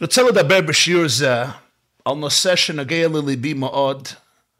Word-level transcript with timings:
רוצה 0.00 0.22
לדבר 0.22 0.60
בשיעור 0.60 1.08
זה 1.08 1.42
על 2.04 2.14
נושא 2.14 2.56
שנוגע 2.56 3.08
לליבי 3.08 3.54
מאוד, 3.54 4.08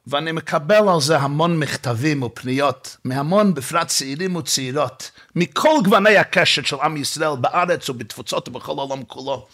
ואני 0.06 0.32
מקבל 0.32 0.88
על 0.88 1.00
זה 1.00 1.18
המון 1.18 1.58
מכתבים 1.58 2.22
ופניות, 2.22 2.96
מהמון 3.04 3.54
בפרט 3.54 3.88
צעירים 3.88 4.36
וצעירות, 4.36 5.10
מכל 5.36 5.78
גווני 5.84 6.16
הקשת 6.16 6.66
של 6.66 6.76
עם 6.82 6.96
ישראל 6.96 7.36
בארץ 7.40 7.90
ובתפוצות 7.90 8.48
ובכל 8.48 8.72
העולם 8.78 9.04
כולו. 9.04 9.46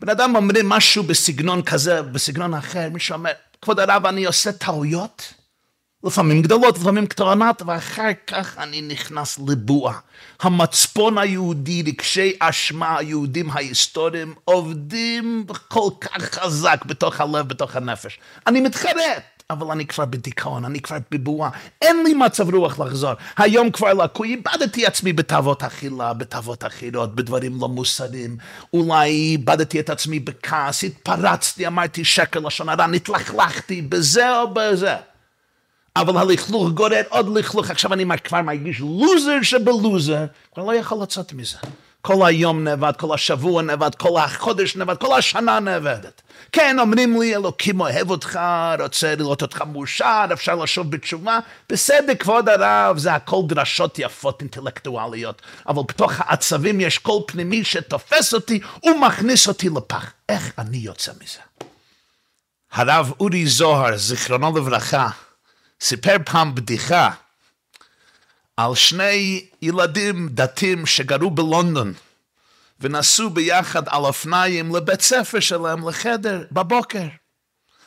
בן 0.00 0.08
אדם 0.08 0.36
אומרים 0.36 0.68
משהו 0.68 1.02
בסגנון 1.02 1.62
כזה, 1.62 2.02
בסגנון 2.02 2.54
אחר, 2.54 2.88
מישהו 2.92 3.14
אומר, 3.14 3.30
כבוד 3.62 3.80
הרב, 3.80 4.06
אני 4.06 4.24
עושה 4.24 4.52
טעויות, 4.52 5.32
לפעמים 6.06 6.42
גדולות, 6.42 6.78
לפעמים 6.78 7.06
קטנות, 7.06 7.62
ואחר 7.66 8.10
כך 8.26 8.58
אני 8.58 8.80
נכנס 8.82 9.38
לבועה. 9.48 9.98
המצפון 10.40 11.18
היהודי, 11.18 11.82
רגשי 11.86 12.32
אשמה 12.40 12.98
היהודים 12.98 13.50
ההיסטוריים, 13.50 14.34
עובדים 14.44 15.46
כל 15.68 15.90
כך 16.00 16.22
חזק 16.22 16.84
בתוך 16.86 17.20
הלב, 17.20 17.48
בתוך 17.48 17.76
הנפש. 17.76 18.18
אני 18.46 18.60
מתחרט, 18.60 19.22
אבל 19.50 19.70
אני 19.70 19.86
כבר 19.86 20.04
בדיכאון, 20.04 20.64
אני 20.64 20.80
כבר 20.80 20.96
בבועה, 21.10 21.50
אין 21.82 22.04
לי 22.04 22.14
מצב 22.14 22.54
רוח 22.54 22.78
לחזור. 22.80 23.12
היום 23.36 23.70
כבר 23.70 23.92
לקוי, 23.92 24.28
איבדתי 24.28 24.86
עצמי 24.86 25.12
בתאוות 25.12 25.62
אכילה, 25.62 26.12
בתאוות 26.12 26.64
אחרות, 26.64 27.14
בדברים 27.14 27.60
לא 27.60 27.68
מוסריים. 27.68 28.36
אולי 28.72 29.10
איבדתי 29.10 29.80
את 29.80 29.90
עצמי 29.90 30.20
בכעס, 30.20 30.84
התפרצתי, 30.84 31.66
אמרתי 31.66 32.04
שקר 32.04 32.40
לשון 32.40 32.68
הרע, 32.68 32.86
נתלכלכתי 32.86 33.82
בזה 33.82 34.38
או 34.38 34.54
בזה. 34.54 34.96
אבל 35.96 36.16
הלכלוך 36.16 36.70
גורר 36.70 37.02
עוד 37.08 37.38
לכלוך, 37.38 37.70
עכשיו 37.70 37.92
אני 37.92 38.04
כבר 38.24 38.42
מרגיש 38.42 38.80
לוזר 38.80 39.42
שבלוזר, 39.42 40.24
כבר 40.54 40.64
לא 40.64 40.74
יכול 40.74 41.02
לצאת 41.02 41.32
מזה. 41.32 41.56
כל 42.00 42.26
היום 42.26 42.64
נאבד, 42.64 42.92
כל 42.96 43.14
השבוע 43.14 43.62
נאבד, 43.62 43.94
כל 43.94 44.18
החודש 44.18 44.76
נאבד, 44.76 44.96
כל 44.96 45.18
השנה 45.18 45.60
נאבדת. 45.60 46.22
כן, 46.52 46.76
אומרים 46.78 47.20
לי, 47.20 47.36
אלוקים 47.36 47.80
אוהב 47.80 48.10
אותך, 48.10 48.38
רוצה 48.80 49.14
לראות 49.14 49.42
אותך 49.42 49.62
מאושר, 49.72 50.24
אפשר 50.32 50.54
לשוב 50.54 50.90
בתשובה. 50.90 51.38
בסדר, 51.70 52.14
כבוד 52.14 52.48
הרב, 52.48 52.98
זה 52.98 53.14
הכל 53.14 53.42
דרשות 53.46 53.98
יפות 53.98 54.40
אינטלקטואליות, 54.40 55.42
אבל 55.68 55.82
בתוך 55.88 56.12
העצבים 56.18 56.80
יש 56.80 56.98
קול 56.98 57.22
פנימי 57.26 57.64
שתופס 57.64 58.34
אותי 58.34 58.60
ומכניס 58.84 59.48
אותי 59.48 59.68
לפח. 59.68 60.12
איך 60.28 60.52
אני 60.58 60.76
יוצא 60.76 61.12
מזה? 61.22 61.68
הרב 62.72 63.12
אורי 63.20 63.46
זוהר, 63.46 63.96
זיכרונו 63.96 64.56
לברכה, 64.56 65.08
סיפר 65.80 66.16
פעם 66.26 66.54
בדיחה 66.54 67.10
על 68.56 68.74
שני 68.74 69.46
ילדים 69.62 70.28
דתיים 70.28 70.86
שגרו 70.86 71.30
בלונדון 71.30 71.92
ונסעו 72.80 73.30
ביחד 73.30 73.88
על 73.88 74.02
אופניים 74.02 74.76
לבית 74.76 75.00
ספר 75.00 75.40
שלהם 75.40 75.88
לחדר 75.88 76.44
בבוקר. 76.52 77.06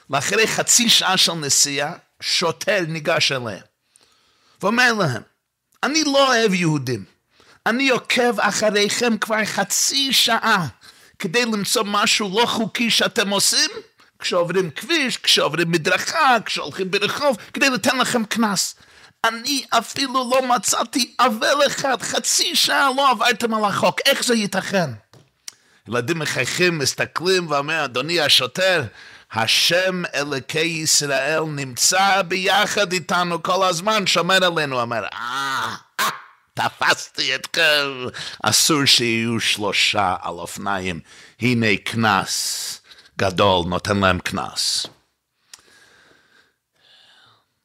לאחרי 0.10 0.48
חצי 0.48 0.90
שעה 0.90 1.18
של 1.18 1.34
נסיעה, 1.34 1.94
שוטר 2.22 2.80
ניגש 2.88 3.32
אליהם 3.32 3.64
ואומר 4.62 4.94
להם, 4.94 5.22
אני 5.84 6.04
לא 6.04 6.28
אוהב 6.28 6.54
יהודים, 6.54 7.04
אני 7.66 7.90
עוקב 7.90 8.40
אחריכם 8.40 9.18
כבר 9.18 9.46
חצי 9.46 10.14
שעה 10.14 10.68
כדי 11.20 11.46
למצוא 11.46 11.84
משהו 11.86 12.40
לא 12.40 12.46
חוקי 12.46 12.90
שאתם 12.90 13.30
עושים 13.30 13.70
כשעוברים 14.20 14.70
כביש, 14.72 15.18
כשעוברים 15.18 15.72
מדרכה, 15.72 16.38
כשהולכים 16.46 16.92
ברחוב, 16.92 17.38
כדי 17.54 17.70
לתת 17.70 17.94
לכם 17.94 18.26
קנס. 18.26 18.76
אני 19.24 19.64
אפילו 19.70 20.30
לא 20.32 20.48
מצאתי 20.56 21.14
אבל 21.20 21.68
אחד, 21.68 22.02
חצי 22.02 22.56
שעה 22.56 22.90
לא 22.98 23.12
עברתם 23.12 23.54
על 23.54 23.66
החוק, 23.66 24.00
איך 24.06 24.24
זה 24.24 24.36
ייתכן? 24.36 24.90
ילדים 25.88 26.20
מחייכים, 26.20 26.78
מסתכלים 26.78 27.52
ואומרים, 27.52 27.80
אדוני 27.80 28.22
השוטר, 28.22 28.84
השם 29.32 30.04
אלוקי 30.16 30.60
ישראל 30.60 31.44
נמצא 31.44 32.22
ביחד 32.22 32.94
איתנו 32.94 33.44
כל 33.44 33.66
הזמן, 33.66 34.08
שומר 34.08 34.46
עלינו, 34.46 34.82
אומר, 34.82 35.04
אה, 35.14 35.76
אה, 36.00 36.10
תפסתי 36.54 37.36
אתכם, 37.36 37.62
אסור 38.44 38.86
שיהיו 38.86 39.40
שלושה 39.40 40.16
על 40.22 40.34
אופניים, 40.34 41.00
הנה 41.42 41.78
קנס. 41.84 42.79
גדול 43.20 43.66
נותן 43.68 43.98
להם 43.98 44.20
קנס. 44.20 44.88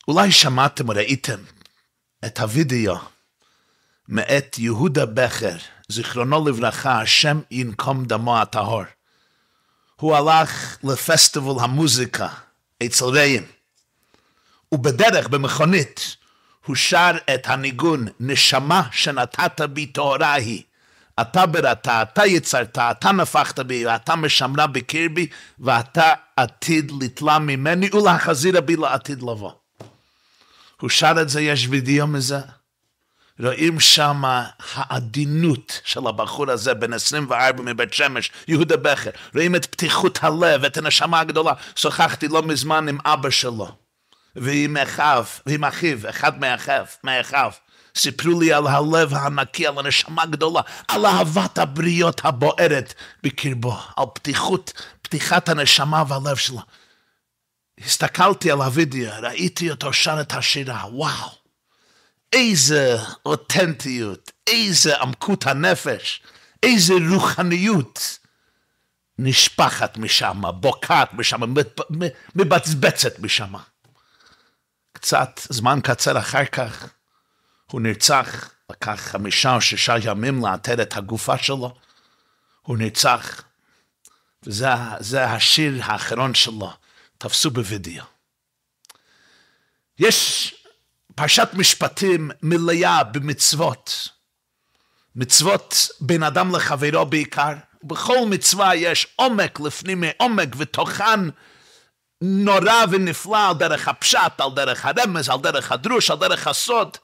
אולי 0.09 0.33
שמעתם 0.33 0.89
או 0.89 0.95
ראיתם 0.95 1.39
את 2.27 2.39
הוידאו 2.39 2.99
מאת 4.09 4.59
יהודה 4.59 5.07
בכר, 5.07 5.57
זיכרונו 5.89 6.49
לברכה, 6.49 7.01
השם 7.01 7.41
ינקום 7.51 8.05
דמו 8.05 8.39
הטהור. 8.39 8.83
הוא 9.97 10.17
הלך 10.17 10.79
לפסטיבל 10.85 11.61
המוזיקה 11.61 12.29
אצל 12.87 13.05
רעים, 13.05 13.47
ובדרך, 14.73 15.29
במכונית, 15.29 16.17
הוא 16.67 16.77
שר 16.77 17.11
את 17.35 17.47
הניגון 17.47 18.07
נשמה 18.21 18.83
שנתת 18.93 19.61
בי 19.61 19.87
טהורה 19.87 20.33
היא. 20.33 20.63
אתה 21.21 21.47
בראתה, 21.47 22.03
אתה 22.03 22.27
יצרת, 22.27 22.79
אתה 22.79 23.13
נפחת 23.13 23.61
בי, 23.61 23.87
ואתה 23.87 24.17
משמרה 24.17 24.67
בקרבי, 24.67 25.27
ואתה 25.59 26.13
עתיד 26.37 26.93
לתלה 27.01 27.39
ממני, 27.39 27.91
ולהחזירה 27.93 28.61
בי 28.61 28.77
לעתיד 28.77 29.23
לבוא. 29.23 29.53
הוא 30.81 30.91
שר 30.91 31.15
את 31.21 31.29
זה, 31.29 31.41
יש 31.41 31.67
וידאו 31.71 32.07
מזה. 32.07 32.39
רואים 33.41 33.81
שם 33.81 34.23
העדינות 34.75 35.81
של 35.85 36.07
הבחור 36.07 36.51
הזה, 36.51 36.75
בן 36.75 36.93
24 36.93 37.63
מבית 37.63 37.95
שמש, 37.95 38.31
יהודה 38.49 38.77
בכר. 38.77 39.11
רואים 39.35 39.57
את 39.57 39.67
פתיחות 39.67 40.19
הלב, 40.23 40.65
את 40.65 40.77
הנשמה 40.77 41.21
הגדולה. 41.21 41.53
שוחחתי 41.77 42.29
לא 42.29 42.43
מזמן 42.43 42.89
עם 42.89 42.99
אבא 43.05 43.31
שלו, 43.31 43.69
ועם 44.37 44.77
אחיו, 44.77 45.25
ועם 45.47 45.65
אחיו, 45.65 45.99
אחד 46.11 46.41
מאחיו, 46.41 46.85
מאחיו. 47.05 47.51
סיפרו 47.97 48.41
לי 48.41 48.53
על 48.53 48.67
הלב 48.67 49.15
הענקי, 49.15 49.67
על 49.67 49.79
הנשמה 49.79 50.23
הגדולה, 50.23 50.61
על 50.89 51.07
אהבת 51.07 51.59
הבריות 51.59 52.21
הבוערת 52.25 52.95
בקרבו, 53.23 53.79
על 53.97 54.07
פתיחות, 54.15 54.73
פתיחת 55.03 55.49
הנשמה 55.49 56.05
והלב 56.09 56.37
שלו. 56.37 56.61
הסתכלתי 57.85 58.51
על 58.51 58.63
הוידאו, 58.63 59.11
ראיתי 59.23 59.71
אותו 59.71 59.93
שר 59.93 60.21
את 60.21 60.33
השירה, 60.33 60.85
וואו, 60.93 61.31
איזה 62.33 62.97
אותנטיות, 63.27 64.31
איזה 64.47 64.97
עמקות 64.97 65.47
הנפש, 65.47 66.23
איזה 66.63 66.95
רוחניות 67.11 68.19
נשפחת 69.19 69.97
משם, 69.97 70.43
בוקעת 70.61 71.15
משם, 71.15 71.41
מבצבצת 72.35 73.19
משם. 73.19 73.53
קצת 74.93 75.41
זמן 75.49 75.81
קצר 75.83 76.19
אחר 76.19 76.45
כך, 76.45 76.89
הוא 77.75 77.81
נרצח, 77.81 78.51
לקח 78.71 79.01
חמישה 79.01 79.55
או 79.55 79.61
שישה 79.61 79.95
ימים 80.05 80.45
לאתר 80.45 80.83
את 80.83 80.97
הגופה 80.97 81.39
שלו, 81.39 81.75
הוא 82.63 82.79
נרצח, 82.79 83.43
וזה 84.43 85.25
השיר 85.25 85.81
האחרון 85.85 86.35
שלו, 86.35 86.73
תפסו 87.19 87.51
בווידאו. 87.51 88.05
יש 89.99 90.55
פרשת 91.15 91.49
משפטים 91.53 92.31
מלאה 92.43 93.05
במצוות, 93.05 94.09
מצוות 95.17 95.89
בין 96.01 96.23
אדם 96.23 96.57
לחברו 96.57 97.07
בעיקר, 97.07 97.53
בכל 97.85 98.19
מצווה 98.31 98.75
יש 98.75 99.07
עומק 99.17 99.61
לפנים 99.61 100.01
מעומק 100.01 100.49
ותוכן 100.57 101.21
נורא 102.21 102.85
ונפלא 102.91 103.49
על 103.49 103.55
דרך 103.55 103.89
הפשט, 103.89 104.41
על 104.41 104.51
דרך 104.57 104.85
הרמז, 104.85 105.29
על 105.29 105.41
דרך 105.41 105.73
הדרוש, 105.73 106.11
על 106.11 106.19
דרך 106.19 106.47
הסוד. 106.47 106.97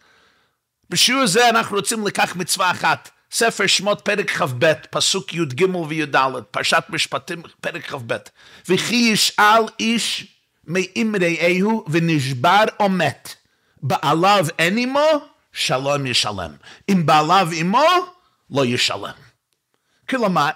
בשיעור 0.90 1.26
זה 1.26 1.48
אנחנו 1.48 1.76
רוצים 1.76 2.06
לקח 2.06 2.36
מצווה 2.36 2.70
אחת, 2.70 3.10
ספר 3.32 3.66
שמות 3.66 4.00
פרק 4.04 4.30
כ"ב, 4.30 4.72
פסוק 4.90 5.34
י"ג 5.34 5.74
וי"ד, 5.88 6.16
פרשת 6.50 6.84
משפטים 6.88 7.42
פרק 7.60 7.86
כ"ב. 7.86 8.16
וכי 8.68 8.94
ישאל 9.12 9.62
איש 9.80 10.26
מאמריהו 10.66 11.84
ונשבר 11.90 12.64
או 12.80 12.88
מת, 12.88 13.34
בעליו 13.82 14.46
אין 14.58 14.78
עמו, 14.78 15.08
שלום 15.52 16.06
ישלם. 16.06 16.52
אם 16.88 17.06
בעליו 17.06 17.48
עמו, 17.54 17.86
לא 18.50 18.66
ישלם. 18.66 19.18
כלומר, 20.08 20.50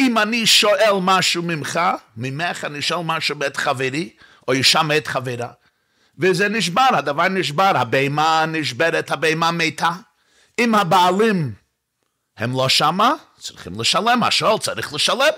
אם 0.00 0.18
אני 0.18 0.46
שואל 0.46 0.94
משהו 1.00 1.42
ממך, 1.42 1.80
ממך 2.16 2.64
אני 2.64 2.82
שואל 2.82 3.04
משהו 3.04 3.36
מאת 3.36 3.56
חברי, 3.56 4.10
או 4.48 4.52
אישה 4.52 4.82
מאת 4.82 5.06
חברה, 5.06 5.48
וזה 6.18 6.48
נשבר, 6.48 6.88
הדבר 6.92 7.28
נשבר, 7.28 7.72
הבהמה 7.74 8.44
נשברת, 8.48 9.10
הבהמה 9.10 9.50
מתה. 9.50 9.90
אם 10.58 10.74
הבעלים 10.74 11.52
הם 12.36 12.56
לא 12.56 12.68
שמה, 12.68 13.14
צריכים 13.38 13.80
לשלם, 13.80 14.22
השואל 14.22 14.58
צריך 14.58 14.94
לשלם. 14.94 15.32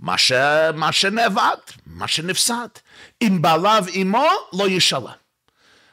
מה, 0.00 0.18
ש... 0.18 0.32
מה 0.74 0.92
שנאבד, 0.92 1.56
מה 1.86 2.08
שנפסד. 2.08 2.68
אם 3.22 3.42
בעליו 3.42 3.84
אמו, 4.02 4.28
לא 4.52 4.68
ישלם. 4.68 5.06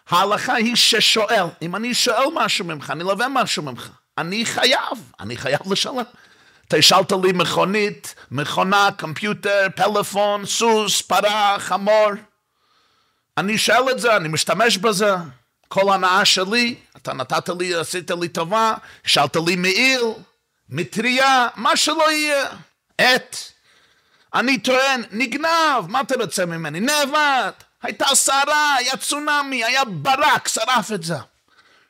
ההלכה 0.09 0.53
היא 0.53 0.75
ששואל, 0.75 1.45
אם 1.61 1.75
אני 1.75 1.93
שואל 1.93 2.27
משהו 2.35 2.65
ממך, 2.65 2.89
אני 2.89 3.03
לווה 3.03 3.27
משהו 3.29 3.63
ממך, 3.63 3.89
אני 4.17 4.45
חייב, 4.45 5.11
אני 5.19 5.37
חייב 5.37 5.59
לשלם. 5.71 6.03
אתה 6.67 6.77
השאלת 6.77 7.11
לי 7.23 7.31
מכונית, 7.31 8.15
מכונה, 8.31 8.89
קומפיוטר, 8.99 9.67
פלאפון, 9.75 10.45
סוס, 10.45 11.01
פרה, 11.01 11.55
חמור. 11.59 12.09
אני 13.39 13.57
שואל 13.57 13.91
את 13.91 13.99
זה, 13.99 14.15
אני 14.15 14.27
משתמש 14.27 14.77
בזה. 14.77 15.15
כל 15.67 15.93
הנאה 15.93 16.25
שלי, 16.25 16.75
אתה 16.97 17.13
נתת 17.13 17.49
לי, 17.59 17.75
עשית 17.75 18.11
לי 18.11 18.27
טובה, 18.27 18.73
השאלת 19.05 19.35
לי 19.47 19.55
מעיל, 19.55 20.01
מטריה, 20.69 21.47
מה 21.55 21.77
שלא 21.77 22.11
יהיה. 22.11 22.45
עט. 22.97 23.35
אני 24.33 24.57
טוען, 24.57 25.03
נגנב, 25.11 25.87
מה 25.87 26.01
אתה 26.01 26.15
רוצה 26.15 26.45
ממני? 26.45 26.79
נאבד. 26.79 27.51
הייתה 27.83 28.05
סערה, 28.13 28.75
היה 28.75 28.97
צונאמי, 28.97 29.63
היה 29.63 29.85
ברק, 29.85 30.47
שרף 30.47 30.91
את 30.91 31.03
זה. 31.03 31.17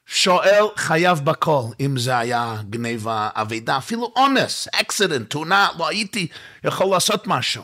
שואל 0.06 0.66
חייב 0.76 1.20
בכל, 1.20 1.64
אם 1.80 1.98
זה 1.98 2.18
היה 2.18 2.56
גניבה, 2.70 3.30
אבידה, 3.34 3.78
אפילו 3.78 4.14
אונס, 4.16 4.68
אקסידנט, 4.76 5.30
תאונה, 5.30 5.68
לא 5.78 5.88
הייתי 5.88 6.28
יכול 6.64 6.88
לעשות 6.88 7.28
משהו. 7.28 7.64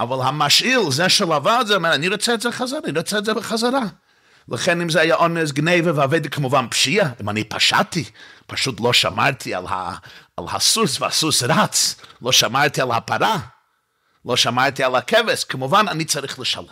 אבל 0.00 0.26
המשאיל, 0.26 0.90
זה 0.90 1.08
שלווה 1.08 1.60
את 1.60 1.66
זה, 1.66 1.74
אומר, 1.74 1.94
אני 1.94 2.08
רוצה 2.08 2.34
את 2.34 2.40
זה 2.40 2.52
חזרה, 2.52 2.78
אני 2.84 2.98
רוצה 2.98 3.18
את 3.18 3.24
זה 3.24 3.34
בחזרה. 3.34 3.82
לכן 4.48 4.80
אם 4.80 4.90
זה 4.90 5.00
היה 5.00 5.14
אונס, 5.14 5.52
גניבה 5.52 5.90
ואבדה, 5.94 6.28
כמובן 6.28 6.66
פשיעה, 6.70 7.10
אם 7.20 7.30
אני 7.30 7.44
פשעתי, 7.44 8.04
פשוט 8.46 8.80
לא 8.80 8.92
שמרתי 8.92 9.54
על, 9.54 9.66
ה, 9.66 9.94
על 10.36 10.44
הסוס 10.50 11.00
והסוס 11.00 11.42
רץ, 11.42 11.96
לא 12.22 12.32
שמרתי 12.32 12.80
על 12.80 12.92
הפרה, 12.92 13.38
לא 14.24 14.36
שמרתי 14.36 14.84
על 14.84 14.96
הכבש, 14.96 15.44
כמובן 15.44 15.88
אני 15.88 16.04
צריך 16.04 16.38
לשלם. 16.38 16.64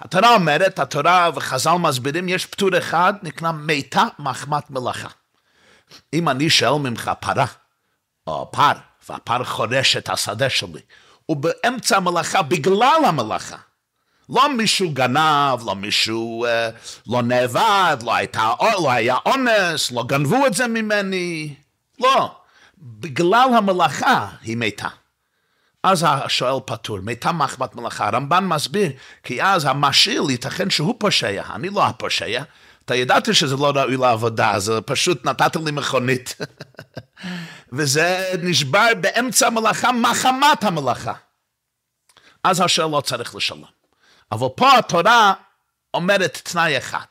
התורה 0.00 0.34
אומרת, 0.34 0.78
התורה 0.78 1.30
וחז"ל 1.34 1.74
מסבירים, 1.74 2.28
יש 2.28 2.46
פטור 2.46 2.78
אחד, 2.78 3.14
נקרא 3.22 3.52
מיתה 3.52 4.04
מחמת 4.18 4.70
מלאכה. 4.70 5.08
אם 6.12 6.28
אני 6.28 6.50
שואל 6.50 6.80
ממך 6.80 7.10
פרה, 7.20 7.46
או 8.26 8.50
פר, 8.52 8.72
והפר 9.08 9.44
חורש 9.44 9.96
את 9.96 10.08
השדה 10.08 10.50
שלי, 10.50 10.80
ובאמצע 11.30 11.96
המלאכה, 11.96 12.42
בגלל 12.42 13.00
המלאכה, 13.06 13.56
לא 14.28 14.56
מישהו 14.56 14.90
גנב, 14.90 15.64
לא 15.66 15.74
מישהו 15.74 16.44
אה, 16.44 16.70
לא 17.06 17.22
נאבד, 17.22 17.96
לא, 18.02 18.14
הייתה, 18.14 18.52
לא 18.60 18.90
היה 18.90 19.16
אונס, 19.26 19.90
לא 19.92 20.04
גנבו 20.06 20.46
את 20.46 20.54
זה 20.54 20.66
ממני, 20.66 21.54
לא. 22.00 22.34
בגלל 22.78 23.48
המלאכה 23.56 24.28
היא 24.42 24.56
מתה. 24.56 24.88
אז 25.82 26.06
השואל 26.08 26.60
פטור, 26.66 26.98
מתה 27.02 27.32
מחמת 27.32 27.76
מלאכה. 27.76 28.06
הרמב"ן 28.06 28.44
מסביר, 28.44 28.92
כי 29.22 29.42
אז 29.42 29.64
המשאיל, 29.64 30.30
ייתכן 30.30 30.70
שהוא 30.70 30.94
פושע, 30.98 31.42
אני 31.54 31.68
לא 31.68 31.86
הפושע. 31.86 32.42
אתה 32.84 32.94
ידעת 32.94 33.34
שזה 33.34 33.56
לא 33.56 33.72
ראוי 33.74 33.96
לעבודה, 33.96 34.58
זה 34.58 34.80
פשוט 34.80 35.26
נתת 35.26 35.56
לי 35.56 35.70
מכונית. 35.70 36.36
וזה 37.72 38.32
נשבר 38.42 38.88
באמצע 39.00 39.46
המלאכה, 39.46 39.92
מחמת 39.92 40.64
המלאכה. 40.64 41.12
אז 42.44 42.60
השואל 42.60 42.90
לא 42.90 43.00
צריך 43.00 43.34
לשלם. 43.34 43.62
אבל 44.32 44.48
פה 44.56 44.78
התורה 44.78 45.34
אומרת 45.94 46.40
תנאי 46.44 46.78
אחד. 46.78 47.06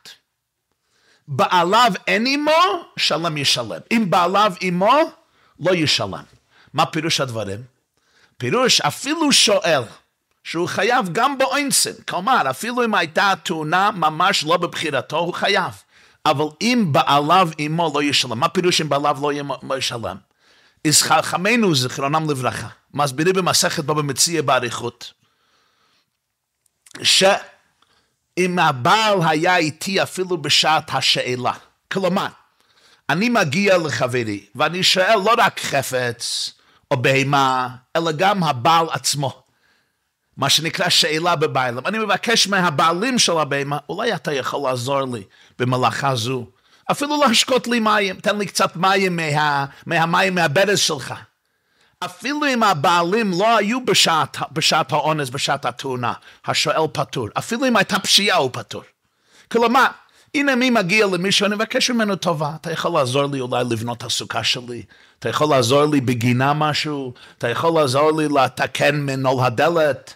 בעליו 1.28 1.92
אין 2.06 2.26
עמו, 2.26 2.84
שלם 2.96 3.36
ישלם. 3.36 3.80
אם 3.90 4.10
בעליו 4.10 4.52
עמו, 4.60 4.98
לא 5.60 5.74
ישלם. 5.74 6.24
מה 6.74 6.86
פירוש 6.86 7.20
הדברים? 7.20 7.62
פירוש 8.36 8.80
אפילו 8.80 9.32
שואל, 9.32 9.82
שהוא 10.44 10.68
חייב 10.68 11.08
גם 11.12 11.38
באוינסן, 11.38 12.02
כלומר 12.08 12.50
אפילו 12.50 12.84
אם 12.84 12.94
הייתה 12.94 13.32
תאונה 13.42 13.90
ממש 13.90 14.44
לא 14.44 14.56
בבחירתו, 14.56 15.18
הוא 15.18 15.34
חייב. 15.34 15.82
אבל 16.26 16.44
אם 16.60 16.88
בעליו 16.92 17.48
עמו 17.58 17.92
לא 17.94 18.02
ישלם, 18.02 18.38
מה 18.38 18.48
פירוש 18.48 18.80
אם 18.80 18.88
בעליו 18.88 19.18
לא, 19.22 19.58
לא 19.62 19.78
ישלם? 19.78 20.16
אז 20.86 21.02
חכמינו 21.02 21.74
זיכרונם 21.74 22.30
לברכה, 22.30 22.68
מסבירים 22.94 23.34
במסכת 23.34 23.84
בו 23.84 23.94
במציע 23.94 24.42
באריכות, 24.42 25.12
שאם 27.02 28.58
הבעל 28.58 29.18
היה 29.22 29.56
איתי 29.56 30.02
אפילו 30.02 30.42
בשעת 30.42 30.94
השאלה, 30.94 31.52
כלומר, 31.92 32.26
אני 33.10 33.28
מגיע 33.28 33.78
לחברי 33.78 34.46
ואני 34.54 34.82
שואל 34.82 35.16
לא 35.16 35.34
רק 35.38 35.60
חפץ, 35.60 36.52
או 36.90 37.02
בהמה, 37.02 37.68
אלא 37.96 38.12
גם 38.12 38.44
הבעל 38.44 38.86
עצמו. 38.90 39.42
מה 40.36 40.50
שנקרא 40.50 40.88
שאלה 40.88 41.36
בבעלם. 41.36 41.86
אני 41.86 41.98
מבקש 41.98 42.46
מהבעלים 42.46 43.18
של 43.18 43.38
הבהמה, 43.38 43.78
אולי 43.88 44.14
אתה 44.14 44.32
יכול 44.32 44.70
לעזור 44.70 45.02
לי 45.02 45.22
במלאכה 45.58 46.14
זו. 46.16 46.46
אפילו 46.90 47.20
להשקות 47.20 47.68
לי 47.68 47.80
מים, 47.80 48.20
תן 48.20 48.38
לי 48.38 48.46
קצת 48.46 48.76
מים 48.76 49.16
מה, 49.16 49.64
מהמים 49.86 50.34
מהברז 50.34 50.78
שלך. 50.78 51.14
אפילו 52.04 52.46
אם 52.46 52.62
הבעלים 52.62 53.32
לא 53.38 53.56
היו 53.56 53.84
בשעת, 53.84 54.36
בשעת 54.52 54.92
האונס, 54.92 55.30
בשעת 55.30 55.64
התאונה, 55.64 56.12
השואל 56.46 56.86
פטור. 56.92 57.28
אפילו 57.38 57.66
אם 57.66 57.76
הייתה 57.76 57.98
פשיעה 57.98 58.38
הוא 58.38 58.50
פטור. 58.52 58.82
כלומר, 59.52 59.86
הנה 60.34 60.56
מי 60.56 60.70
מגיע 60.70 61.06
למישהו, 61.06 61.46
אני 61.46 61.54
מבקש 61.54 61.90
ממנו 61.90 62.16
טובה. 62.16 62.52
אתה 62.60 62.72
יכול 62.72 62.92
לעזור 62.92 63.26
לי 63.26 63.40
אולי 63.40 63.64
לבנות 63.70 64.02
הסוכה 64.04 64.44
שלי? 64.44 64.82
אתה 65.18 65.28
יכול 65.28 65.48
לעזור 65.50 65.84
לי 65.84 66.00
בגינה 66.00 66.54
משהו? 66.54 67.14
אתה 67.38 67.48
יכול 67.48 67.80
לעזור 67.80 68.12
לי 68.12 68.28
לתקן 68.28 68.96
מנעול 68.96 69.44
הדלת? 69.44 70.14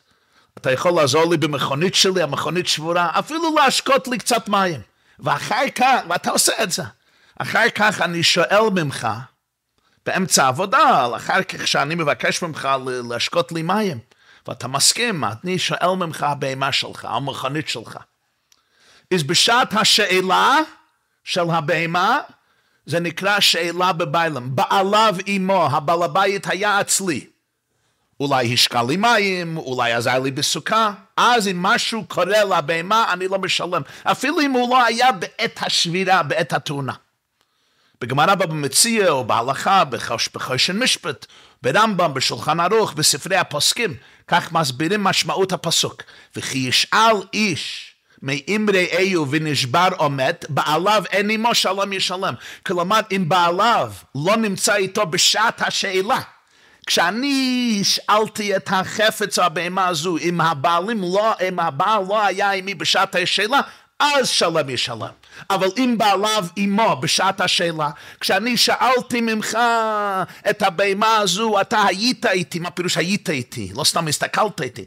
אתה 0.59 0.73
יכול 0.73 0.93
לעזור 0.93 1.31
לי 1.31 1.37
במכונית 1.37 1.94
שלי, 1.94 2.23
המכונית 2.23 2.67
שבורה? 2.67 3.11
אפילו 3.19 3.55
להשקות 3.55 4.09
לי 4.09 4.19
קצת 4.19 4.49
מים. 4.49 4.81
ואחר 5.19 5.70
כך, 5.75 6.00
ואתה 6.08 6.31
עושה 6.31 6.62
את 6.62 6.70
זה. 6.70 6.82
אחר 7.38 7.70
כך 7.75 8.00
אני 8.00 8.22
שואל 8.22 8.70
ממך, 8.75 9.08
באמצע 10.06 10.44
העבודה, 10.44 11.06
אחר 11.16 11.43
כך 11.43 11.69
שאני 11.69 11.94
מבקש 11.94 12.43
ממך 12.43 12.69
להשקות 13.11 13.52
לי 13.52 13.62
מים, 13.62 13.99
ואתה 14.49 14.69
מסכים, 14.69 15.25
אני 15.25 15.58
שואל 15.58 15.94
ממך 15.96 16.22
הבהמה 16.22 16.72
שלך, 16.72 17.05
המכונית 17.05 17.69
שלך. 17.69 17.99
אז 19.14 19.22
בשעת 19.22 19.75
השאלה 19.75 20.58
של 21.25 21.50
הבהמה, 21.50 22.20
זה 22.87 23.00
נקרא 23.00 23.40
שאלה 23.40 23.93
בביילם. 23.93 24.56
בעליו 24.56 25.14
אמו, 25.37 25.66
הבעל 25.66 26.02
הבית 26.02 26.46
היה 26.46 26.81
אצלי. 26.81 27.26
אולי 28.20 28.55
השקע 28.55 28.82
לי 28.82 28.96
מים, 28.96 29.56
אולי 29.56 29.93
עזר 29.93 30.19
לי 30.19 30.31
בסוכה, 30.31 30.93
אז 31.16 31.49
אם 31.49 31.62
משהו 31.62 32.05
קורה 32.08 32.44
לבהמה, 32.44 33.12
אני 33.12 33.28
לא 33.28 33.38
משלם. 33.38 33.82
אפילו 34.05 34.40
אם 34.40 34.50
הוא 34.50 34.70
לא 34.70 34.84
היה 34.84 35.12
בעת 35.12 35.58
השבירה, 35.62 36.22
בעת 36.22 36.52
התאונה. 36.52 36.93
בגמרא 38.00 38.34
במציע 38.34 39.08
או 39.11 39.25
בהלכה, 39.25 39.82
בחושן 40.32 40.78
משפט, 40.78 41.26
ברמב"ם, 41.62 42.14
בשולחן 42.14 42.61
ערוך, 42.61 42.93
בספרי 42.93 43.37
הפוסקים, 43.37 43.94
כך 44.28 44.52
מסבירים 44.52 45.05
משמעות 45.05 45.52
הפסוק. 45.52 46.02
וכי 46.37 46.59
ישאל 46.59 47.16
איש 47.33 47.94
מאמרי 48.23 48.85
איו 48.85 49.25
ונשבר 49.30 49.88
עומד, 49.97 50.35
בעליו 50.49 51.04
אין 51.11 51.30
עמו 51.30 51.54
שלום 51.54 51.92
ישלם. 51.92 52.35
כלומר, 52.66 53.00
אם 53.12 53.28
בעליו 53.28 53.92
לא 54.14 54.37
נמצא 54.37 54.75
איתו 54.75 55.06
בשעת 55.06 55.62
השאלה, 55.62 56.21
כשאני 56.87 57.81
שאלתי 57.83 58.57
את 58.57 58.69
החפץ 58.73 59.38
הבהמה 59.38 59.87
הזו, 59.87 60.17
אם 60.19 60.41
הבעלים 60.41 61.03
לא, 61.03 61.33
אם 61.49 61.61
הבעל 61.61 62.03
לא 62.09 62.25
היה 62.25 62.50
עימי 62.50 62.75
בשעת 62.75 63.14
השאלה, 63.14 63.61
אז 63.99 64.29
שלם 64.29 64.71
ישלם. 64.71 65.09
אבל 65.50 65.69
אם 65.76 65.95
בעליו 65.99 66.47
עמו 66.57 66.97
בשעת 66.97 67.41
השאלה, 67.41 67.91
כשאני 68.21 68.57
שאלתי 68.57 69.21
ממך 69.21 69.59
את 70.50 70.62
הבהמה 70.62 71.17
הזו, 71.17 71.61
אתה 71.61 71.83
היית 71.83 72.26
איתי, 72.26 72.59
מה 72.59 72.71
פירוש 72.71 72.97
היית 72.97 73.31
איתי? 73.31 73.73
לא 73.76 73.85
סתם 73.85 74.09
הסתכלת 74.09 74.61
איתי. 74.61 74.85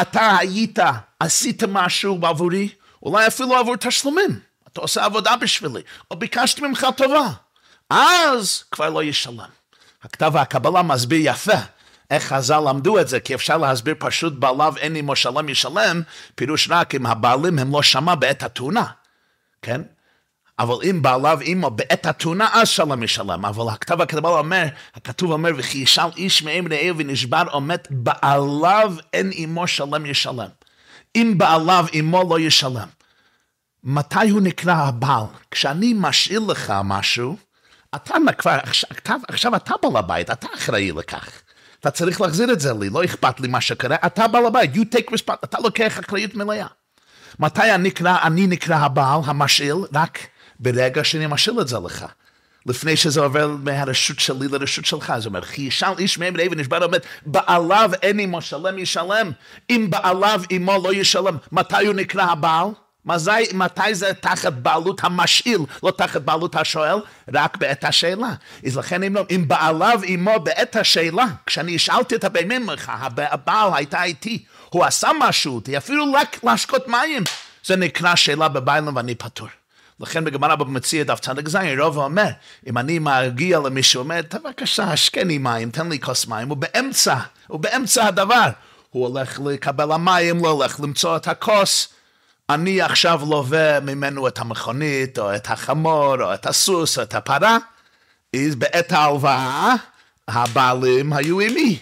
אתה 0.00 0.36
היית, 0.38 0.78
עשית 1.20 1.62
משהו 1.62 2.18
בעבורי? 2.18 2.68
אולי 3.02 3.26
אפילו 3.26 3.56
עבור 3.56 3.76
תשלומים. 3.76 4.40
אתה 4.72 4.80
עושה 4.80 5.04
עבודה 5.04 5.36
בשבילי, 5.36 5.80
או 6.10 6.16
ביקשתי 6.16 6.60
ממך 6.60 6.86
טובה. 6.96 7.26
אז 7.90 8.64
כבר 8.70 8.90
לא 8.90 9.02
ישלם. 9.02 9.57
הכתב 10.02 10.36
הקבלה 10.36 10.82
מסביר 10.82 11.20
יפה 11.22 11.58
איך 12.10 12.24
חז"ל 12.24 12.60
למדו 12.68 13.00
את 13.00 13.08
זה, 13.08 13.20
כי 13.20 13.34
אפשר 13.34 13.56
להסביר 13.56 13.94
פשוט 13.98 14.32
בעליו 14.32 14.74
אין 14.76 14.96
עמו 14.96 15.16
שלם 15.16 15.48
ישלם, 15.48 16.02
פירוש 16.34 16.68
רק 16.70 16.94
אם 16.94 17.06
הבעלים 17.06 17.58
הם 17.58 17.72
לא 17.72 17.82
שמע 17.82 18.14
בעת 18.14 18.42
התאונה, 18.42 18.84
כן? 19.62 19.82
אבל 20.58 20.74
אם 20.90 21.02
בעליו 21.02 21.38
עמו 21.42 21.70
בעת 21.70 22.06
התאונה, 22.06 22.48
אז 22.52 22.68
שלם 22.68 23.02
ישלם. 23.02 23.44
אבל 23.44 23.68
הכתב 23.72 24.00
הקבלה 24.00 24.28
אומר, 24.28 24.64
הכתוב 24.94 25.32
אומר, 25.32 25.50
וכי 25.56 25.78
ישאל 25.78 26.10
איש 26.16 26.42
מהם 26.42 26.72
רעהו 26.72 26.96
ונשבר 26.96 27.44
עומד, 27.50 27.78
בעליו 27.90 28.94
אין 29.12 29.30
עמו 29.34 29.66
שלם 29.66 30.06
ישלם. 30.06 30.48
אם 31.16 31.34
בעליו 31.38 31.86
עמו 31.92 32.24
לא 32.30 32.40
ישלם. 32.40 32.88
מתי 33.84 34.28
הוא 34.30 34.40
נקרא 34.40 34.74
הבעל? 34.74 35.24
כשאני 35.50 35.94
משאיר 35.96 36.40
לך 36.40 36.72
משהו, 36.84 37.36
אתה 37.94 38.14
כבר, 38.38 38.58
עכשיו, 38.62 39.20
עכשיו 39.28 39.56
אתה 39.56 39.74
בעל 39.82 39.96
הבית, 39.96 40.30
אתה 40.30 40.46
אחראי 40.54 40.92
לכך. 40.92 41.42
אתה 41.80 41.90
צריך 41.90 42.20
להחזיר 42.20 42.52
את 42.52 42.60
זה 42.60 42.72
לי, 42.80 42.90
לא 42.90 43.04
אכפת 43.04 43.40
לי 43.40 43.48
מה 43.48 43.60
שקרה, 43.60 43.96
אתה 44.06 44.28
בעל 44.28 44.46
הבית, 44.46 44.74
you 44.74 44.78
take 44.78 45.10
responsibility, 45.10 45.44
אתה 45.44 45.58
לוקח 45.58 45.98
אחריות 45.98 46.34
מלאה. 46.34 46.66
מתי 47.38 47.74
אני 47.74 47.88
נקרא, 47.88 48.18
אני 48.22 48.46
נקרא 48.46 48.76
הבעל, 48.76 49.20
המשאיל? 49.24 49.76
רק 49.94 50.18
ברגע 50.60 51.04
שאני 51.04 51.26
משאיל 51.26 51.60
את 51.60 51.68
זה 51.68 51.78
לך. 51.78 52.06
לפני 52.66 52.96
שזה 52.96 53.20
עובר 53.20 53.48
מהרשות 53.48 54.18
שלי 54.18 54.48
לרשות 54.48 54.84
שלך. 54.84 55.12
זאת 55.18 55.26
אומרת, 55.26 55.44
כי 55.44 55.62
ישאל 55.62 55.98
איש 55.98 56.18
מהם 56.18 56.34
אבן 56.46 56.60
נשבע 56.60 56.84
אומר, 56.84 56.98
בעליו 57.26 57.90
אין 58.02 58.18
עמו 58.18 58.42
שלם 58.42 58.78
ישלם, 58.78 59.30
אם 59.70 59.86
בעליו 59.90 60.40
עמו 60.50 60.78
לא 60.84 60.94
ישלם, 60.94 61.36
מתי 61.52 61.86
הוא 61.86 61.94
נקרא 61.94 62.22
הבעל? 62.22 62.66
מתי, 63.08 63.52
מתי 63.54 63.94
זה 63.94 64.14
תחת 64.14 64.52
בעלות 64.52 65.04
המשאיל, 65.04 65.60
לא 65.82 65.90
תחת 65.90 66.20
בעלות 66.20 66.54
השואל? 66.56 66.98
רק 67.34 67.56
בעת 67.56 67.84
השאלה. 67.84 68.34
אז 68.66 68.76
לכן 68.76 69.02
אם 69.02 69.14
לא, 69.14 69.24
אם 69.30 69.44
בעליו 69.48 70.00
עמו 70.04 70.40
בעת 70.40 70.76
השאלה, 70.76 71.26
כשאני 71.46 71.78
שאלתי 71.78 72.14
את 72.14 72.24
הבן 72.24 72.48
ממך, 72.52 72.92
הבעל 73.16 73.70
הייתה 73.74 74.04
איתי, 74.04 74.44
הוא 74.70 74.84
עשה 74.84 75.10
משהו, 75.20 75.60
אפילו 75.78 76.12
רק 76.12 76.44
להשקות 76.44 76.88
מים, 76.88 77.24
זה 77.64 77.76
נקרא 77.76 78.14
שאלה 78.14 78.48
בביילם 78.48 78.96
ואני 78.96 79.14
פטור. 79.14 79.48
לכן 80.00 80.24
בגמרא 80.24 80.54
במציע 80.54 81.04
דף 81.04 81.20
צדק 81.20 81.48
זין, 81.48 81.80
רוב 81.80 81.96
אומר, 81.98 82.28
אם 82.66 82.78
אני 82.78 82.98
מגיע 82.98 83.58
למישהו, 83.58 84.00
אומר, 84.00 84.20
בבקשה, 84.34 84.84
השקני 84.84 85.38
מים, 85.38 85.70
תן 85.70 85.88
לי 85.88 86.00
כוס 86.00 86.26
מים, 86.26 86.48
הוא 86.48 86.56
באמצע, 86.56 87.16
הוא 87.46 87.60
באמצע 87.60 88.06
הדבר. 88.06 88.48
הוא 88.90 89.06
הולך 89.06 89.40
לקבל 89.44 89.92
המים, 89.92 90.42
לא 90.44 90.48
הולך 90.48 90.80
למצוא 90.80 91.16
את 91.16 91.28
הכוס. 91.28 91.88
אני 92.50 92.82
עכשיו 92.82 93.20
לווה 93.28 93.80
ממנו 93.80 94.28
את 94.28 94.38
המכונית, 94.38 95.18
או 95.18 95.34
את 95.34 95.50
החמור, 95.50 96.22
או 96.22 96.34
את 96.34 96.46
הסוס, 96.46 96.98
או 96.98 97.02
את 97.02 97.14
הפרה. 97.14 97.58
אז 98.36 98.54
בעת 98.54 98.92
ההלוואה, 98.92 99.74
הבעלים 100.28 101.12
היו 101.12 101.38
עימי. 101.38 101.78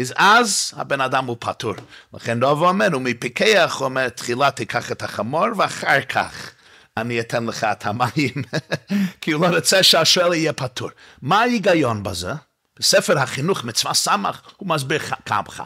אז 0.00 0.14
אז 0.16 0.72
הבן 0.76 1.00
אדם 1.00 1.26
הוא 1.26 1.36
פטור. 1.40 1.74
לכן 2.14 2.44
רוב 2.44 2.62
אומר, 2.62 2.88
הוא 2.92 3.02
מפיקח, 3.02 3.76
הוא 3.78 3.84
אומר, 3.84 4.08
תחילה 4.08 4.50
תיקח 4.50 4.92
את 4.92 5.02
החמור, 5.02 5.46
ואחר 5.56 6.00
כך 6.00 6.50
אני 6.96 7.20
אתן 7.20 7.46
לך 7.46 7.64
את 7.64 7.86
המים, 7.86 8.42
כי 9.20 9.32
הוא 9.32 9.46
לא 9.46 9.56
רוצה 9.56 9.82
שהשואל 9.82 10.34
יהיה 10.34 10.52
פטור. 10.52 10.90
מה 11.22 11.40
ההיגיון 11.40 12.02
בזה? 12.02 12.32
בספר 12.78 13.18
החינוך 13.18 13.64
מצווה 13.64 13.94
סמך 13.94 14.40
הוא 14.56 14.68
מסביר 14.68 15.00
כמך. 15.26 15.62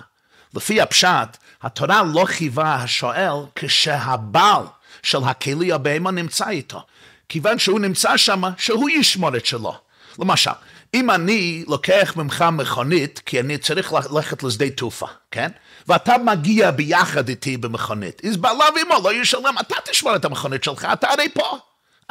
לפי 0.55 0.81
הפשט, 0.81 1.37
התורה 1.63 2.03
לא 2.15 2.25
חייבה 2.25 2.75
השואל 2.75 3.47
כשהבעל 3.55 4.63
של 5.03 5.19
הכלי 5.25 5.73
הבהמה 5.73 6.11
נמצא 6.11 6.49
איתו. 6.49 6.83
כיוון 7.29 7.59
שהוא 7.59 7.81
נמצא 7.81 8.17
שם, 8.17 8.43
שהוא 8.59 8.91
ישמור 8.91 9.37
את 9.37 9.47
שלו. 9.47 9.77
למשל, 10.19 10.51
אם 10.95 11.11
אני 11.11 11.65
לוקח 11.69 12.13
ממך 12.17 12.45
מכונית, 12.53 13.23
כי 13.27 13.41
אני 13.41 13.59
צריך 13.59 13.93
ללכת 13.93 14.43
לשדה 14.43 14.71
תעופה, 14.71 15.07
כן? 15.31 15.51
ואתה 15.89 16.19
מגיע 16.19 16.71
ביחד 16.71 17.29
איתי 17.29 17.57
במכונית, 17.57 18.23
אז 18.25 18.37
בעליו 18.37 18.73
אמו 18.83 18.95
לא 19.05 19.15
ישלם, 19.15 19.55
אתה 19.61 19.75
תשמור 19.85 20.17
את 20.17 20.25
המכונית 20.25 20.65
שלך, 20.65 20.89
אתה 20.93 21.11
הרי 21.11 21.29
פה, 21.35 21.59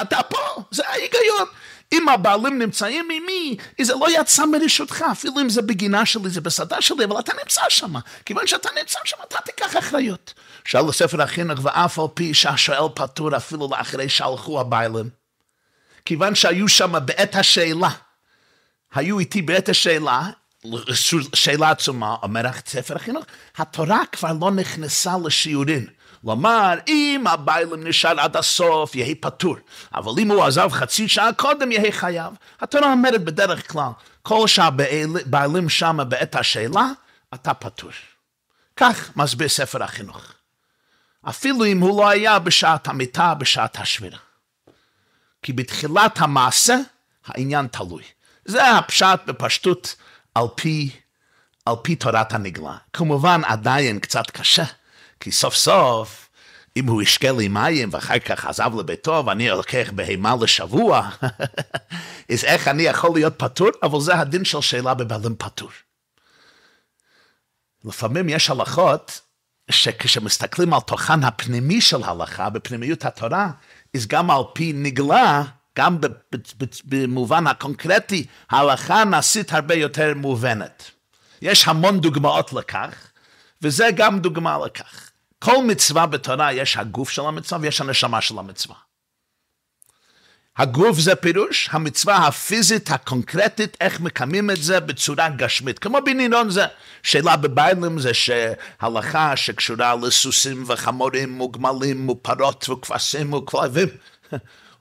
אתה 0.01 0.23
פה, 0.23 0.63
זה 0.71 0.87
ההיגיון. 0.87 1.47
אם 1.91 2.09
הבעלים 2.09 2.59
נמצאים 2.59 3.09
עימי, 3.09 3.57
זה 3.81 3.93
לא 3.93 4.21
יצא 4.21 4.45
מרשותך, 4.45 5.03
אפילו 5.11 5.39
אם 5.39 5.49
זה 5.49 5.61
בגינה 5.61 6.05
שלי, 6.05 6.29
זה 6.29 6.41
בסדה 6.41 6.81
שלי, 6.81 7.05
אבל 7.05 7.19
אתה 7.19 7.31
נמצא 7.43 7.61
שם. 7.69 7.93
כיוון 8.25 8.47
שאתה 8.47 8.69
נמצא 8.79 8.99
שם, 9.05 9.17
אתה 9.27 9.37
תיקח 9.45 9.77
אחריות. 9.77 10.33
שאל 10.65 10.81
לספר 10.89 11.21
החינוך, 11.21 11.59
ואף 11.63 11.99
על 11.99 12.05
פי 12.13 12.33
שהשואל 12.33 12.89
פטור 12.95 13.37
אפילו 13.37 13.69
לאחרי 13.71 14.09
שהלכו 14.09 14.59
הבעלים. 14.59 15.09
כיוון 16.05 16.35
שהיו 16.35 16.67
שם 16.67 16.93
בעת 17.05 17.35
השאלה, 17.35 17.89
היו 18.93 19.19
איתי 19.19 19.41
בעת 19.41 19.69
השאלה, 19.69 20.21
שאלה 21.33 21.69
עצומה, 21.69 22.15
אומר 22.23 22.41
ספר 22.65 22.95
החינוך, 22.95 23.25
התורה 23.57 24.01
כבר 24.11 24.31
לא 24.41 24.51
נכנסה 24.51 25.13
לשיעורין. 25.25 25.87
לומר, 26.23 26.73
אם 26.87 27.23
הבעלים 27.27 27.87
נשאר 27.87 28.19
עד 28.19 28.37
הסוף, 28.37 28.95
יהי 28.95 29.15
פטור. 29.15 29.55
אבל 29.93 30.11
אם 30.19 30.31
הוא 30.31 30.43
עזב 30.43 30.69
חצי 30.71 31.07
שעה 31.07 31.33
קודם, 31.33 31.71
יהי 31.71 31.91
חייב. 31.91 32.33
התורה 32.61 32.91
אומרת 32.91 33.23
בדרך 33.23 33.71
כלל, 33.71 33.89
כל 34.21 34.47
שהבעלים 34.47 35.69
שם 35.69 35.99
בעת 36.07 36.35
השאלה, 36.35 36.87
אתה 37.33 37.53
פטור. 37.53 37.91
כך 38.75 39.17
מסביר 39.17 39.49
ספר 39.49 39.83
החינוך. 39.83 40.33
אפילו 41.29 41.65
אם 41.65 41.79
הוא 41.79 41.97
לא 41.97 42.09
היה 42.09 42.39
בשעת 42.39 42.87
המיטה, 42.87 43.33
בשעת 43.33 43.79
השבירה. 43.79 44.19
כי 45.41 45.53
בתחילת 45.53 46.21
המעשה, 46.21 46.75
העניין 47.25 47.67
תלוי. 47.67 48.03
זה 48.45 48.71
הפשט 48.71 49.19
בפשטות 49.25 49.95
על 50.35 50.45
פי, 50.55 50.89
על 51.65 51.75
פי 51.81 51.95
תורת 51.95 52.33
הנגלה. 52.33 52.77
כמובן 52.93 53.41
עדיין 53.45 53.99
קצת 53.99 54.31
קשה, 54.31 54.63
כי 55.23 55.31
סוף 55.31 55.55
סוף, 55.55 56.29
אם 56.77 56.87
הוא 56.87 57.01
ישקה 57.01 57.31
לי 57.31 57.47
מים 57.47 57.89
ואחר 57.91 58.19
כך 58.19 58.45
עזב 58.45 58.71
לביתו 58.79 59.23
ואני 59.25 59.49
לוקח 59.49 59.89
בהמה 59.95 60.35
לשבוע, 60.41 61.09
אז 62.31 62.43
איך 62.43 62.67
אני 62.67 62.83
יכול 62.83 63.11
להיות 63.13 63.33
פטור? 63.37 63.69
אבל 63.83 63.99
זה 63.99 64.15
הדין 64.15 64.45
של 64.45 64.61
שאלה 64.61 64.93
בבעלים 64.93 65.35
פטור. 65.37 65.69
לפעמים 67.85 68.29
יש 68.29 68.49
הלכות 68.49 69.21
שכשמסתכלים 69.71 70.73
על 70.73 70.79
תוכן 70.79 71.23
הפנימי 71.23 71.81
של 71.81 72.03
הלכה, 72.03 72.49
בפנימיות 72.49 73.05
התורה, 73.05 73.51
אז 73.95 74.07
גם 74.07 74.31
על 74.31 74.43
פי 74.53 74.73
נגלה, 74.75 75.43
גם 75.77 75.97
במובן 76.83 77.47
הקונקרטי, 77.47 78.25
ההלכה 78.49 79.03
נעשית 79.03 79.53
הרבה 79.53 79.75
יותר 79.75 80.13
מובנת. 80.15 80.91
יש 81.41 81.67
המון 81.67 81.99
דוגמאות 81.99 82.53
לכך, 82.53 83.11
וזה 83.61 83.89
גם 83.95 84.19
דוגמה 84.19 84.57
לכך. 84.65 85.12
כל 85.43 85.63
מצווה 85.67 86.05
בתורה 86.05 86.53
יש 86.53 86.77
הגוף 86.77 87.09
של 87.09 87.21
המצווה 87.21 87.61
ויש 87.61 87.81
הנשמה 87.81 88.21
של 88.21 88.39
המצווה. 88.39 88.75
הגוף 90.57 90.99
זה 90.99 91.15
פירוש, 91.15 91.69
המצווה 91.71 92.27
הפיזית 92.27 92.91
הקונקרטית, 92.91 93.77
איך 93.81 93.99
מקיימים 93.99 94.51
את 94.51 94.63
זה 94.63 94.79
בצורה 94.79 95.29
גשמית. 95.29 95.79
כמו 95.79 95.97
בנינון 96.05 96.49
זה, 96.49 96.65
שאלה 97.03 97.35
בביילים 97.35 97.99
זה 97.99 98.11
שהלכה 98.13 99.35
שקשורה 99.35 99.95
לסוסים 99.95 100.63
וחמורים 100.67 101.41
וגמלים 101.41 102.09
ופרות 102.09 102.69
וכבשים 102.69 103.33
וכלבים. 103.33 103.87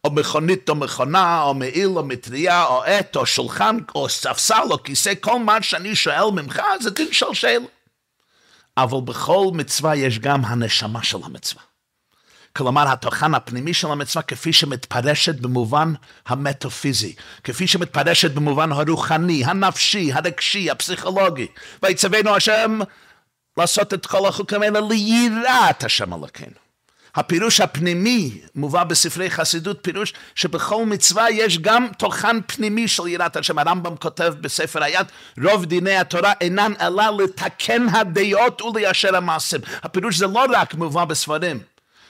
או 0.05 0.11
מכונית 0.11 0.69
או 0.69 0.75
מכונה, 0.75 1.43
או 1.43 1.55
מעיל 1.55 1.89
או 1.89 2.05
מטריה, 2.05 2.65
או 2.65 2.83
עט, 2.83 3.17
או 3.17 3.27
שולחן, 3.27 3.79
או 3.95 4.09
ספסל, 4.09 4.63
או 4.71 4.83
כיסא, 4.83 5.13
כל 5.21 5.39
מה 5.39 5.63
שאני 5.63 5.97
שואל 5.97 6.31
ממך 6.31 6.63
זה 6.81 6.91
דין 6.91 7.13
של 7.13 7.35
שאלה. 7.35 7.67
אבל 8.77 9.01
בכל 9.05 9.47
מצווה 9.53 9.97
יש 9.97 10.19
גם 10.19 10.45
הנשמה 10.45 11.03
של 11.03 11.19
המצווה. 11.25 11.63
כלומר, 12.57 12.93
התוכן 12.93 13.35
הפנימי 13.35 13.75
של 13.75 13.89
המצווה 13.89 14.23
כפי 14.23 14.53
שמתפרשת 14.53 15.35
במובן 15.35 15.93
המטאפיזי, 16.27 17.15
כפי 17.45 17.67
שמתפרשת 17.67 18.31
במובן 18.31 18.73
הרוחני, 18.73 19.45
הנפשי, 19.45 20.13
הרגשי, 20.13 20.71
הפסיכולוגי. 20.71 21.47
ויצווינו 21.83 22.37
השם 22.37 22.79
לעשות 23.57 23.95
את 23.95 24.07
כל 24.07 24.29
החוקים 24.29 24.63
האלה 24.63 24.81
ליראת 24.81 25.85
השם 25.85 26.15
אלוקינו. 26.15 26.62
הפירוש 27.15 27.61
הפנימי 27.61 28.41
מובא 28.55 28.85
בספרי 28.85 29.31
חסידות, 29.31 29.79
פירוש 29.83 30.13
שבכל 30.35 30.87
מצווה 30.87 31.31
יש 31.31 31.59
גם 31.59 31.89
תוכן 31.99 32.43
פנימי 32.47 32.89
של 32.89 33.09
יראת 33.09 33.37
השם. 33.37 33.59
הרמב"ם 33.59 33.97
כותב 33.97 34.35
בספר 34.41 34.83
היד, 34.83 35.07
רוב 35.45 35.65
דיני 35.65 35.97
התורה 35.97 36.33
אינן 36.41 36.73
אלא 36.81 37.05
לתקן 37.19 37.89
הדעות 37.89 38.63
וליישר 38.63 39.17
המעשים. 39.17 39.61
הפירוש 39.83 40.17
זה 40.17 40.27
לא 40.27 40.45
רק 40.53 40.75
מובא 40.75 41.05
בספרים, 41.05 41.61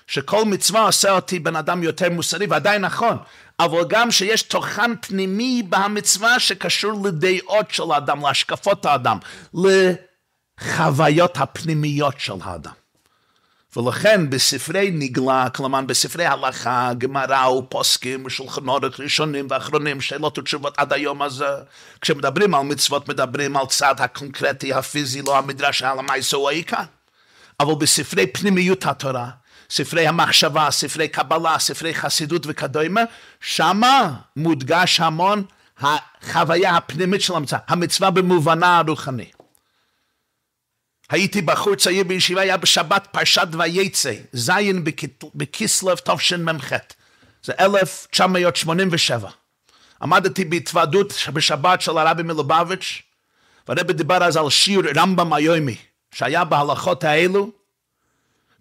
שכל 0.07 0.45
מצווה 0.45 0.87
עושה 0.87 1.11
אותי 1.11 1.39
בן 1.39 1.57
אדם 1.57 1.83
יותר 1.83 2.11
מוסרי, 2.11 2.47
ועדיין 2.47 2.85
נכון, 2.85 3.17
אבל 3.61 3.85
גם 3.89 4.11
שיש 4.11 4.43
תוכן 4.43 4.97
פנימי 5.01 5.63
במצווה 5.69 6.39
שקשור 6.41 7.07
לדעות 7.07 7.71
של 7.71 7.93
האדם, 7.93 8.27
להשקפות 8.27 8.87
האדם, 8.87 9.19
לחוויות 9.55 11.37
הפנימיות 11.37 12.15
של 12.19 12.35
האדם. 12.43 12.82
ולכן 13.77 14.31
בספרי 14.31 14.91
נגלה, 14.93 15.49
כלומר 15.51 15.81
בספרי 15.81 16.27
הלכה, 16.27 16.91
גמרא 16.99 17.49
ופוסקים 17.49 18.25
ושולחן 18.25 18.63
ראשונים 18.99 19.47
ואחרונים, 19.51 20.01
שאלות 20.01 20.39
ותשובות 20.39 20.75
עד 20.77 20.93
היום 20.93 21.23
הזה, 21.23 21.49
כשמדברים 22.01 22.55
על 22.55 22.63
מצוות 22.63 23.09
מדברים 23.09 23.57
על 23.57 23.67
צד 23.67 23.95
הקונקרטי, 23.99 24.73
הפיזי, 24.73 25.23
לא 25.23 25.39
המדרש 25.39 25.83
העלמייס 25.83 26.33
הוא 26.33 26.49
העיקר. 26.49 26.83
אבל 27.61 27.75
בספרי 27.75 28.27
פנימיות 28.27 28.87
התורה, 28.87 29.31
ספרי 29.71 30.07
המחשבה, 30.07 30.71
ספרי 30.71 31.09
קבלה, 31.09 31.59
ספרי 31.59 31.95
חסידות 31.95 32.43
וכדומה, 32.47 33.01
שמה 33.41 34.15
מודגש 34.37 35.01
המון 35.01 35.45
החוויה 35.81 36.77
הפנימית 36.77 37.21
של 37.21 37.35
המצווה, 37.35 37.61
המצווה 37.69 38.11
במובנה 38.11 38.79
הרוחני. 38.79 39.31
הייתי 41.13 41.43
בחור 41.43 41.75
צעיר 41.75 42.05
בישיבה, 42.05 42.41
היה 42.41 42.57
בשבת 42.57 43.09
פרשת 43.11 43.49
וייצא, 43.53 44.15
זין 44.33 44.85
בכסלו 45.35 45.95
תשמ"ח, 45.95 46.73
זה 47.45 47.53
1987. 47.61 49.31
עמדתי 50.03 50.45
בהתוועדות 50.45 51.13
בשבת 51.33 51.81
של 51.81 51.99
הרבי 51.99 52.23
מלובביץ', 52.23 53.03
והרבי 53.69 53.93
דיבר 53.93 54.25
אז 54.25 54.37
על 54.37 54.51
שיר 54.51 54.81
רמב"ם 54.97 55.33
היומי, 55.33 55.77
שהיה 56.13 56.45
בהלכות 56.45 57.05
האלו, 57.05 57.51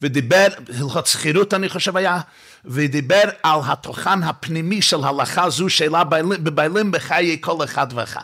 ודיבר, 0.01 0.48
הלכות 0.81 1.08
שכירות 1.08 1.53
אני 1.53 1.70
חושב 1.70 1.98
היה, 1.98 2.20
ודיבר 2.65 3.24
על 3.43 3.60
התוכן 3.65 4.24
הפנימי 4.24 4.81
של 4.81 5.03
הלכה 5.03 5.50
זו 5.50 5.70
שאלה 5.70 6.03
בבעלים 6.03 6.91
בחיי 6.91 7.38
כל 7.41 7.63
אחד 7.63 7.88
ואחד. 7.96 8.24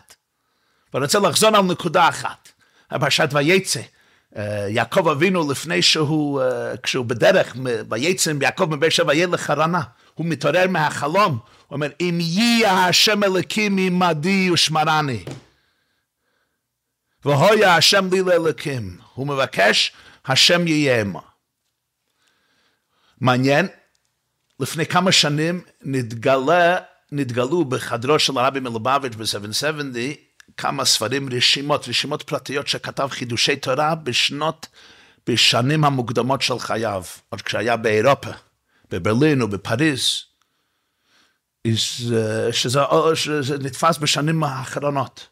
ואני 0.93 1.05
רוצה 1.05 1.19
לחזור 1.19 1.57
על 1.57 1.63
נקודה 1.63 2.10
אחת, 2.10 2.50
פרשת 2.89 3.29
ויצא. 3.34 3.81
אה, 4.36 4.67
יעקב 4.69 5.07
אבינו 5.07 5.51
לפני 5.51 5.81
שהוא, 5.81 6.41
אה, 6.41 6.77
כשהוא 6.77 7.05
בדרך, 7.05 7.55
ויצא 7.89 8.31
עם 8.31 8.41
יעקב 8.41 8.75
מבאר 8.75 8.89
שבע 8.89 9.15
ילך 9.15 9.41
חרנה, 9.41 9.81
הוא 10.13 10.25
מתעורר 10.25 10.67
מהחלום, 10.67 11.39
הוא 11.67 11.75
אומר, 11.75 11.89
אם 12.00 12.17
יהיה 12.22 12.86
השם 12.86 13.24
אלוקים 13.24 13.77
עמדי 13.77 14.51
ושמרני, 14.51 15.24
והויה 17.25 17.75
השם 17.75 18.10
לי 18.12 18.22
לאלוקים, 18.22 18.98
הוא 19.13 19.27
מבקש, 19.27 19.91
השם 20.25 20.67
יהיה 20.67 21.01
עמו. 21.01 21.22
מעניין, 23.22 23.67
לפני 24.60 24.86
כמה 24.86 25.12
שנים 25.12 25.62
נתגלה, 25.81 26.77
נתגלו 27.12 27.65
בחדרו 27.65 28.19
של 28.19 28.38
הרבי 28.38 28.60
מלובביץ' 28.60 29.15
ב-770 29.15 30.26
כמה 30.58 30.86
ספרים, 30.86 31.30
רשימות, 31.34 31.88
רשימות 31.88 32.24
פרטיות 32.24 32.68
שכתב 32.68 33.08
חידושי 33.12 33.56
תורה 33.56 33.96
בשנות, 33.96 34.68
בשנים 35.28 35.84
המוקדמות 35.84 36.42
של 36.42 36.60
חייו, 36.60 37.04
עוד 37.30 37.42
כשהיה 37.42 37.78
באירופה, 37.78 38.32
בברלין 38.92 39.42
ובפריז, 39.42 40.24
שזה, 42.52 42.84
שזה 43.16 43.58
נתפס 43.58 43.98
בשנים 43.98 44.44
האחרונות. 44.44 45.28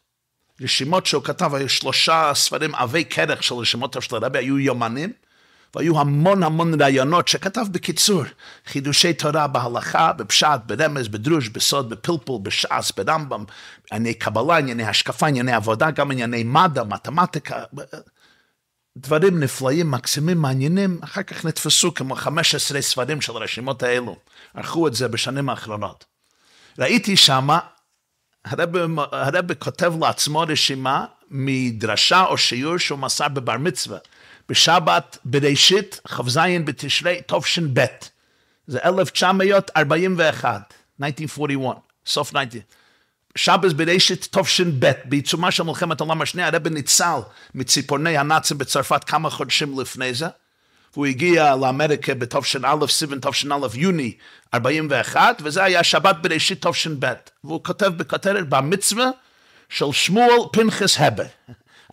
רשימות 0.60 1.06
שהוא 1.06 1.24
כתב, 1.24 1.54
היו 1.54 1.68
שלושה 1.68 2.32
ספרים 2.34 2.74
עבי 2.74 3.04
כרך 3.04 3.42
של 3.42 3.54
רשימות 3.54 3.96
של 4.00 4.16
הרבי, 4.16 4.38
היו 4.38 4.58
יומנים, 4.58 5.12
והיו 5.76 6.00
המון 6.00 6.42
המון 6.42 6.82
רעיונות 6.82 7.28
שכתב 7.28 7.66
בקיצור, 7.70 8.22
חידושי 8.66 9.12
תורה 9.12 9.46
בהלכה, 9.46 10.12
בפשט, 10.12 10.60
ברמז, 10.66 11.08
בדרוש, 11.08 11.48
בסוד, 11.48 11.90
בפלפול, 11.90 12.40
בש"ס, 12.42 12.92
ברמב"ם, 12.96 13.44
ענייני 13.92 14.14
קבלה, 14.14 14.58
ענייני 14.58 14.84
השקפה, 14.84 15.26
ענייני 15.26 15.52
עבודה, 15.52 15.90
גם 15.90 16.10
ענייני 16.10 16.44
מדע, 16.44 16.84
מתמטיקה, 16.84 17.64
דברים 18.96 19.40
נפלאים, 19.40 19.90
מקסימים, 19.90 20.38
מעניינים, 20.38 20.98
אחר 21.04 21.22
כך 21.22 21.44
נתפסו 21.44 21.94
כמו 21.94 22.14
15 22.14 22.82
ספרים 22.82 23.20
של 23.20 23.36
הרשימות 23.36 23.82
האלו, 23.82 24.16
ערכו 24.54 24.88
את 24.88 24.94
זה 24.94 25.08
בשנים 25.08 25.48
האחרונות. 25.48 26.04
ראיתי 26.78 27.16
שמה, 27.16 27.58
הרב, 28.44 29.54
כותב 29.54 29.92
לעצמו 30.00 30.40
רשימה 30.40 31.04
מדרשה 31.30 32.24
או 32.24 32.38
שיעור 32.38 32.78
שהוא 32.78 32.98
מסר 32.98 33.28
בבר 33.28 33.58
מצווה. 33.58 33.98
בשבת 34.48 35.18
בראשית, 35.24 36.00
כ"ז 36.08 36.38
בתשרי 36.64 37.20
תש"ב. 37.26 37.84
זה 38.66 38.78
1941, 38.84 40.74
1941, 41.02 41.76
סוף 42.06 42.30
19. 42.30 42.60
שבת 43.36 43.72
בראשית 43.72 44.28
תש"ב, 44.30 44.92
בעיצומה 45.04 45.50
של 45.50 45.62
מלחמת 45.62 46.00
העולם 46.00 46.22
השנייה, 46.22 46.48
הרבי 46.48 46.70
ניצל 46.70 47.18
מציפורני 47.54 48.18
הנאצים 48.18 48.58
בצרפת 48.58 49.04
כמה 49.04 49.30
חודשים 49.30 49.80
לפני 49.80 50.14
זה, 50.14 50.26
והוא 50.92 51.06
הגיע 51.06 51.56
לאמריקה 51.56 52.14
בתש"א, 52.14 52.86
סיבן 52.88 53.20
תש"א, 53.20 53.54
יוני 53.74 54.14
41, 54.54 55.40
וזה 55.44 55.64
היה 55.64 55.84
שבת 55.84 56.16
בראשית 56.22 56.66
תש"ב. 56.66 57.12
והוא 57.44 57.64
כותב 57.64 57.86
בכותרת 57.86 58.48
במצווה 58.48 59.10
של 59.68 59.92
שמואל 59.92 60.38
פנחס 60.52 61.00
הבר. 61.00 61.24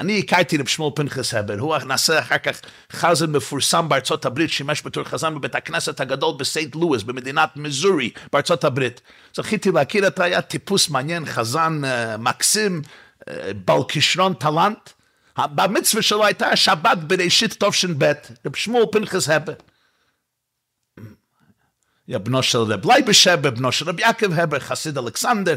אני 0.04 0.20
הכרתי 0.20 0.58
רב 0.58 0.68
שמואל 0.68 0.92
פנחס 0.96 1.34
הבר, 1.34 1.60
הוא 1.60 1.78
נעשה 1.78 2.20
אחר 2.20 2.38
כך 2.38 2.60
חזן 2.92 3.32
מפורסם 3.32 3.90
בארצות 3.90 4.26
הברית, 4.26 4.50
שימש 4.50 4.82
בתור 4.86 5.04
חזן 5.04 5.36
בבית 5.36 5.56
הכנסת 5.56 6.00
הגדול 6.00 6.36
בסייט 6.40 6.76
לואיס, 6.76 7.04
במדינת 7.04 7.50
מיזורי, 7.56 8.10
בארצות 8.34 8.64
הברית. 8.64 9.02
זכיתי 9.36 9.72
להכיר 9.72 10.06
אותו, 10.06 10.24
היה 10.24 10.42
טיפוס 10.42 10.90
מעניין, 10.90 11.26
חזן 11.26 11.82
uh, 11.84 12.18
מקסים, 12.18 12.82
uh, 13.22 13.34
בעל 13.66 13.84
כישרון 13.88 14.34
טלנט. 14.34 14.90
במצווה 15.38 16.02
שלו 16.02 16.26
הייתה 16.26 16.56
שבת 16.56 16.98
בראשית 16.98 17.64
תש"ב, 17.64 18.12
רב 18.46 18.56
שמואל 18.56 18.86
פנחס 18.92 19.30
הבר. 19.30 19.54
בנו 22.08 22.44
של 22.44 22.58
רב 22.58 22.86
לייבש 22.86 23.28
הבר, 23.28 23.50
בנו 23.50 23.72
של 23.72 23.90
רב 23.90 24.00
יעקב 24.00 24.34
הבר, 24.34 24.60
חסיד 24.60 24.98
אלכסנדר. 24.98 25.56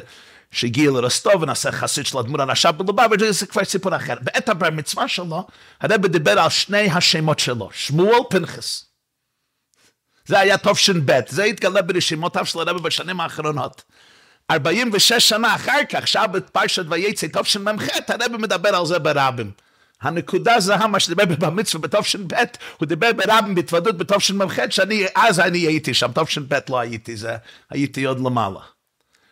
שהגיע 0.50 0.90
לרסטוב 0.90 1.42
ונעשה 1.42 1.72
חסיד 1.72 2.06
של 2.06 2.18
אדמו"ר 2.18 2.42
הרש"ב 2.42 2.82
בלובביץ' 2.82 3.20
זה 3.30 3.46
כבר 3.46 3.64
סיפור 3.64 3.96
אחר. 3.96 4.14
בעת 4.20 4.48
הבר 4.48 4.70
מצווה 4.70 5.08
שלו, 5.08 5.46
הרב 5.80 6.06
דיבר 6.06 6.40
על 6.40 6.50
שני 6.50 6.90
השמות 6.90 7.38
שלו, 7.38 7.68
שמואל 7.72 8.18
פנחס. 8.30 8.84
זה 10.26 10.38
היה 10.38 10.58
תש"ב, 10.58 11.20
זה 11.28 11.44
התגלה 11.44 11.82
ברשימותיו 11.82 12.46
של 12.46 12.58
הרב 12.58 12.82
בשנים 12.82 13.20
האחרונות. 13.20 13.82
46 14.50 15.28
שנה 15.28 15.54
אחר 15.54 15.80
כך, 15.88 16.08
שבת 16.08 16.50
פרשת 16.50 16.84
ויצא 16.88 17.26
תשמ"ח, 17.26 17.82
הרב 18.08 18.36
מדבר 18.36 18.76
על 18.76 18.86
זה 18.86 18.98
ברבים. 18.98 19.50
הנקודה 20.02 20.60
זהה, 20.60 20.86
מה 20.86 21.00
שדיבר 21.00 21.24
במצווה 21.24 21.88
בתש"ב, 21.88 22.34
הוא 22.78 22.86
דיבר 22.86 23.10
ברבים 23.12 23.54
בהתוודות 23.54 23.98
בתשמ"ח, 23.98 24.70
שאני, 24.70 25.06
אז 25.14 25.40
אני 25.40 25.58
הייתי 25.58 25.94
שם, 25.94 26.10
תש"ב 26.14 26.54
לא 26.68 26.78
הייתי, 26.78 27.16
זה, 27.16 27.36
הייתי 27.70 28.04
עוד 28.04 28.20
למעלה. 28.20 28.75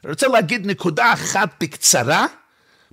אני 0.04 0.10
רוצה 0.10 0.28
להגיד 0.28 0.66
נקודה 0.66 1.12
אחת 1.12 1.48
בקצרה, 1.60 2.26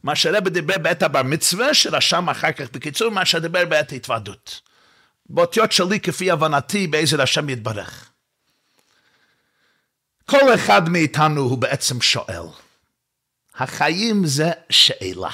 מה 0.03 0.15
שהרבא 0.15 0.49
דיבר 0.49 0.77
בעת 0.77 1.03
הבר 1.03 1.23
מצווה, 1.23 1.73
שרשם 1.73 2.29
אחר 2.29 2.51
כך 2.51 2.71
בקיצור, 2.71 3.09
מה 3.09 3.25
שדיבר 3.25 3.65
בעת 3.65 3.91
ההתוועדות. 3.91 4.61
באותיות 5.29 5.71
שלי 5.71 5.99
כפי 5.99 6.31
הבנתי, 6.31 6.87
באיזה 6.87 7.23
השם 7.23 7.49
יתברך. 7.49 8.09
כל 10.25 10.55
אחד 10.55 10.89
מאיתנו 10.89 11.41
הוא 11.41 11.57
בעצם 11.57 12.01
שואל. 12.01 12.43
החיים 13.55 14.25
זה 14.25 14.51
שאלה. 14.69 15.29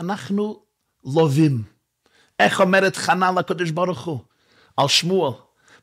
אנחנו 0.00 0.62
לובים. 1.04 1.62
איך 2.38 2.60
אומרת 2.60 2.96
חנה 2.96 3.32
לקדוש 3.32 3.70
ברוך 3.70 4.04
הוא? 4.04 4.20
על 4.76 4.88
שמואל. 4.88 5.32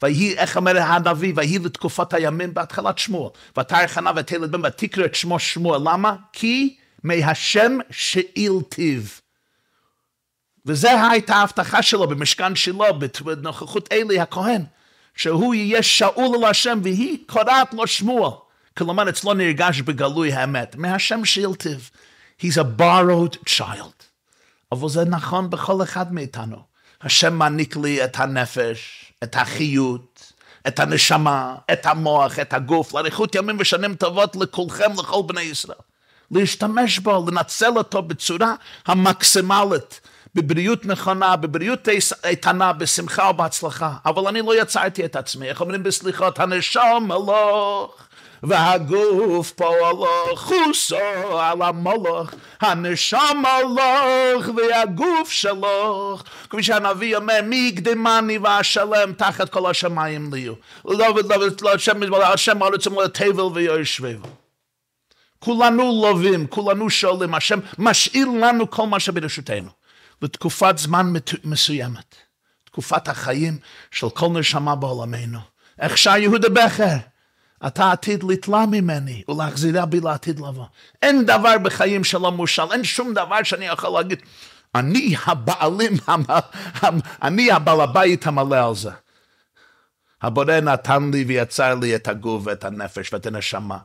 ויהי, 0.02 0.38
איך 0.38 0.58
אומר 0.58 0.82
הנביא, 0.82 1.34
ויהי 1.36 1.60
לתקופת 1.60 2.14
הימים 2.14 2.54
בהתחלת 2.54 2.98
שמואל. 2.98 3.32
ותרא 3.60 3.88
חנה 3.88 4.12
ותלד 4.16 4.52
בן 4.52 4.66
ותקרא 4.66 5.06
את 5.06 5.16
שמו 5.16 5.40
שמואל. 5.40 5.82
למה? 5.86 6.16
כי 6.34 6.78
מהשם 7.04 7.78
שאילתיו. 7.90 9.02
וזה 10.66 11.08
הייתה 11.10 11.36
ההבטחה 11.36 11.82
שלו 11.82 12.08
במשכן 12.08 12.56
שלו, 12.56 12.86
בנוכחות 13.26 13.90
אלי 13.92 14.20
הכהן, 14.20 14.64
שהוא 15.16 15.54
יהיה 15.56 15.84
שאול 15.84 16.36
על 16.36 16.50
השם, 16.50 16.80
והיא 16.84 17.18
קוראת 17.28 17.74
לו 17.74 17.88
שמואל. 17.88 18.32
כלומר, 18.78 19.10
אצלו 19.10 19.34
נרגש 19.34 19.82
בגלוי 19.82 20.34
האמת. 20.34 20.76
מהשם 20.76 21.26
שאילתיו. 21.26 21.80
He's 22.42 22.58
a 22.58 22.82
borrowed 22.82 23.50
child. 23.50 24.04
אבל 24.72 24.90
זה 24.90 25.06
נכון 25.06 25.50
בכל 25.50 25.84
אחד 25.84 26.14
מאיתנו. 26.14 26.58
השם 27.02 27.34
מעניק 27.34 27.78
לי 27.78 28.04
את 28.04 28.20
הנפש, 28.20 29.09
את 29.24 29.36
החיות, 29.36 30.34
את 30.68 30.80
הנשמה, 30.80 31.56
את 31.72 31.86
המוח, 31.86 32.40
את 32.40 32.54
הגוף, 32.54 32.94
לאריכות 32.94 33.36
ימים 33.36 33.58
ושנים 33.60 33.96
טובות 33.96 34.36
לכולכם, 34.36 34.92
לכל 35.00 35.22
בני 35.26 35.42
ישראל. 35.42 35.78
להשתמש 36.32 37.00
בו, 37.00 37.26
לנצל 37.28 37.78
אותו 37.78 38.02
בצורה 38.02 38.56
המקסימלית, 38.86 40.02
בבריאות 40.36 40.86
נכונה, 40.86 41.36
בבריאות 41.36 41.88
איתנה, 42.24 42.74
בשמחה 42.74 43.30
ובהצלחה. 43.30 43.94
אבל 44.06 44.28
אני 44.28 44.42
לא 44.42 44.62
יצרתי 44.62 45.06
את 45.06 45.16
עצמי, 45.16 45.50
איך 45.50 45.62
אומרים 45.62 45.84
בסליחות, 45.84 46.40
הנשום 46.40 47.12
הלוך. 47.12 48.09
והגוף 48.44 49.52
פועלו 49.52 50.36
חוסו 50.36 51.40
על 51.40 51.62
המולוך, 51.62 52.30
הנשם 52.62 53.44
הלוך 53.46 54.46
והגוף 54.58 55.32
שלוך. 55.32 56.24
כפי 56.50 56.64
שהנביא 56.64 57.16
אומר, 57.16 57.40
מי 57.44 57.56
יקדמני 57.56 58.38
ואשלם 58.38 59.14
תחת 59.18 59.50
כל 59.50 59.70
השמיים 59.70 60.34
לי. 60.34 60.48
לא 60.86 61.06
ולא 62.12 62.34
השם 62.34 62.62
הרצון 62.62 62.96
לתבל 63.04 63.42
ויושבב. 63.42 64.20
כולנו 65.40 66.02
לובים, 66.04 66.48
כולנו 66.48 66.90
שואלים, 66.90 67.36
השם 67.36 67.60
משאיר 67.78 68.28
לנו 68.28 68.70
כל 68.70 68.88
מה 68.88 69.00
שברשותנו, 69.00 69.70
לתקופת 70.22 70.78
זמן 70.78 71.14
מסוימת, 71.44 72.16
תקופת 72.66 73.08
החיים 73.08 73.58
של 73.92 74.10
כל 74.10 74.28
נשמה 74.28 74.76
בעולמנו. 74.76 75.40
איך 75.80 75.98
שהיהודה 75.98 76.50
בכר, 76.50 76.96
אתה 77.68 77.92
עתיד 77.92 78.24
לתלה 78.24 78.66
ממני 78.66 79.24
ולהחזירה 79.30 79.86
בי 79.86 80.00
לעתיד 80.00 80.40
לבוא. 80.40 80.66
אין 81.02 81.26
דבר 81.26 81.58
בחיים 81.58 82.04
שלא 82.04 82.32
מושל, 82.32 82.72
אין 82.72 82.84
שום 82.84 83.14
דבר 83.14 83.44
שאני 83.44 83.66
יכול 83.66 83.90
להגיד, 83.90 84.22
אני 84.76 85.16
הבעלים, 85.26 85.94
אני 87.22 87.52
הבעל 87.52 87.82
הבית 87.82 88.28
המלא 88.28 88.68
על 88.68 88.76
זה. 88.76 88.92
הבורא 90.22 90.60
נתן 90.60 91.12
לי 91.14 91.24
ויצר 91.24 91.76
לי 91.76 91.96
את 91.96 92.08
הגוף 92.08 92.42
ואת 92.46 92.64
הנפש 92.64 93.14
ואת 93.14 93.26
הנשמה. 93.26 93.78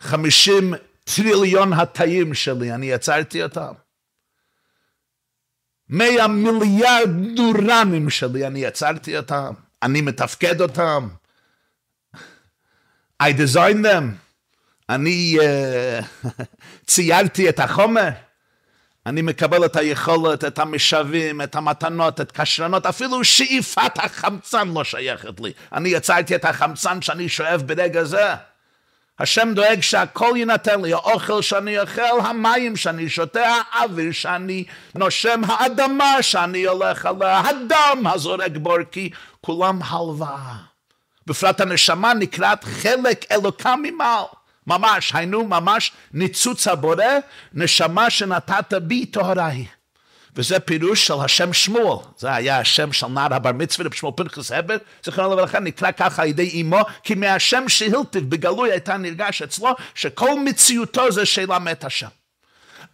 חמישים 0.00 0.74
טריליון 1.04 1.72
התאים 1.72 2.34
שלי, 2.34 2.74
אני 2.74 2.86
יצרתי 2.86 3.42
אותם. 3.42 3.72
מאה 5.88 6.28
מיליארד 6.28 7.10
נורנים 7.36 8.10
שלי, 8.10 8.46
אני 8.46 8.58
יצרתי 8.58 9.16
אותם. 9.16 9.52
אני 9.82 10.00
מתפקד 10.00 10.60
אותם. 10.60 11.08
I 13.22 13.32
designed 13.32 13.84
them. 13.84 14.16
אני 14.88 15.38
uh, 15.38 16.24
ציירתי 16.86 17.48
את 17.48 17.60
החומר. 17.60 18.08
אני 19.06 19.22
מקבל 19.22 19.64
את 19.64 19.76
היכולת, 19.76 20.44
את 20.44 20.58
המשאבים, 20.58 21.42
את 21.42 21.56
המתנות, 21.56 22.20
את 22.20 22.32
כשרנות, 22.32 22.86
אפילו 22.86 23.24
שאיפת 23.24 23.92
החמצן 23.96 24.68
לא 24.68 24.84
שייכת 24.84 25.40
לי. 25.40 25.52
אני 25.72 25.88
יצרתי 25.88 26.34
את 26.34 26.44
החמצן 26.44 27.02
שאני 27.02 27.28
שואב 27.28 27.62
ברגע 27.66 28.04
זה. 28.04 28.34
השם 29.18 29.52
דואג 29.54 29.80
שהכל 29.80 30.32
יינתן 30.36 30.80
לי, 30.80 30.92
האוכל 30.92 31.42
שאני 31.42 31.80
אוכל, 31.80 32.20
המים 32.24 32.76
שאני 32.76 33.08
שותה, 33.08 33.54
האוויר 33.72 34.12
שאני 34.12 34.64
נושם, 34.94 35.40
האדמה 35.46 36.22
שאני 36.22 36.64
הולך 36.64 37.06
עליה, 37.06 37.40
הדם 37.40 38.06
הזורק 38.06 38.52
בורקי, 38.56 39.10
כולם 39.40 39.78
הלוואה. 39.82 40.56
בפרט 41.28 41.60
הנשמה 41.60 42.14
נקראת 42.14 42.64
חלק 42.64 43.32
אלוקה 43.32 43.74
ממעל. 43.82 44.24
ממש, 44.66 45.12
היינו 45.14 45.44
ממש 45.44 45.92
ניצוץ 46.12 46.66
הבורא, 46.66 47.04
נשמה 47.52 48.10
שנתת 48.10 48.74
בי 48.74 49.06
טהרה 49.06 49.46
היא. 49.46 49.66
וזה 50.36 50.60
פירוש 50.60 51.06
של 51.06 51.14
השם 51.24 51.52
שמואל, 51.52 51.98
זה 52.18 52.34
היה 52.34 52.60
השם 52.60 52.92
של 52.92 53.06
נער 53.06 53.34
הבר 53.34 53.52
מצווה, 53.52 53.88
שמואל 53.92 54.14
פנחס 54.16 54.52
הבר, 54.52 54.76
זכרונו 55.04 55.32
לברכה, 55.32 55.60
נקרא 55.60 55.90
ככה 55.90 56.22
על 56.22 56.28
ידי 56.28 56.62
אמו, 56.62 56.80
כי 57.02 57.14
מהשם 57.14 57.68
שהילטיב 57.68 58.30
בגלוי 58.30 58.70
הייתה 58.70 58.96
נרגש 58.96 59.42
אצלו, 59.42 59.76
שכל 59.94 60.40
מציאותו 60.44 61.12
זה 61.12 61.26
שאלה 61.26 61.58
מת 61.58 61.84
השם. 61.84 62.08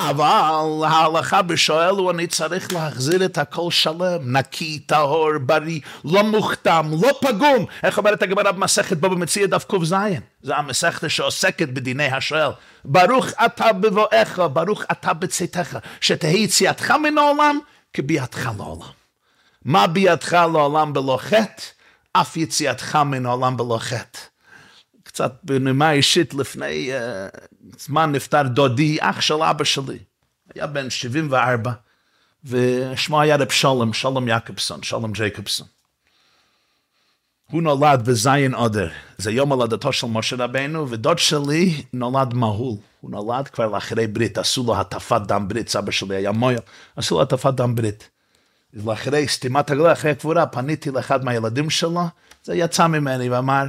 אבל 0.01 0.85
ההלכה 0.87 1.43
בשואל 1.43 1.95
הוא 1.95 2.11
אני 2.11 2.27
צריך 2.27 2.73
להחזיר 2.73 3.25
את 3.25 3.39
הכל 3.39 3.71
שלם, 3.71 4.37
נקי, 4.37 4.79
טהור, 4.79 5.39
בריא, 5.41 5.81
לא 6.05 6.23
מוכתם, 6.23 6.91
לא 7.03 7.11
פגום. 7.21 7.67
איך 7.83 7.99
אומרת 7.99 8.23
הגמרא 8.23 8.53
במסכת 8.53 8.97
בו 8.97 9.11
במציע 9.11 9.47
דף 9.47 9.65
ק"ז? 9.65 9.95
זה 10.43 10.57
המסכת 10.57 11.11
שעוסקת 11.11 11.69
בדיני 11.69 12.07
השואל. 12.07 12.51
ברוך 12.85 13.27
אתה 13.45 13.73
בבואך, 13.73 14.41
ברוך 14.53 14.83
אתה 14.93 15.13
בצאתך, 15.13 15.79
שתהי 16.01 16.39
יציאתך 16.39 16.91
מן 16.91 17.19
העולם 17.19 17.59
כביאתך 17.93 18.51
לעולם. 18.59 18.89
מה 19.65 19.87
ביאתך 19.87 20.33
לעולם 20.33 20.93
בלא 20.93 21.19
חטא? 21.21 21.63
אף 22.13 22.37
יציאתך 22.37 22.97
מן 22.97 23.27
העולם 23.27 23.57
בלא 23.57 23.79
חטא. 23.81 24.34
קצת 25.15 25.33
בנימה 25.43 25.93
אישית 25.93 26.35
לפני 26.35 26.91
uh, 26.93 27.39
זמן 27.79 28.13
נפטר 28.13 28.43
דודי, 28.43 28.97
אח 29.01 29.21
של 29.21 29.43
אבא 29.43 29.65
שלי. 29.65 29.99
היה 30.55 30.67
בן 30.67 30.91
74, 30.91 31.73
ושמו 32.45 33.21
היה 33.21 33.37
רב 33.37 33.51
שלום, 33.51 33.93
שלום 33.93 34.29
יעקובסון, 34.29 34.83
שלום 34.83 35.13
ג'ייקובסון. 35.13 35.67
הוא 37.51 37.63
נולד 37.63 38.05
בזיין 38.05 38.55
עודר, 38.55 38.89
זה 39.19 39.31
יום 39.31 39.53
הולדתו 39.53 39.93
של 39.93 40.07
משה 40.07 40.37
רבנו, 40.39 40.91
ודוד 40.91 41.19
שלי 41.19 41.83
נולד 41.93 42.35
מהול. 42.35 42.77
הוא 43.01 43.11
נולד 43.11 43.49
כבר 43.49 43.67
לאחרי 43.69 44.07
ברית, 44.07 44.39
עשו 44.39 44.65
לו 44.67 44.77
הטפת 44.77 45.21
דם 45.27 45.49
ברית, 45.49 45.69
סבא 45.69 45.91
שלי 45.91 46.17
היה 46.17 46.33
מויה, 46.33 46.61
עשו 46.97 47.15
לו 47.15 47.23
הטפת 47.23 47.55
דם 47.55 47.75
ברית. 47.75 48.09
ואחרי 48.75 49.29
סתימת 49.29 49.71
הגלה, 49.71 49.93
אחרי 49.93 50.11
הקבורה, 50.11 50.47
פניתי 50.47 50.91
לאחד 50.91 51.25
מהילדים 51.25 51.71
שלו, 51.71 52.03
זה 52.45 52.55
יצא 52.55 52.87
ממני 52.87 53.31
ואמר, 53.31 53.67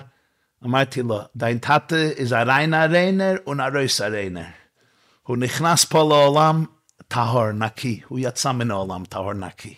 אמרתי 0.66 1.02
לו, 1.02 1.22
דיין 1.36 1.58
טאטע 1.58 1.96
איז 1.96 2.34
אונד 3.46 3.60
א 3.60 3.70
גרויסער 3.70 4.10
ריינער. 4.10 4.66
הוא 5.24 5.38
נכנס 5.38 5.86
פה 5.86 6.00
לעולם 6.00 6.66
טהור, 7.08 7.52
נקי. 7.52 8.02
הוא 8.08 8.20
יצא 8.22 8.52
מן 8.52 8.72
העולם 8.72 9.06
טהור, 9.06 9.34
נקי. 9.34 9.76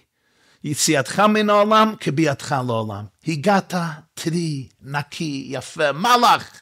יציאתך 0.64 1.20
מן 1.20 1.50
העולם 1.50 1.94
כביאתך 2.00 2.56
לעולם. 2.68 3.06
הגעת 3.28 3.74
טרי, 4.14 4.70
נקי, 4.82 5.48
יפה, 5.50 5.92
מלאך. 5.92 6.62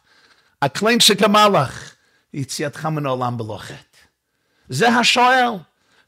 הקליין 0.61 0.99
שכמלאך. 0.99 1.95
יציאתך 2.33 2.85
מן 2.85 3.05
העולם 3.05 3.37
בלא 3.37 3.57
חטא. 3.57 3.97
זה 4.69 4.89
השואל. 4.89 5.49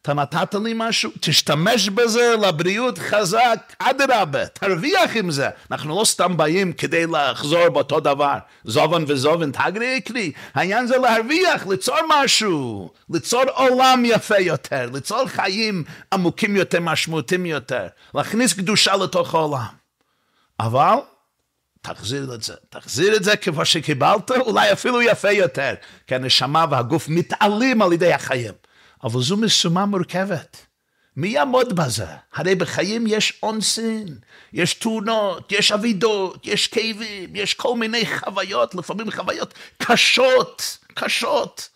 אתה 0.08 0.14
נתת 0.14 0.56
לי 0.56 0.74
משהו, 0.76 1.12
תשתמש 1.20 1.90
בזה 1.90 2.36
לבריאות 2.42 2.98
חזק, 2.98 3.74
אדרבה, 3.80 4.46
תרוויח 4.46 5.16
עם 5.16 5.32
זה. 5.32 5.50
אנחנו 5.72 6.00
לא 6.00 6.06
סתם 6.06 6.38
באים 6.38 6.74
כדי 6.74 7.06
לחזור 7.08 7.70
באותו 7.70 8.00
דבר. 8.00 8.38
זובן 8.64 9.04
וזובן, 9.08 9.52
תגרי 9.52 9.86
יקרי. 9.86 10.32
העניין 10.54 10.88
זה 10.88 10.98
להרוויח, 10.98 11.68
ליצור 11.68 11.98
משהו, 12.10 12.90
ליצור 13.10 13.44
עולם 13.54 14.04
יפה 14.06 14.40
יותר, 14.40 14.90
ליצור 14.94 15.28
חיים 15.28 15.84
עמוקים 16.14 16.56
יותר, 16.56 16.80
משמעותיים 16.80 17.46
יותר, 17.46 17.88
להכניס 18.16 18.54
קדושה 18.54 18.96
לתוך 18.96 19.36
העולם. 19.36 19.66
אבל 20.60 20.96
תחזיר 21.82 22.34
את 22.34 22.44
זה, 22.44 22.54
תחזיר 22.70 23.16
את 23.16 23.24
זה 23.24 23.36
כמו 23.38 23.66
שקיבלת, 23.66 24.32
אולי 24.32 24.74
אפילו 24.74 25.02
יפה 25.02 25.32
יותר, 25.32 25.74
כי 26.08 26.16
הנשמה 26.16 26.66
והגוף 26.70 27.10
מתעלים 27.10 27.82
על 27.82 27.94
ידי 27.94 28.14
החיים. 28.14 28.54
אבל 29.04 29.22
זו 29.22 29.38
משימה 29.38 29.86
מורכבת. 29.86 30.66
מי 31.16 31.28
יעמוד 31.28 31.76
בזה? 31.76 32.06
הרי 32.34 32.56
בחיים 32.56 33.08
יש 33.08 33.40
אונסין, 33.44 34.18
יש 34.54 34.74
תאונות, 34.74 35.52
יש 35.52 35.72
אבידות, 35.72 36.48
יש 36.48 36.68
כאבים, 36.68 37.36
יש 37.36 37.54
כל 37.54 37.76
מיני 37.76 38.04
חוויות, 38.06 38.76
לפעמים 38.76 39.12
חוויות 39.12 39.54
קשות, 39.78 40.78
קשות. 40.94 41.70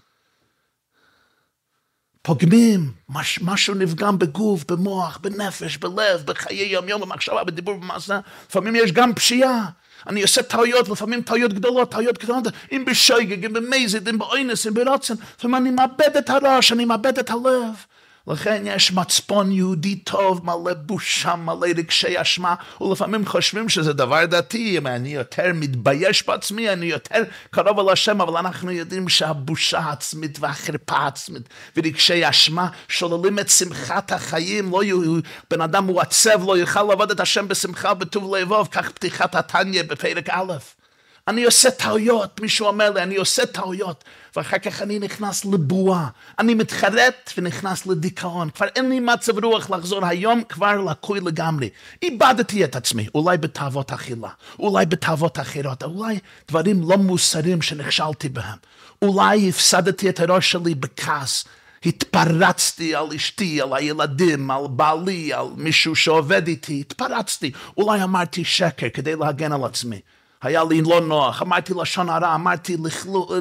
פוגמים, 2.21 2.91
מש, 3.09 3.39
משהו 3.41 3.73
נפגם 3.73 4.19
בגוף, 4.19 4.63
במוח, 4.71 5.17
בנפש, 5.17 5.77
בלב, 5.77 6.23
בחיי 6.25 6.67
יום-יום, 6.67 7.01
במחשבה, 7.01 7.43
בדיבור, 7.43 7.75
במעשה. 7.75 8.19
לפעמים 8.49 8.75
יש 8.75 8.91
גם 8.91 9.13
פשיעה. 9.15 9.69
אני 10.07 10.21
עושה 10.21 10.43
טעויות, 10.43 10.89
לפעמים 10.89 11.21
טעויות 11.21 11.53
גדולות, 11.53 11.91
טעויות 11.91 12.17
קטנות, 12.17 12.43
אם 12.71 12.85
בשייגג, 12.85 13.45
אם 13.45 13.53
במזיד, 13.53 14.09
אם 14.09 14.17
באוינס, 14.17 14.67
אם 14.67 14.73
ברוצן, 14.73 15.13
לפעמים 15.37 15.55
אני 15.55 15.71
מאבד 15.71 16.17
את 16.17 16.29
הראש, 16.29 16.71
אני 16.71 16.85
מאבד 16.85 17.19
את 17.19 17.29
הלב. 17.29 17.85
לכן 18.27 18.63
יש 18.65 18.91
מצפון 18.91 19.51
יהודי 19.51 19.95
טוב, 19.95 20.45
מלא 20.45 20.73
בושה, 20.73 21.35
מלא 21.35 21.67
רגשי 21.77 22.21
אשמה, 22.21 22.55
ולפעמים 22.81 23.25
חושבים 23.25 23.69
שזה 23.69 23.93
דבר 23.93 24.25
דתי, 24.25 24.77
אם 24.77 24.87
אני 24.87 25.09
יותר 25.09 25.51
מתבייש 25.53 26.27
בעצמי, 26.27 26.69
אני 26.69 26.85
יותר 26.85 27.23
קרוב 27.51 27.79
אל 27.79 27.93
השם, 27.93 28.21
אבל 28.21 28.37
אנחנו 28.37 28.71
יודעים 28.71 29.09
שהבושה 29.09 29.79
העצמית 29.79 30.37
והחרפה 30.39 30.95
העצמית 30.95 31.49
ורגשי 31.77 32.29
אשמה 32.29 32.67
שוללים 32.87 33.39
את 33.39 33.49
שמחת 33.49 34.11
החיים, 34.11 34.71
לא 34.71 34.83
יהיו, 34.83 35.19
בן 35.49 35.61
אדם 35.61 35.85
הוא 35.85 36.01
עצב, 36.01 36.45
לא 36.47 36.57
יוכל 36.57 36.83
לעבוד 36.83 37.11
את 37.11 37.19
השם 37.19 37.47
בשמחה 37.47 37.93
בטוב 37.93 38.35
לבוב, 38.35 38.67
כך 38.71 38.91
פתיחת 38.91 39.35
התניא 39.35 39.83
בפרק 39.83 40.29
א'. 40.29 40.80
אני 41.27 41.43
עושה 41.43 41.71
טעויות, 41.71 42.41
מישהו 42.41 42.67
אומר 42.67 42.89
לי, 42.89 43.03
אני 43.03 43.15
עושה 43.15 43.45
טעויות, 43.45 44.03
ואחר 44.35 44.57
כך 44.57 44.81
אני 44.81 44.99
נכנס 44.99 45.45
לבועה, 45.45 46.07
אני 46.39 46.53
מתחרט 46.53 47.33
ונכנס 47.37 47.85
לדיכאון, 47.85 48.49
כבר 48.49 48.67
אין 48.75 48.89
לי 48.89 48.99
מצב 48.99 49.45
רוח 49.45 49.69
לחזור. 49.69 50.05
היום, 50.05 50.43
כבר 50.49 50.81
לקוי 50.81 51.19
לגמרי. 51.19 51.69
איבדתי 52.03 52.63
את 52.63 52.75
עצמי, 52.75 53.07
אולי 53.15 53.37
בתאוות 53.37 53.91
אכילה, 53.91 54.29
אולי 54.59 54.85
בתאוות 54.85 55.39
אחרות, 55.39 55.83
אולי 55.83 56.19
דברים 56.47 56.89
לא 56.89 56.97
מוסריים 56.97 57.61
שנכשלתי 57.61 58.29
בהם, 58.29 58.57
אולי 59.01 59.49
הפסדתי 59.49 60.09
את 60.09 60.19
הראש 60.19 60.51
שלי 60.51 60.75
בכעס, 60.75 61.45
התפרצתי 61.85 62.95
על 62.95 63.13
אשתי, 63.15 63.61
על 63.61 63.73
הילדים, 63.73 64.51
על 64.51 64.63
בעלי, 64.69 65.33
על 65.33 65.45
מישהו 65.57 65.95
שעובד 65.95 66.47
איתי, 66.47 66.79
התפרצתי, 66.79 67.51
אולי 67.77 68.03
אמרתי 68.03 68.43
שקר 68.45 68.87
כדי 68.93 69.15
להגן 69.15 69.51
על 69.51 69.63
עצמי. 69.63 69.99
היה 70.41 70.63
לי 70.63 70.81
לא 70.81 71.01
נוח, 71.01 71.41
אמרתי 71.41 71.73
לשון 71.81 72.09
הרע, 72.09 72.35
אמרתי 72.35 72.77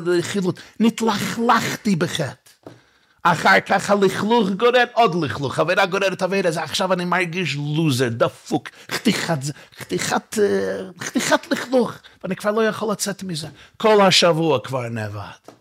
לכילות, 0.06 0.60
נתלכלכתי 0.80 1.96
בחטא. 1.96 2.50
אחר 3.22 3.60
כך 3.60 3.90
הלכלוך 3.90 4.48
גורר 4.48 4.84
עוד 4.92 5.24
לכלוך, 5.24 5.58
עבירה 5.58 5.86
גוררת 5.86 6.22
עבירה, 6.22 6.48
אז 6.48 6.56
עכשיו 6.56 6.92
אני 6.92 7.04
מרגיש 7.04 7.56
לוזר, 7.76 8.08
דפוק, 8.08 8.68
חתיכת, 8.90 9.38
חתיכת, 9.78 10.38
חתיכת 11.00 11.50
לכלוך, 11.50 11.92
ואני 12.22 12.36
כבר 12.36 12.50
לא 12.50 12.66
יכול 12.66 12.92
לצאת 12.92 13.22
מזה. 13.22 13.48
כל 13.76 14.00
השבוע 14.00 14.58
כבר 14.60 14.88
נאבד. 14.88 15.59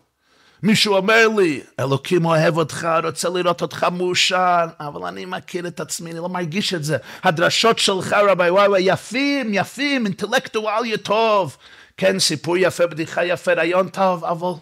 מישהו 0.62 0.96
אומר 0.96 1.28
לי, 1.38 1.60
אלוקים 1.80 2.24
אוהב 2.24 2.56
אותך, 2.56 2.88
רוצה 3.04 3.28
לראות 3.28 3.62
אותך 3.62 3.86
מאושר, 3.92 4.66
אבל 4.80 5.08
אני 5.08 5.24
מכיר 5.24 5.66
את 5.66 5.80
עצמי, 5.80 6.10
אני 6.10 6.18
לא 6.18 6.28
מרגיש 6.28 6.74
את 6.74 6.84
זה. 6.84 6.96
הדרשות 7.22 7.78
שלך, 7.78 8.12
רבי 8.12 8.50
וואי 8.50 8.68
וואי, 8.68 8.82
יפים, 8.82 9.54
יפים, 9.54 10.06
אינטלקטואליה 10.06 10.96
טוב. 10.96 11.56
כן, 11.96 12.18
סיפור 12.18 12.56
יפה, 12.56 12.86
בדיחה 12.86 13.24
יפה, 13.24 13.52
רעיון 13.52 13.88
טוב, 13.88 14.24
אבל 14.24 14.52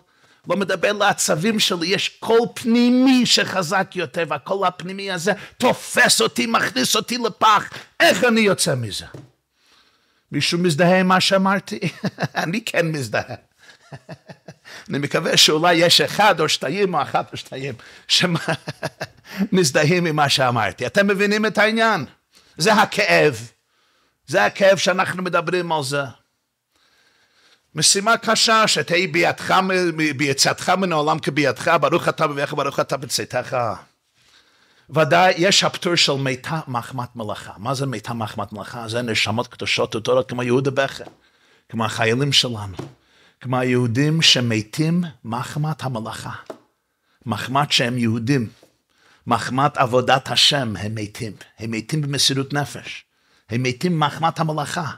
לא 0.49 0.57
מדבר 0.57 0.93
לעצבים 0.93 1.61
שלי, 1.61 1.87
יש 1.87 2.09
קול 2.09 2.41
פנימי 2.55 3.27
שחזק 3.27 3.91
יותר, 3.95 4.25
והקול 4.29 4.67
הפנימי 4.67 5.11
הזה 5.11 5.33
תופס 5.59 6.21
אותי, 6.21 6.47
מכניס 6.47 6.97
אותי 6.97 7.19
לפח. 7.19 7.71
איך 8.01 8.25
אני 8.25 8.41
יוצא 8.41 8.75
מזה? 8.75 9.05
מישהו 10.33 10.59
מזדהה 10.59 11.01
עם 11.01 11.09
מה 11.09 11.21
שאמרתי? 11.21 11.79
אני 12.43 12.65
כן 12.65 12.87
מזדהה. 12.87 13.35
אני 14.90 14.98
מקווה 14.98 15.37
שאולי 15.37 15.74
יש 15.74 16.01
אחד 16.01 16.40
או 16.40 16.48
שתיים 16.48 16.94
או 16.94 17.03
אחת 17.03 17.33
או 17.33 17.37
שתיים 17.37 17.74
שמזדהים 18.09 20.07
עם 20.09 20.16
מה 20.16 20.29
שאמרתי. 20.29 20.87
אתם 20.87 21.07
מבינים 21.07 21.46
את 21.46 21.59
העניין? 21.59 22.05
זה 22.57 22.72
הכאב. 22.72 23.51
זה 24.27 24.44
הכאב 24.44 24.77
שאנחנו 24.77 25.22
מדברים 25.22 25.72
על 25.72 25.83
זה. 25.83 26.03
משימה 27.74 28.16
קשה, 28.16 28.68
שתהי 28.68 29.07
בידך, 29.07 29.55
ביצאתך 30.16 30.68
מן 30.68 30.92
העולם 30.92 31.18
כבידך, 31.18 31.77
ברוך 31.81 32.09
אתה 32.09 32.27
בביך, 32.27 32.55
ברוך 32.55 32.81
אתה 32.81 32.96
בצאתך. 32.96 33.57
ודאי, 34.90 35.35
יש 35.37 35.64
הפטור 35.64 35.94
של 35.94 36.12
מיתה 36.12 36.61
מחמת 36.68 37.16
מלאכה. 37.16 37.53
מה 37.57 37.74
זה 37.74 37.87
מיתה 37.87 38.14
מחמת 38.14 38.53
מלאכה? 38.53 38.88
זה 38.88 39.03
נשמות 39.03 39.46
קדושות 39.46 39.96
ותורות 39.96 40.29
כמו 40.29 40.42
יהודה 40.42 40.70
בכר, 40.70 41.05
כמו 41.68 41.85
החיילים 41.85 42.33
שלנו, 42.33 42.77
כמו 43.40 43.59
היהודים 43.59 44.22
שמתים 44.22 45.05
מחמת 45.24 45.83
המלאכה. 45.83 46.33
מחמת 47.27 47.72
שהם 47.72 47.98
יהודים, 47.98 48.48
מחמת 49.27 49.77
עבודת 49.77 50.31
השם 50.31 50.77
הם 50.77 50.94
מתים. 50.94 51.33
הם 51.59 51.70
מתים 51.70 52.03
במסירות 52.03 52.53
נפש. 52.53 53.05
הם 53.51 53.62
מתים 53.62 54.01
מחמת 54.01 54.40
המלאכה. 54.40 54.90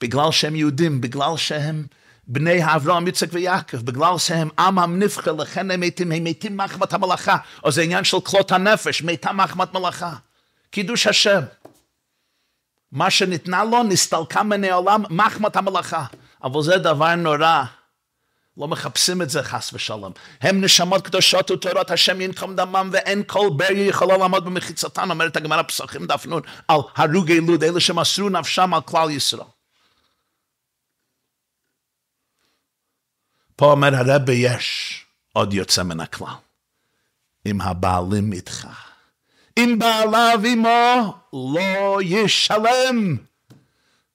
בגלל 0.00 0.32
שהם 0.32 0.56
יהודים, 0.56 1.00
בגלל 1.00 1.36
שהם 1.36 1.86
בני 2.26 2.74
אברהם, 2.74 3.08
יצחק 3.08 3.28
ויעקב, 3.32 3.76
בגלל 3.76 4.18
שהם 4.18 4.48
עם 4.58 4.78
הנבחר, 4.78 5.32
לכן 5.32 5.70
הם 5.70 5.80
מתים, 5.80 6.12
הם 6.12 6.24
מתים 6.24 6.56
מחמת 6.56 6.92
המלאכה. 6.92 7.36
או 7.64 7.72
זה 7.72 7.82
עניין 7.82 8.04
של 8.04 8.20
כלות 8.20 8.52
הנפש, 8.52 9.02
מתה 9.02 9.32
מחמת 9.32 9.74
מלאכה. 9.74 10.12
קידוש 10.70 11.06
השם. 11.06 11.40
מה 12.92 13.10
שניתנה 13.10 13.64
לו 13.64 13.82
נסתלקה 13.82 14.42
מן 14.42 14.64
העולם 14.64 15.04
מחמת 15.10 15.56
המלאכה. 15.56 16.04
אבל 16.44 16.62
זה 16.62 16.78
דבר 16.78 17.14
נורא. 17.14 17.64
לא 18.58 18.68
מחפשים 18.68 19.22
את 19.22 19.30
זה 19.30 19.42
חס 19.42 19.70
ושלום. 19.72 20.12
הם 20.40 20.64
נשמות 20.64 21.06
קדושות 21.06 21.50
ותורות 21.50 21.90
השם 21.90 22.20
ינקום 22.20 22.56
דמם 22.56 22.90
ואין 22.92 23.22
כל 23.26 23.48
ברי 23.56 23.80
יכולה 23.80 24.16
לעמוד 24.16 24.44
במחיצתן, 24.44 25.10
אומרת 25.10 25.36
הגמרא 25.36 25.62
פסחים 25.62 26.06
דף 26.06 26.26
נון, 26.26 26.42
על 26.68 26.80
הרוגי 26.96 27.40
לוד, 27.40 27.64
אלה 27.64 27.80
שמסרו 27.80 28.28
נפשם 28.28 28.74
על 28.74 28.80
כלל 28.80 29.10
ישראל. 29.10 29.46
פה 33.56 33.70
אומר 33.70 33.94
הרבה 33.94 34.32
יש 34.32 35.04
עוד 35.32 35.54
יוצא 35.54 35.82
מן 35.82 36.00
הכלל. 36.00 36.34
אם 37.46 37.60
הבעלים 37.60 38.32
איתך. 38.32 38.68
אם 39.58 39.78
בעליו 39.78 40.40
עמו 40.44 41.14
לא 41.32 41.98
ישלם. 42.02 43.16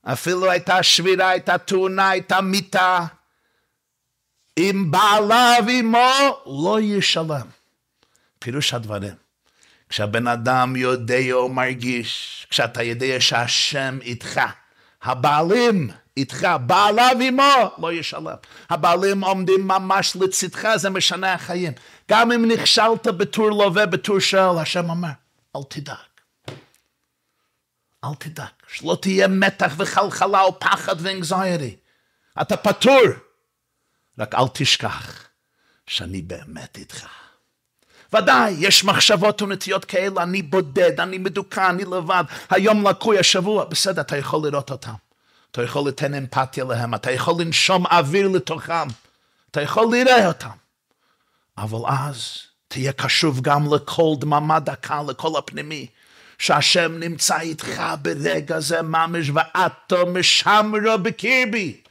אפילו 0.03 0.51
הייתה 0.51 0.83
שבירה, 0.83 1.29
הייתה 1.29 1.57
תאונה, 1.57 2.09
הייתה 2.09 2.41
מיתה. 2.41 3.05
אם 4.61 4.91
בעליו 4.91 5.63
עמו 5.69 6.41
לא 6.45 6.77
ישלם. 6.81 7.47
פירוש 8.39 8.73
הדברים. 8.73 9.13
כשהבן 9.89 10.27
אדם 10.27 10.75
יודע 10.75 11.31
או 11.31 11.49
מרגיש, 11.49 12.47
כשאתה 12.49 12.83
יודע 12.83 13.15
שהשם 13.19 13.99
איתך, 14.01 14.41
הבעלים 15.03 15.89
איתך, 16.17 16.47
בעליו 16.65 17.15
עמו 17.21 17.71
לא 17.77 17.93
ישלם. 17.93 18.35
הבעלים 18.69 19.23
עומדים 19.23 19.67
ממש 19.67 20.15
לצדך, 20.15 20.67
זה 20.75 20.89
משנה 20.89 21.33
החיים. 21.33 21.73
גם 22.09 22.31
אם 22.31 22.51
נכשלת 22.51 23.07
בטור 23.07 23.49
לווה, 23.49 23.85
בטור 23.85 24.19
של, 24.19 24.57
השם 24.61 24.89
אומר, 24.89 25.09
אל 25.55 25.61
תדאג. 25.69 25.95
אל 28.03 28.15
תדאג, 28.19 28.47
שלא 28.67 28.97
תהיה 29.01 29.27
מתח 29.27 29.73
וחלחלה 29.77 30.41
או 30.41 30.59
פחד 30.59 30.95
ואנגזיירי. 30.99 31.75
אתה 32.41 32.57
פטור. 32.57 33.01
רק 34.21 34.35
אל 34.35 34.47
תשכח 34.53 35.23
שאני 35.87 36.21
באמת 36.21 36.77
איתך. 36.77 37.07
ודאי, 38.13 38.55
יש 38.59 38.83
מחשבות 38.83 39.41
ונטיות 39.41 39.85
כאלה, 39.85 40.23
אני 40.23 40.41
בודד, 40.41 40.99
אני 40.99 41.17
מדוכא, 41.17 41.69
אני 41.69 41.83
לבד, 41.85 42.23
היום 42.49 42.87
לקוי, 42.87 43.19
השבוע, 43.19 43.65
בסדר, 43.65 44.01
אתה 44.01 44.17
יכול 44.17 44.47
לראות 44.47 44.71
אותם. 44.71 44.93
אתה 45.51 45.63
יכול 45.63 45.87
לתן 45.87 46.13
אמפתיה 46.13 46.63
להם, 46.63 46.95
אתה 46.95 47.11
יכול 47.11 47.41
לנשום 47.41 47.85
אוויר 47.85 48.27
לתוכם, 48.27 48.87
אתה 49.51 49.61
יכול 49.61 49.87
לראה 49.95 50.27
אותם. 50.27 50.49
אבל 51.57 51.79
אז 51.87 52.37
תהיה 52.67 52.93
קשוב 52.93 53.41
גם 53.41 53.73
לכל 53.73 54.13
דממה 54.19 54.59
דקה, 54.59 55.01
לכל 55.07 55.37
הפנימי, 55.37 55.87
שהשם 56.37 56.99
נמצא 56.99 57.39
איתך 57.39 57.81
ברגע 58.01 58.59
זה 58.59 58.81
ממש, 58.81 59.31
ואתו 59.33 60.05
משמרו 60.05 60.97
בקרבי. 61.01 61.81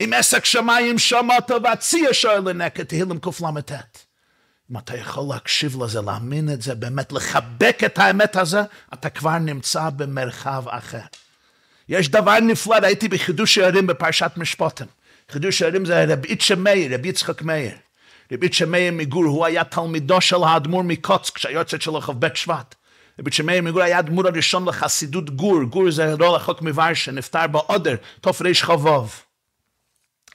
עם 0.00 0.12
עסק 0.12 0.44
שמיים 0.44 0.98
שמעת 0.98 1.50
והציע 1.64 2.08
שואל 2.12 2.48
לנקת, 2.48 2.88
תהילים 2.88 3.18
קל"ט. 3.18 3.72
אם 4.70 4.78
אתה 4.78 4.96
יכול 4.96 5.24
להקשיב 5.34 5.82
לזה, 5.82 6.00
להאמין 6.00 6.52
את 6.52 6.62
זה, 6.62 6.74
באמת 6.74 7.12
לחבק 7.12 7.80
את 7.86 7.98
האמת 7.98 8.36
הזה, 8.36 8.60
אתה 8.94 9.10
כבר 9.10 9.38
נמצא 9.38 9.90
במרחב 9.90 10.64
אחר. 10.68 10.98
יש 11.88 12.08
דבר 12.08 12.40
נפלא, 12.40 12.86
הייתי 12.86 13.08
בחידוש 13.08 13.58
הערים 13.58 13.86
בפרשת 13.86 14.32
משפטים. 14.36 14.86
חידוש 15.30 15.62
הערים 15.62 15.84
זה 15.84 16.04
רבי 16.08 16.28
איצ'ה 16.28 16.54
מאיר, 16.54 16.94
רבי 16.94 17.08
יצחק 17.08 17.42
מאיר. 17.42 17.72
רבי 18.32 18.46
איצ'ה 18.46 18.66
מאיר 18.66 18.92
מגור, 18.92 19.24
הוא 19.24 19.46
היה 19.46 19.64
תלמידו 19.64 20.20
של 20.20 20.44
האדמו"ר 20.44 20.82
מקוצק, 20.82 21.34
כשהיועצת 21.34 21.82
שלו 21.82 22.00
כ"ב 22.00 22.26
שבט. 22.34 22.74
רבי 23.18 23.30
מאיר 23.44 23.62
מגור 23.62 23.82
היה 23.82 23.96
האדמו"ר 23.96 24.26
הראשון 24.26 24.68
לחסידות 24.68 25.30
גור, 25.30 25.62
גור 25.62 25.90
זה 25.90 26.16
לא 26.18 26.36
רחוק 26.36 26.62
מוורשה, 26.62 27.12
נפטר 27.12 27.46
בעודר, 27.46 27.94
תר"ש 28.20 28.62
חובוב. 28.62 29.29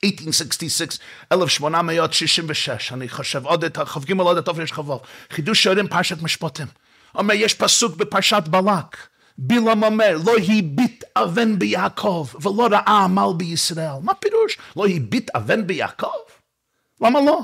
1866, 0.04 1.00
1866, 1.32 2.94
אני 2.94 3.10
חושב, 3.10 3.46
עוד 3.46 3.64
את 3.64 3.78
כ"ג 3.78 4.20
עוד 4.20 4.38
את 4.38 4.46
תר"ש 4.46 4.72
חובוב. 4.72 5.02
חידוש 5.32 5.64
שערים 5.64 5.88
פרשת 5.88 6.22
משפטים. 6.22 6.68
אומר, 7.16 7.34
יש 7.34 7.54
פסוק 7.54 7.96
בפרשת 7.96 8.44
בלק. 8.48 8.98
בלעם 9.38 9.84
אומר, 9.84 10.18
לא 10.26 10.34
הביט 10.38 11.04
אבן 11.16 11.60
ביעקב 11.60 12.28
ולא 12.42 12.68
ראה 12.72 13.04
עמל 13.04 13.34
בישראל. 13.38 13.94
מה 14.02 14.14
פירוש? 14.14 14.58
לא 14.76 14.88
הביט 14.88 15.30
אבן 15.36 15.68
ביעקב? 15.68 16.08
למה 17.02 17.22
לא? 17.22 17.42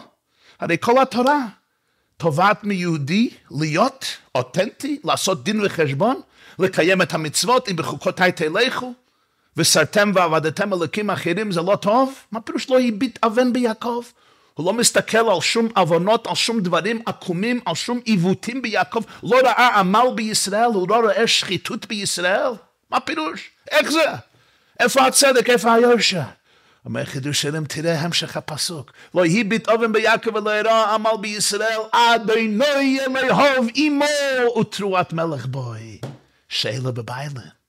הרי 0.59 0.77
כל 0.79 1.01
התורה 1.01 1.45
תובעת 2.17 2.63
מיהודי 2.63 3.29
להיות 3.51 4.05
אותנטי, 4.35 4.99
לעשות 5.03 5.43
דין 5.43 5.65
וחשבון, 5.65 6.21
לקיים 6.59 7.01
את 7.01 7.13
המצוות, 7.13 7.69
אם 7.69 7.75
בחוקותיי 7.75 8.31
תלכו, 8.31 8.93
וסרתם 9.57 10.11
ועבדתם 10.15 10.73
אלוקים 10.73 11.09
אחרים 11.09 11.51
זה 11.51 11.61
לא 11.61 11.75
טוב? 11.75 12.13
מה 12.31 12.41
פירוש 12.41 12.69
לא 12.69 12.79
הביט 12.79 13.19
אבן 13.25 13.53
ביעקב? 13.53 14.03
הוא 14.53 14.65
לא 14.65 14.73
מסתכל 14.73 15.17
על 15.17 15.41
שום 15.41 15.67
עוונות, 15.75 16.27
על 16.27 16.35
שום 16.35 16.59
דברים 16.59 17.01
עקומים, 17.05 17.59
על 17.65 17.75
שום 17.75 17.99
עיוותים 18.05 18.61
ביעקב, 18.61 19.01
לא 19.23 19.39
ראה 19.43 19.79
עמל 19.79 20.07
בישראל, 20.15 20.65
הוא 20.73 20.89
לא 20.89 20.95
רואה 20.95 21.27
שחיתות 21.27 21.85
בישראל. 21.85 22.51
מה 22.89 22.99
פירוש? 22.99 23.49
איך 23.71 23.91
זה? 23.91 24.05
איפה 24.79 25.01
הצדק? 25.07 25.49
איפה 25.49 25.73
היושר? 25.73 26.21
אומר 26.85 27.05
חידוש 27.05 27.41
שלם, 27.41 27.65
תראה 27.65 27.99
המשך 27.99 28.37
הפסוק. 28.37 28.91
לא 29.15 29.25
הביט 29.25 29.69
אובן 29.69 29.91
ביעקב 29.91 30.35
ולא 30.35 30.59
יראה 30.59 30.93
עמל 30.93 31.17
בישראל, 31.21 31.79
אדוני 31.91 32.99
אלוהוב 32.99 33.67
עמו 33.75 34.05
ותרועת 34.59 35.13
מלך 35.13 35.45
בוי. 35.45 35.99
שאלה 36.49 36.91
בביילה. 36.91 37.60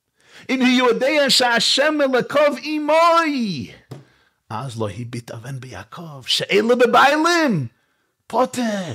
אם 0.50 0.60
הוא 0.60 0.88
יודע 0.88 1.30
שהשם 1.30 1.94
אלוקוב 2.02 2.58
עמוי. 2.62 3.70
אז 4.50 4.80
לא 4.80 4.88
הביט 4.90 5.30
אבן 5.30 5.60
ביעקב, 5.60 6.22
שאלה 6.26 6.74
בביילים, 6.74 7.66
פוטר. 8.26 8.92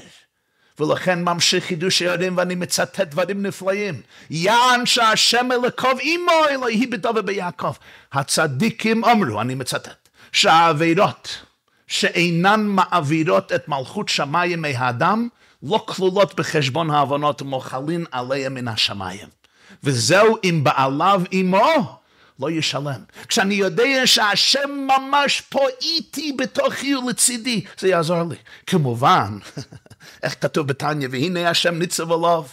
ולכן 0.79 1.23
ממשיך 1.23 1.65
חידוש 1.65 2.01
הירים 2.01 2.37
ואני 2.37 2.55
מצטט 2.55 2.99
דברים 2.99 3.45
נפלאים. 3.45 4.01
יען 4.29 4.85
שהשם 4.85 5.51
אלוקוב 5.51 5.99
עמו 6.01 6.47
אלוהי 6.49 6.83
הביט 6.83 7.05
אבן 7.05 7.25
ביעקב. 7.25 7.73
הצדיקים 8.13 9.05
אמרו, 9.05 9.41
אני 9.41 9.55
מצטט, 9.55 10.09
שהעבירות 10.31 11.45
שאינן 11.87 12.61
מעבירות 12.67 13.53
את 13.53 13.67
מלכות 13.67 14.09
שמיים 14.09 14.61
מהאדם, 14.61 15.27
לא 15.63 15.85
כלולות 15.87 16.35
בחשבון 16.35 16.91
העוונות 16.91 17.41
ומוחלין 17.41 18.05
עליהם 18.11 18.53
מן 18.53 18.67
השמיים. 18.67 19.36
וזהו 19.83 20.37
אם 20.43 20.63
בעליו 20.63 21.21
עמו 21.31 21.97
לא 22.39 22.51
ישלם. 22.51 23.01
כשאני 23.27 23.53
יודע 23.53 24.01
שהשם 24.05 24.87
ממש 24.87 25.41
פה 25.41 25.59
איתי 25.81 26.33
בתוכי 26.37 26.95
ולצידי, 26.95 27.65
זה 27.79 27.87
יעזור 27.87 28.23
לי. 28.23 28.35
כמובן, 28.67 29.37
איך 30.23 30.35
כתוב 30.41 30.67
בתניא, 30.67 31.07
והנה 31.11 31.49
השם 31.49 31.79
ניצב 31.79 32.11
עליו. 32.11 32.43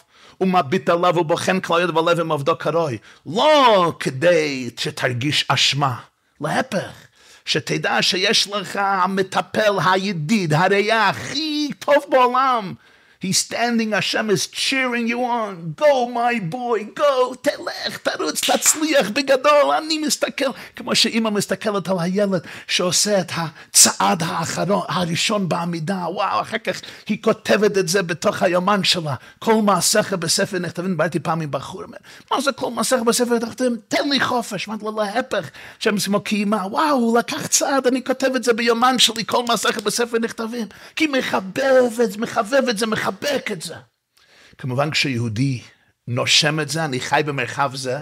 ומביט 0.41 0.89
עליו 0.89 1.17
ובוחן 1.17 1.61
כלל 1.61 1.83
יד 1.83 1.91
בלב 1.91 2.21
עם 2.21 2.33
עבדו 2.33 2.57
קרוי. 2.59 2.99
לא 3.27 3.93
כדי 4.01 4.71
שתרגיש 4.81 5.45
אשמה, 5.49 5.95
להפך, 6.41 6.93
שתדע 7.45 8.03
שיש 8.03 8.49
לך 8.49 8.77
המטפל, 8.77 9.73
הידיד, 9.85 10.53
הראייה 10.53 11.09
הכי 11.09 11.71
טוב 11.79 12.05
בעולם. 12.11 12.75
He's 13.25 13.39
standing, 13.39 13.93
Hashem 13.93 14.29
is 14.29 14.47
cheering 14.47 15.07
you 15.09 15.25
on. 15.25 15.73
Go, 15.79 16.11
my 16.11 16.35
boy, 16.41 16.85
go, 16.95 17.35
תלך, 17.43 17.97
תרוץ. 18.03 18.51
תצליח 18.51 19.11
בגדול, 19.11 19.71
אני 19.79 19.99
מסתכל, 19.99 20.51
כמו 20.77 20.95
שאימא 20.95 21.31
מסתכלת 21.31 21.89
על 21.89 21.97
הילד 22.01 22.47
שעושה 22.67 23.21
את 23.21 23.33
הצעד 23.35 24.23
האחרון, 24.23 24.83
הראשון 24.89 25.49
בעמידה, 25.49 25.95
וואו, 25.95 26.41
אחר 26.41 26.59
כך 26.59 26.81
היא 27.09 27.23
כותבת 27.23 27.79
את 27.79 27.89
זה 27.89 28.03
בתוך 28.03 28.43
היומן 28.43 28.85
שלה, 28.85 29.15
כל 29.39 29.55
מעשיך 29.55 30.13
בספר 30.13 30.59
נכתבים, 30.59 30.91
דיברתי 30.91 31.21
פעם 31.21 31.41
עם 31.41 31.51
בחור, 31.51 31.83
מה 32.31 32.41
זה 32.41 32.53
כל 32.53 32.71
מעשיך 32.71 33.03
בספר 33.03 33.39
נכתבים? 33.39 33.77
תן 33.89 34.09
לי 34.09 34.21
חופש, 34.21 34.69
אמרתי 34.69 34.85
לו 34.85 35.03
להפך, 35.03 35.51
שם 35.79 35.97
עצמו 35.97 36.21
קיימה, 36.21 36.67
וואו, 36.67 36.91
הוא 36.91 37.19
לקח 37.19 37.47
צעד, 37.47 37.87
אני 37.87 38.05
כותב 38.05 38.31
את 38.37 38.45
זה 38.45 38.53
ביומן 38.53 38.99
שלי, 38.99 39.25
כל 39.27 39.45
מעשיך 39.49 39.81
בספר 39.81 40.19
נכתבים, 40.19 40.67
כי 40.97 41.07
מחבב 41.07 42.01
את 42.05 42.13
זה, 42.13 42.19
מחבב 42.19 42.69
את 42.69 42.79
זה, 42.79 42.87
מחבק 43.23 43.53
את 43.53 43.63
זה. 43.63 43.75
כמובן 44.59 44.91
כשיהודי 44.91 45.63
נושם 46.09 46.61
את 46.61 46.69
זה, 46.69 46.85
אני 46.85 47.01
חי 47.01 47.23
במרחב 47.27 47.71
זה, 47.75 47.99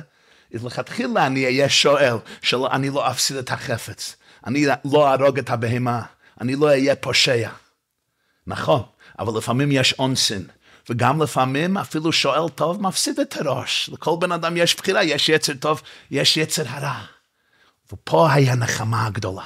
אז 0.54 0.64
לכתחילה 0.64 1.26
אני 1.26 1.44
אהיה 1.44 1.68
שואל, 1.68 2.16
שאני 2.42 2.90
לא 2.90 3.10
אפסיד 3.10 3.36
את 3.36 3.50
החפץ, 3.50 4.16
אני 4.46 4.66
לא 4.84 5.14
ארוג 5.14 5.38
את 5.38 5.50
הבהמה, 5.50 6.02
אני 6.40 6.56
לא 6.56 6.66
אהיה 6.66 6.96
פושע. 6.96 7.50
נכון, 8.46 8.82
אבל 9.18 9.38
לפעמים 9.38 9.72
יש 9.72 9.94
אונסין, 9.98 10.46
וגם 10.90 11.22
לפעמים 11.22 11.78
אפילו 11.78 12.12
שואל 12.12 12.48
טוב 12.48 12.82
מפסיד 12.82 13.20
את 13.20 13.36
הראש. 13.36 13.90
לכל 13.92 14.16
בן 14.20 14.32
אדם 14.32 14.56
יש 14.56 14.76
בחירה, 14.76 15.04
יש 15.04 15.28
יצר 15.28 15.54
טוב, 15.54 15.82
יש 16.10 16.36
יצר 16.36 16.62
הרע. 16.66 17.04
ופה 17.92 18.32
היה 18.32 18.54
נחמה 18.54 19.06
הגדולה, 19.06 19.44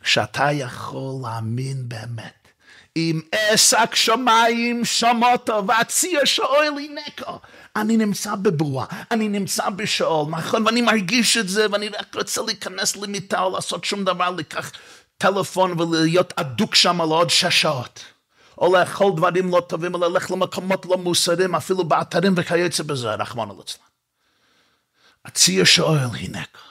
כשאתה 0.00 0.52
יכול 0.52 1.22
להאמין 1.22 1.88
באמת. 1.88 2.43
אם 2.96 3.20
אסק 3.34 3.94
שמיים 3.94 4.84
שמותו 4.84 5.66
ואציע 5.66 6.26
שאול 6.26 6.78
הינקו. 6.78 7.38
אני 7.76 7.96
נמצא 7.96 8.34
בבועה, 8.34 8.86
אני 9.10 9.28
נמצא 9.28 9.70
בשאול, 9.70 10.30
נכון? 10.30 10.66
ואני 10.66 10.80
מרגיש 10.80 11.36
את 11.36 11.48
זה, 11.48 11.66
ואני 11.72 11.88
רק 11.88 12.14
רוצה 12.14 12.42
להיכנס 12.42 12.96
למיטה 12.96 13.40
או 13.40 13.50
לעשות 13.50 13.84
שום 13.84 14.04
דבר, 14.04 14.30
לקח 14.30 14.72
טלפון 15.18 15.80
ולהיות 15.80 16.32
אדוק 16.36 16.74
שם 16.74 16.98
לעוד 16.98 17.30
שש 17.30 17.62
שעות. 17.62 18.04
או 18.58 18.76
לאכול 18.76 19.12
דברים 19.16 19.50
לא 19.50 19.60
טובים, 19.68 19.94
או 19.94 19.98
ללכת 20.00 20.30
למקומות 20.30 20.86
לא 20.86 20.98
מוסרים, 20.98 21.54
אפילו 21.54 21.84
באתרים 21.84 22.34
וכיוצא 22.36 22.82
בזה, 22.82 23.14
רחמנא 23.14 23.52
ליצלן. 23.58 23.84
הציע 25.24 25.64
שואל, 25.64 26.08
הינקו. 26.12 26.63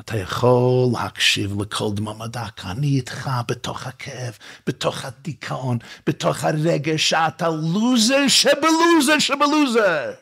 אתה 0.00 0.16
יכול 0.16 0.88
להקשיב 0.92 1.60
לכל 1.60 1.90
דממה 1.94 2.26
דקה, 2.26 2.70
אני 2.70 2.86
איתך 2.86 3.30
בתוך 3.48 3.86
הכאב, 3.86 4.38
בתוך 4.66 5.04
הדיכאון, 5.04 5.78
בתוך 6.06 6.44
הרגש 6.44 7.10
שאתה 7.10 7.48
לוזר 7.48 8.28
שבלוזר 8.28 9.18
שבלוזר. 9.18 10.12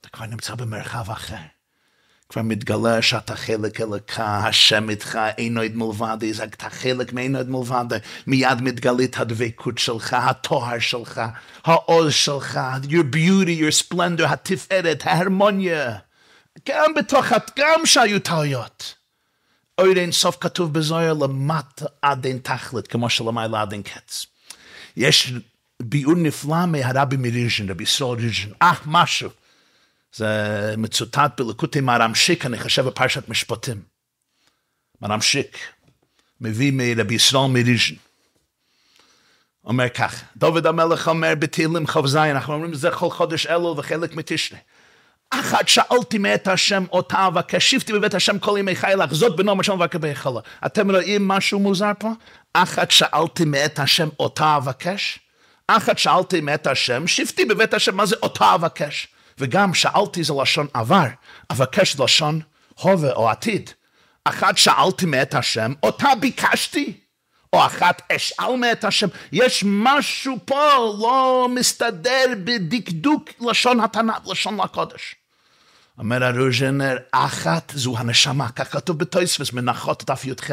אתה 0.00 0.08
כבר 0.08 0.26
נמצא 0.26 0.54
במרחב 0.54 1.10
אחר. 1.10 1.36
כבר 2.28 2.42
מתגלה 2.42 3.02
שאתה 3.02 3.36
חלק 3.36 3.80
אלוקה, 3.80 4.38
השם 4.38 4.90
איתך, 4.90 5.18
אינו 5.38 5.60
עד 5.60 5.74
מלבדי, 5.74 6.32
אתה 6.42 6.70
חלק 6.70 7.12
מאינו 7.12 7.38
עד 7.38 7.48
מלבדי, 7.48 7.96
מיד 8.26 8.60
מתגלית 8.60 9.18
הדבקות 9.18 9.78
שלך, 9.78 10.16
התואר 10.18 10.78
שלך, 10.78 11.20
העוז 11.64 12.12
שלך, 12.12 12.60
your 12.82 13.14
beauty, 13.14 13.60
your 13.60 13.88
splendor, 13.88 14.26
התפארת, 14.26 15.02
ההרמוניה. 15.04 16.09
גם 16.68 16.94
בתוך, 16.94 17.26
גם 17.56 17.86
שהיו 17.86 18.20
טעויות. 18.20 18.94
אוי 19.78 20.00
אין 20.00 20.12
סוף 20.12 20.36
כתוב 20.40 20.72
בזוהר 20.72 21.12
למטה 21.12 21.86
עד 22.02 22.26
אין 22.26 22.38
תכלית, 22.38 22.86
כמו 22.86 23.10
שלמעלה 23.10 23.62
עד 23.62 23.72
אין 23.72 23.82
קץ. 23.82 24.26
יש 24.96 25.32
ביאור 25.82 26.14
נפלא 26.14 26.66
מהרבי 26.66 27.16
מריז'ן, 27.16 27.70
רבי 27.70 27.82
ישראל 27.82 28.18
ריז'ן, 28.18 28.50
אה, 28.62 28.72
משהו. 28.86 29.30
זה 30.12 30.74
מצוטט 30.78 31.40
בלקוטי 31.40 31.80
מרמשיק, 31.80 32.46
אני 32.46 32.58
חושב 32.58 32.86
בפרשת 32.86 33.28
משפטים. 33.28 33.82
מרמשיק 35.02 35.58
מביא 36.40 36.72
מרבי 36.74 37.14
ישראל 37.14 37.50
מריז'ן. 37.50 37.94
אומר 39.64 39.88
כך, 39.88 40.22
דוד 40.36 40.66
המלך 40.66 41.08
אומר 41.08 41.34
בתהילים 41.38 41.86
כ"ז, 41.86 42.16
אנחנו 42.16 42.54
אומרים 42.54 42.74
זה 42.74 42.90
כל 42.90 43.10
חודש 43.10 43.46
אלו 43.46 43.74
וחלק 43.76 44.14
מתשרי. 44.14 44.58
אחת 45.30 45.68
שאלתי 45.68 46.18
מאת 46.18 46.48
השם 46.48 46.84
אותה 46.92 47.26
אבקש, 47.26 47.70
שבתי 47.70 47.92
בבית 47.92 48.14
השם 48.14 48.38
כל 48.38 48.56
ימי 48.58 48.76
חיי 48.76 48.96
לחזות 48.96 49.36
בנועם 49.36 49.60
השם 49.60 49.72
ובקבי 49.72 50.14
חלה. 50.14 50.40
אתם 50.66 50.90
רואים 50.90 51.28
משהו 51.28 51.58
מוזר 51.58 51.92
פה? 51.98 52.10
אחת 52.52 52.90
שאלתי 52.90 53.44
מאת 53.44 53.78
השם 53.78 54.08
אותה 54.20 54.56
אבקש, 54.56 55.18
אחת 55.66 55.98
שאלתי 55.98 56.40
מאת 56.40 56.66
השם, 56.66 57.06
שבתי 57.06 57.44
בבית 57.44 57.74
השם, 57.74 57.96
מה 57.96 58.06
זה 58.06 58.16
אותה 58.22 58.54
אבקש? 58.54 59.08
וגם 59.38 59.74
שאלתי 59.74 60.24
זה 60.24 60.32
לשון 60.42 60.66
עבר, 60.74 61.06
אבקש 61.52 62.00
לשון 62.00 62.40
הווה 62.80 63.12
או 63.12 63.30
עתיד. 63.30 63.70
אחת 64.24 64.58
שאלתי 64.58 65.06
מאת 65.06 65.34
השם, 65.34 65.72
אותה 65.82 66.08
ביקשתי. 66.20 67.00
או 67.52 67.66
אחת 67.66 68.02
אשאל 68.12 68.56
מאת 68.56 68.84
השם, 68.84 69.06
יש 69.32 69.64
משהו 69.66 70.38
פה 70.44 70.94
לא 71.00 71.48
מסתדר 71.54 72.24
בדקדוק 72.44 73.30
לשון 73.40 73.80
התנ"ך, 73.80 74.26
לשון 74.26 74.60
הקודש. 74.60 75.14
אומר 76.00 76.24
הרוז'נר, 76.24 76.96
אחת 77.12 77.72
זו 77.74 77.98
הנשמה, 77.98 78.48
כך 78.52 78.72
כתוב 78.72 78.98
בתויספס, 78.98 79.52
מנחות 79.52 80.04
דף 80.10 80.24
י"ח. 80.24 80.50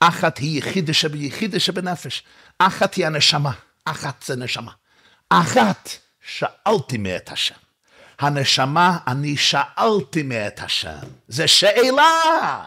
אחת 0.00 0.38
היא 0.38 0.58
יחידה 0.58 0.92
שביחידה 0.94 1.60
שבנפש. 1.60 2.22
אחת 2.58 2.94
היא 2.94 3.06
הנשמה, 3.06 3.52
אחת 3.84 4.22
זה 4.26 4.36
נשמה. 4.36 4.72
אחת 5.28 5.88
שאלתי 6.26 6.98
מאת 6.98 7.32
השם. 7.32 7.54
הנשמה, 8.18 8.98
אני 9.06 9.36
שאלתי 9.36 10.22
מאת 10.22 10.60
השם. 10.62 11.06
זה 11.28 11.48
שאלה. 11.48 12.66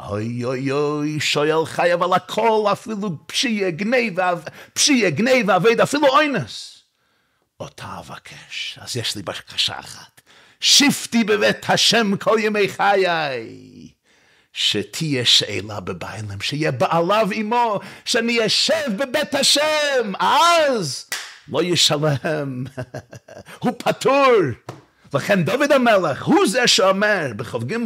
אוי 0.00 0.44
אוי 0.44 0.70
אוי, 0.70 1.20
שואל 1.20 1.66
חייב 1.66 2.02
על 2.02 2.12
הכל, 2.12 2.64
אפילו 2.72 3.26
פשיע 3.26 3.70
גניב, 3.70 4.16
פשיע 4.72 5.10
גניב, 5.10 5.50
אבד, 5.50 5.80
אפילו 5.80 6.08
אוינס. 6.08 6.82
אותה 7.60 7.98
אבקש. 7.98 8.78
אז 8.82 8.96
יש 8.96 9.16
לי 9.16 9.22
בקשה 9.22 9.80
אחת. 9.80 10.17
שבתי 10.60 11.24
בבית 11.24 11.70
השם 11.70 12.16
כל 12.16 12.36
ימי 12.40 12.68
חיי. 12.68 13.88
שתהיה 14.52 15.24
שאלה 15.24 15.80
בבעלם, 15.80 16.40
שיהיה 16.40 16.70
בעליו 16.70 17.28
עמו, 17.32 17.80
שאני 18.04 18.46
אשב 18.46 18.96
בבית 18.96 19.34
השם, 19.34 20.12
אז 20.20 21.06
לא 21.48 21.62
ישלם, 21.62 22.64
הוא 23.62 23.72
פטור. 23.78 24.32
לכן 25.14 25.44
דוד 25.44 25.72
המלך, 25.72 26.24
הוא 26.24 26.46
זה 26.46 26.66
שאומר 26.66 27.26
בכ"ג, 27.36 27.76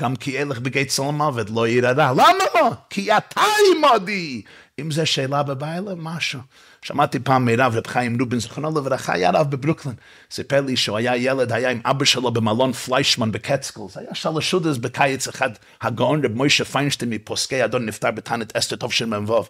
גם 0.00 0.16
כי 0.16 0.42
אלך 0.42 0.58
בגית 0.58 0.88
צלם 0.88 1.14
מוות 1.14 1.50
לא 1.50 1.66
רע. 1.82 2.12
למה 2.12 2.44
לא? 2.54 2.70
כי 2.90 3.16
אתה 3.16 3.42
עמדי. 3.76 4.42
אם 4.80 4.90
זה 4.90 5.06
שאלה 5.06 5.42
בבעלם, 5.42 6.04
משהו. 6.04 6.40
שמעתי 6.82 7.18
פעם 7.20 7.44
מרב 7.44 7.76
רב 7.76 7.86
חיים 7.86 8.20
רובין, 8.20 8.40
זכרונו 8.40 8.78
לברכה, 8.78 9.12
היה 9.12 9.30
רב 9.30 9.50
בברוקלין. 9.50 9.94
סיפר 10.30 10.60
לי 10.60 10.76
שהוא 10.76 10.96
היה 10.96 11.16
ילד, 11.16 11.52
היה 11.52 11.70
עם 11.70 11.80
אבא 11.84 12.04
שלו 12.04 12.30
במלון 12.30 12.72
פליישמן 12.72 13.32
בקצקלס. 13.32 13.96
היה 13.96 14.14
שלשודס 14.14 14.76
בקיץ 14.76 15.28
אחד, 15.28 15.50
הגאון 15.82 16.24
רב 16.24 16.32
מוישה 16.32 16.64
פיינשטיין 16.64 17.10
מפוסקי 17.10 17.64
הדור 17.64 17.86
נפטר 17.86 18.10
בתענית 18.10 18.56
אסתר 18.56 18.76
תשמ"ו. 18.76 19.44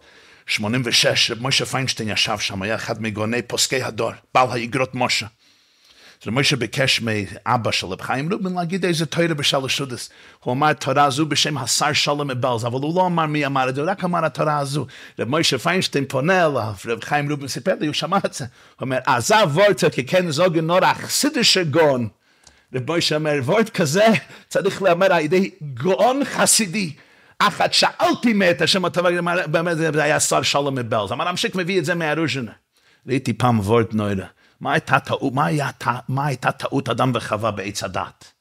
86, 0.47 1.31
רב 1.31 1.43
מוישה 1.43 1.67
פיינשטיין 1.67 2.09
ישב 2.09 2.39
שם, 2.39 2.62
היה 2.62 2.75
אחד 2.75 3.03
מגאוני 3.03 3.43
פוסקי 3.43 3.83
הדור, 3.83 4.12
בעל 4.35 4.51
האגרות 4.51 4.95
משה. 4.95 5.27
אז 6.22 6.29
מוישה 6.29 6.57
ביקש 6.57 7.00
מאבא 7.00 7.70
של 7.70 7.87
רב 7.87 8.00
חיים 8.00 8.33
רובין 8.33 8.55
להגיד 8.55 8.85
איזה 8.85 9.07
תוירה 9.07 9.35
בשלשעודעס. 9.35 10.11
הוא 10.44 10.55
אמר 10.55 10.72
תורה 10.72 11.05
הזו 11.05 11.26
בשם 11.26 11.59
השר 11.59 11.92
שלום 11.92 12.29
מבלז, 12.29 12.66
אבל 12.66 12.81
הוא 12.81 12.96
לא 12.96 13.07
אמר 13.07 13.26
מי 13.26 13.46
אמר 13.46 13.68
את 13.68 13.74
זה, 13.74 13.81
הוא 13.81 13.90
רק 13.90 14.05
אמר 14.05 14.24
התורה 14.24 14.59
הזו. 14.59 14.87
רב 15.18 15.29
מוישה 15.29 15.59
פיינשטיין 15.59 16.05
פונה 16.09 16.46
אליו, 16.46 16.72
רב 16.87 17.05
חיים 17.05 17.31
רובין 17.31 17.48
סיפר 17.48 17.74
לי, 17.81 17.87
הוא 17.87 17.94
שמע 17.94 18.18
את 18.24 18.35
זה. 18.35 18.44
הוא 18.44 18.50
אומר, 18.81 18.98
אזא 19.07 19.35
ווארט 19.35 19.90
קען 19.90 20.07
זאגן 20.07 20.31
נאר 20.31 20.66
א 20.66 20.85
חסידישער 20.85 21.64
גאון. 21.64 22.09
רב 22.74 22.83
מוישה 22.87 23.16
אומר, 23.16 23.35
וורט 23.44 23.68
כזה 23.68 24.07
צריך 24.48 24.83
לאמר 24.83 25.12
על 25.12 25.20
ידי 25.20 25.50
גאון 25.74 26.24
חסידי. 26.24 26.92
אחת 27.38 27.72
שאלתי 27.72 28.33
מאת 28.33 28.62
השם 28.62 28.85
הטוב, 28.85 29.07
באמת 29.46 29.76
זה 29.76 30.02
היה 30.02 30.20
שר 30.20 30.42
שלום 30.42 30.74
מבלז. 30.74 31.12
אמר, 31.12 31.29
המשיק 31.29 31.55
מביא 31.55 31.79
את 31.79 31.85
זה 31.85 31.94
מהרוז'נה. 31.94 32.52
ראיתי 33.07 33.33
פעם 33.33 33.61
וורט 33.61 33.94
נוירה. 33.94 34.26
מה 34.61 34.73
הייתה 34.73 35.01
טעות, 35.01 35.33
מה, 35.33 35.47
היה, 35.47 35.71
מה 36.09 36.27
הייתה 36.27 36.53
טעות 36.53 36.88
אדם 36.88 37.12
וחווה 37.14 37.51
בעץ 37.51 37.83
הדת? 37.83 38.33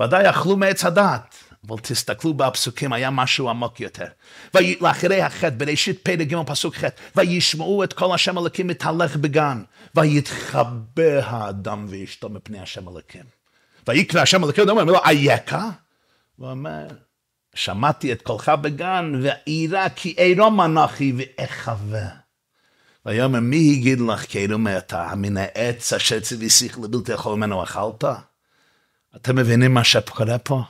ודאי 0.00 0.30
אכלו 0.30 0.56
מעץ 0.56 0.84
הדת, 0.84 1.34
אבל 1.68 1.76
תסתכלו 1.78 2.34
בפסוקים, 2.34 2.92
היה 2.92 3.10
משהו 3.10 3.50
עמוק 3.50 3.80
יותר. 3.80 4.06
ולאחרי 4.54 5.22
החטא, 5.22 5.56
בראשית 5.56 6.02
פרק 6.02 6.28
ג' 6.28 6.42
פסוק 6.46 6.76
ח', 6.76 6.84
וישמעו 7.16 7.84
את 7.84 7.92
כל 7.92 8.14
השם 8.14 8.38
אלוקים 8.38 8.66
מתהלך 8.66 9.16
בגן, 9.16 9.62
ויתחבא 9.94 11.20
האדם 11.22 11.86
ואשתו 11.88 12.28
מפני 12.28 12.60
השם 12.60 12.88
אלוקים. 12.88 13.24
ויקרא 13.88 14.20
השם 14.20 14.44
אלוקים, 14.44 14.68
אומר 14.68 14.84
לו, 14.84 15.04
אייכה? 15.04 15.68
הוא 16.36 16.50
אומר, 16.50 16.86
שמעתי 17.54 18.12
את 18.12 18.22
קולך 18.22 18.48
בגן, 18.48 19.12
ואירא 19.22 19.88
כי 19.88 20.08
עירום 20.08 20.60
אנכי 20.60 21.12
ואחווה. 21.16 22.27
ויאמר 23.08 23.40
מי 23.40 23.74
הגיד 23.78 24.00
לך 24.00 24.30
כאילו 24.30 24.58
מעתה 24.58 25.12
מן 25.16 25.36
העץ 25.36 25.92
אשר 25.92 26.20
ציוויסיך 26.20 26.78
לבלתי 26.78 27.12
יכול 27.12 27.36
ממנו 27.36 27.62
אכלת? 27.62 28.04
אתם 29.16 29.36
מבינים 29.36 29.74
מה 29.74 29.84
שקורה 29.84 30.38
פה? 30.38 30.62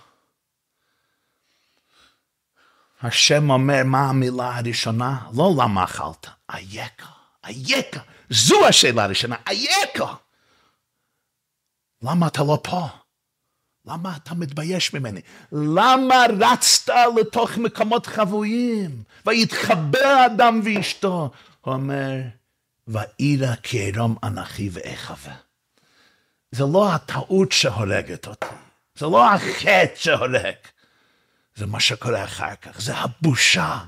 השם 3.02 3.50
אומר 3.50 3.82
מה 3.84 4.08
המילה 4.08 4.56
הראשונה? 4.56 5.18
לא 5.36 5.50
למה 5.58 5.84
אכלת, 5.84 6.26
אייכה, 6.50 7.12
אייכה. 7.44 8.00
זו 8.30 8.66
השאלה 8.66 9.04
הראשונה, 9.04 9.36
אייכה. 9.46 10.14
למה 12.02 12.26
אתה 12.26 12.42
לא 12.42 12.58
פה? 12.62 12.88
למה 13.86 14.16
אתה 14.16 14.34
מתבייש 14.34 14.94
ממני? 14.94 15.20
למה 15.52 16.14
רצת 16.40 16.92
לתוך 17.20 17.58
מקומות 17.58 18.06
חבויים? 18.06 19.02
ויתחבר 19.26 20.26
אדם 20.26 20.60
ואשתו. 20.64 21.30
הוא 21.60 21.74
אומר, 21.74 22.20
ואירא 22.88 23.54
כי 23.62 23.90
ארום 23.90 24.16
אנכי 24.22 24.70
ואחווה. 24.72 25.34
זה 26.50 26.64
לא 26.64 26.92
הטעות 26.92 27.52
שהורגת 27.52 28.26
אותי, 28.26 28.46
זה 28.98 29.06
לא 29.06 29.34
החטא 29.34 29.94
שהורג, 29.94 30.54
זה 31.56 31.66
מה 31.66 31.80
שקורה 31.80 32.24
אחר 32.24 32.54
כך, 32.62 32.80
זה 32.80 32.96
הבושה. 32.96 33.78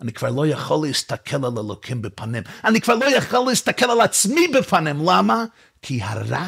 אני 0.00 0.12
כבר 0.12 0.30
לא 0.30 0.46
יכול 0.46 0.86
להסתכל 0.86 1.36
על 1.36 1.52
אלוקים 1.58 2.02
בפנים, 2.02 2.42
אני 2.64 2.80
כבר 2.80 2.94
לא 2.94 3.04
יכול 3.04 3.44
להסתכל 3.48 3.90
על 3.90 4.00
עצמי 4.00 4.48
בפנים, 4.48 5.08
למה? 5.08 5.44
כי 5.82 6.02
הרע 6.02 6.46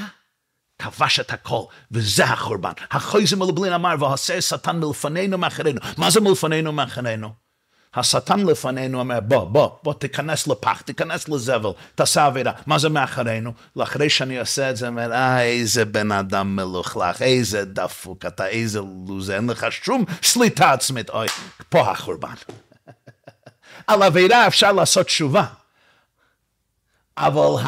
כבש 0.79 1.21
את 1.21 1.33
הכל, 1.33 1.65
וזה 1.91 2.25
החורבן. 2.25 2.73
החויזם 2.91 3.39
מלבלין 3.39 3.73
אמר, 3.73 3.95
והסר 4.01 4.41
שטן 4.41 4.81
מלפנינו 4.81 5.39
מאחרינו. 5.39 5.81
מה 5.97 6.11
זה 6.11 6.21
מלפנינו 6.21 6.73
מאחרינו? 6.73 7.42
השטן 7.95 8.41
לפנינו 8.41 8.99
אומר, 8.99 9.21
בוא, 9.21 9.45
בוא, 9.45 9.71
בוא, 9.83 9.95
תיכנס 9.95 10.47
לפח, 10.47 10.81
תיכנס 10.81 11.29
לזבל, 11.29 11.71
תעשה 11.95 12.25
עבירה. 12.27 12.53
מה 12.67 12.79
זה 12.79 12.89
מאחרינו? 12.89 13.53
לאחרי 13.77 14.11
שאני 14.11 14.39
עושה 14.39 14.71
את 14.71 14.77
זה, 14.77 14.89
אומר, 14.89 15.13
אה, 15.13 15.43
איזה 15.43 15.85
בן 15.85 16.13
אדם 16.13 16.57
מלוכלך, 16.57 17.23
איזה 17.23 17.65
דפוק 17.65 18.27
אתה, 18.27 18.47
איזה 18.47 18.81
לוזה, 19.09 19.37
אין 19.37 19.51
לך 19.51 19.67
שום 19.71 20.05
שליטה 20.23 20.73
עצמית. 20.73 21.11
אוי, 21.11 21.27
פה 21.69 21.91
החורבן. 21.91 22.35
על 23.87 24.03
עבירה 24.03 24.47
אפשר 24.47 24.73
לעשות 24.73 25.07
תשובה. 25.07 25.45
אבל. 27.17 27.63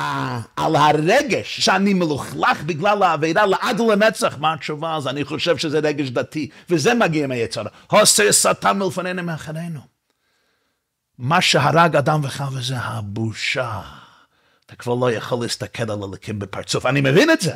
על 0.57 0.77
הרגש 0.77 1.61
שאני 1.61 1.95
מלוכלך 1.95 2.63
בגלל 2.63 3.03
העבירה 3.03 3.47
לעד 3.47 3.81
לנצח, 3.81 4.39
מה 4.39 4.53
התשובה? 4.53 4.97
אז 4.97 5.09
אני 5.09 5.25
חושב 5.25 5.57
שזה 5.57 5.79
רגש 5.79 6.09
דתי, 6.09 6.49
וזה 6.71 6.95
מגיע 6.95 7.27
מהיצרה. 7.27 7.71
עושה 7.87 8.33
שטן 8.33 8.79
מלפנינו 8.79 9.23
מאחרינו. 9.23 9.94
מה 11.19 11.41
שהרג 11.41 11.97
אדם 11.97 12.21
וחווה 12.25 12.63
זה 12.63 12.79
הבושה. 12.79 13.81
אתה 14.67 14.77
כבר 14.77 14.95
לא 14.95 15.13
יכול 15.13 15.43
להסתכל 15.43 15.91
על 15.91 16.03
הלקים 16.03 16.39
בפרצוף. 16.39 16.87
אני 16.87 17.01
מבין 17.01 17.31
את 17.31 17.41
זה. 17.41 17.55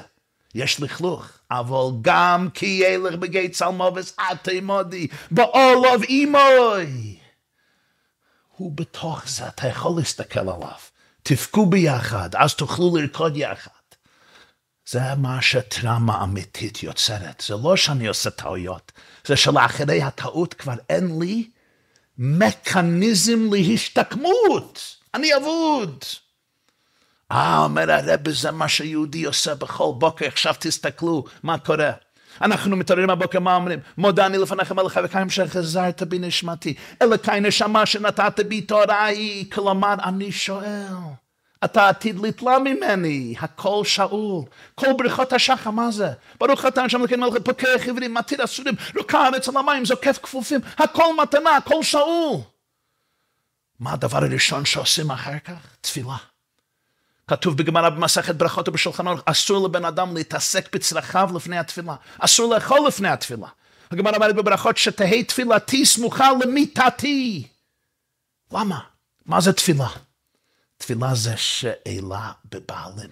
יש 0.54 0.80
לכלוך, 0.80 1.28
אבל 1.50 1.98
גם 2.02 2.48
כי 2.54 2.66
ילך 2.66 3.14
בגי 3.14 3.48
צלמובס 3.48 4.16
תימודי, 4.42 5.06
בעולוב 5.30 6.02
אימוי. 6.02 7.18
הוא 8.56 8.72
בתוך 8.74 9.22
זה, 9.26 9.48
אתה 9.48 9.66
יכול 9.66 9.92
להסתכל 9.96 10.40
עליו. 10.40 10.78
תבכו 11.22 11.66
ביחד, 11.66 12.30
אז 12.36 12.54
תוכלו 12.54 12.96
לרקוד 12.96 13.36
יחד. 13.36 13.70
זה 14.86 15.00
מה 15.16 15.42
שטראומה 15.42 16.24
אמיתית 16.24 16.82
יוצרת. 16.82 17.42
זה 17.46 17.54
לא 17.62 17.76
שאני 17.76 18.06
עושה 18.06 18.30
טעויות, 18.30 18.92
זה 19.26 19.36
שלאחרי 19.36 20.02
הטעות 20.02 20.54
כבר 20.54 20.74
אין 20.88 21.18
לי 21.18 21.50
מכניזם 22.18 23.52
להשתקמות. 23.52 24.96
אני 25.14 25.36
אבוד. 25.36 26.04
אה, 27.32 27.64
אומר 27.64 27.92
הרב, 27.92 28.28
זה 28.28 28.50
מה 28.50 28.68
שיהודי 28.68 29.24
עושה 29.24 29.54
בכל 29.54 29.92
בוקר, 29.98 30.26
עכשיו 30.26 30.54
תסתכלו 30.58 31.24
מה 31.42 31.58
קורה. 31.58 31.90
אנחנו 32.40 32.76
מתעוררים 32.76 33.10
הבוקר, 33.10 33.40
מה 33.40 33.54
אומרים? 33.54 33.78
מודה 33.98 34.26
אני 34.26 34.38
לפניך 34.38 34.72
מלך 34.72 35.00
וקיים 35.04 35.30
שחזרת 35.30 36.02
בי 36.02 36.18
נשמתי. 36.18 36.74
אלוקי 37.02 37.40
נשמה 37.40 37.86
שנתת 37.86 38.40
בי 38.40 38.60
תורה 38.60 39.04
היא. 39.04 39.50
כלומר, 39.50 39.94
אני 40.04 40.32
שואל, 40.32 40.86
אתה 41.64 41.88
עתיד 41.88 42.18
לתלה 42.18 42.58
ממני, 42.58 43.34
הכל 43.40 43.84
שאול. 43.84 44.44
כל 44.74 44.92
בריכות 44.98 45.32
השחר, 45.32 45.70
מה 45.70 45.90
זה? 45.90 46.08
ברוך 46.40 46.66
אתה 46.66 46.88
שם 46.88 47.02
לכן 47.02 47.20
מלכת 47.20 47.44
פוקח 47.44 47.80
עברים, 47.88 48.14
מתיר 48.14 48.44
אסורים, 48.44 48.74
רוקע 48.96 49.18
הארץ 49.18 49.48
על 49.48 49.56
המים, 49.56 49.84
זוקף 49.84 50.18
כפופים, 50.22 50.60
הכל 50.78 51.16
מתנה, 51.22 51.56
הכל 51.56 51.82
שאול. 51.82 52.40
מה 53.80 53.92
הדבר 53.92 54.18
הראשון 54.18 54.64
שעושים 54.64 55.10
אחר 55.10 55.38
כך? 55.38 55.76
תפילה. 55.80 56.16
כתוב 57.26 57.56
בגמרא 57.56 57.88
במסכת 57.88 58.34
ברכות 58.34 58.68
ובשולחן 58.68 59.06
ערוך, 59.06 59.20
אסור 59.24 59.68
לבן 59.68 59.84
אדם 59.84 60.16
להתעסק 60.16 60.74
בצרכיו 60.74 61.30
לפני 61.34 61.58
התפילה. 61.58 61.94
אסור 62.18 62.54
לאכול 62.54 62.78
לפני 62.88 63.08
התפילה. 63.08 63.48
הגמרא 63.90 64.14
אומרת 64.14 64.34
בברכות 64.34 64.76
שתהא 64.76 65.22
תפילתי 65.22 65.86
סמוכה 65.86 66.30
למיתתי. 66.42 67.48
למה? 68.52 68.78
מה 69.26 69.40
זה 69.40 69.52
תפילה? 69.52 69.88
תפילה 70.78 71.14
זה 71.14 71.36
שאלה 71.36 72.30
בבעלים. 72.52 73.10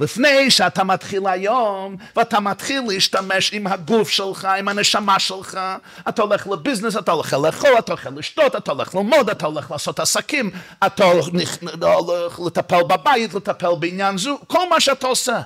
לפני 0.00 0.50
שאתה 0.50 0.84
מתחיל 0.84 1.26
היום, 1.26 1.96
ואתה 2.16 2.40
מתחיל 2.40 2.82
להשתמש 2.88 3.52
עם 3.52 3.66
הגוף 3.66 4.08
שלך, 4.08 4.44
עם 4.44 4.68
הנשמה 4.68 5.18
שלך, 5.18 5.60
אתה 6.08 6.22
הולך 6.22 6.46
לביזנס, 6.46 6.96
אתה 6.96 7.12
הולך 7.12 7.32
לאכול, 7.32 7.70
אתה 7.78 7.92
הולך 7.92 8.08
לשתות, 8.16 8.56
אתה 8.56 8.72
הולך 8.72 8.94
ללמוד, 8.94 9.30
אתה 9.30 9.46
הולך 9.46 9.70
לעשות 9.70 10.00
עסקים, 10.00 10.50
אתה 10.86 11.04
הולך 11.04 12.40
לטפל 12.46 12.82
בבית, 12.82 13.34
לטפל 13.34 13.74
בעניין 13.78 14.18
זו, 14.18 14.38
כל 14.46 14.68
מה 14.68 14.80
שאתה 14.80 15.06
עושה. 15.06 15.40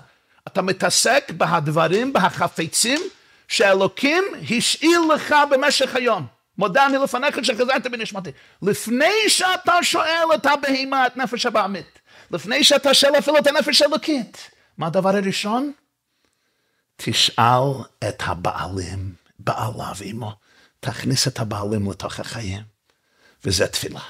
אתה 0.47 0.63
מתעסק 0.63 1.33
בהדברים, 1.37 2.13
בהחפצים, 2.13 3.01
שאלוקים 3.49 4.25
השאיר 4.51 5.01
לך 5.01 5.35
במשך 5.51 5.97
היום. 5.97 6.34
מודה 6.59 6.87
אני 6.87 6.99
לפניך 6.99 7.45
שחזרת 7.45 7.87
בנשמתי. 7.87 8.31
לפני 8.63 9.29
שאתה 9.29 9.73
שואל 9.83 10.25
את 10.35 10.47
הבהמה, 10.47 11.07
את 11.07 11.17
נפש 11.17 11.47
הבעמית, 11.47 11.99
לפני 12.31 12.65
שאתה 12.65 12.95
שואל 12.95 13.19
אפילו 13.19 13.39
את 13.39 13.47
הנפש 13.47 13.83
האלוקית, 13.83 14.51
מה 14.79 14.87
הדבר 14.87 15.17
הראשון? 15.17 15.73
תשאל 16.97 17.73
את 18.09 18.23
הבעלים, 18.27 19.15
בעליו 19.39 19.95
עמו, 20.05 20.33
תכניס 20.81 21.29
את 21.29 21.39
הבעלים 21.39 21.91
לתוך 21.91 22.21
החיים, 22.21 22.63
וזה 23.45 23.67
תפילה. 23.67 24.01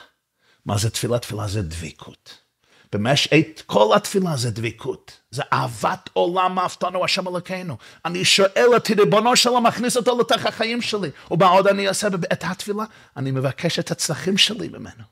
מה 0.66 0.78
זה 0.78 0.90
תפילה? 0.90 1.18
תפילה 1.18 1.49
זה 1.49 1.62
דביקות. 1.62 2.43
במשך 2.95 3.30
כל 3.66 3.97
התפילה 3.97 4.36
זה 4.36 4.51
דביקות. 4.51 5.20
זה 5.30 5.42
אהבת 5.53 6.11
עולם 6.12 6.59
אהבתנו 6.59 7.05
השם 7.05 7.28
אלוקינו. 7.28 7.76
אני 8.05 8.24
שואל 8.24 8.76
את 8.76 8.90
ריבונו 8.90 9.36
שלו, 9.36 9.61
מכניס 9.61 9.97
אותו 9.97 10.18
לתוך 10.20 10.47
החיים 10.47 10.82
שלי. 10.82 11.11
ומה 11.30 11.49
עוד 11.49 11.66
אני 11.66 11.88
אעשה 11.88 12.09
את 12.32 12.45
התפילה? 12.45 12.84
אני 13.16 13.30
מבקש 13.30 13.78
את 13.78 13.90
הצרכים 13.90 14.38
שלי 14.38 14.68
ממנו. 14.68 15.03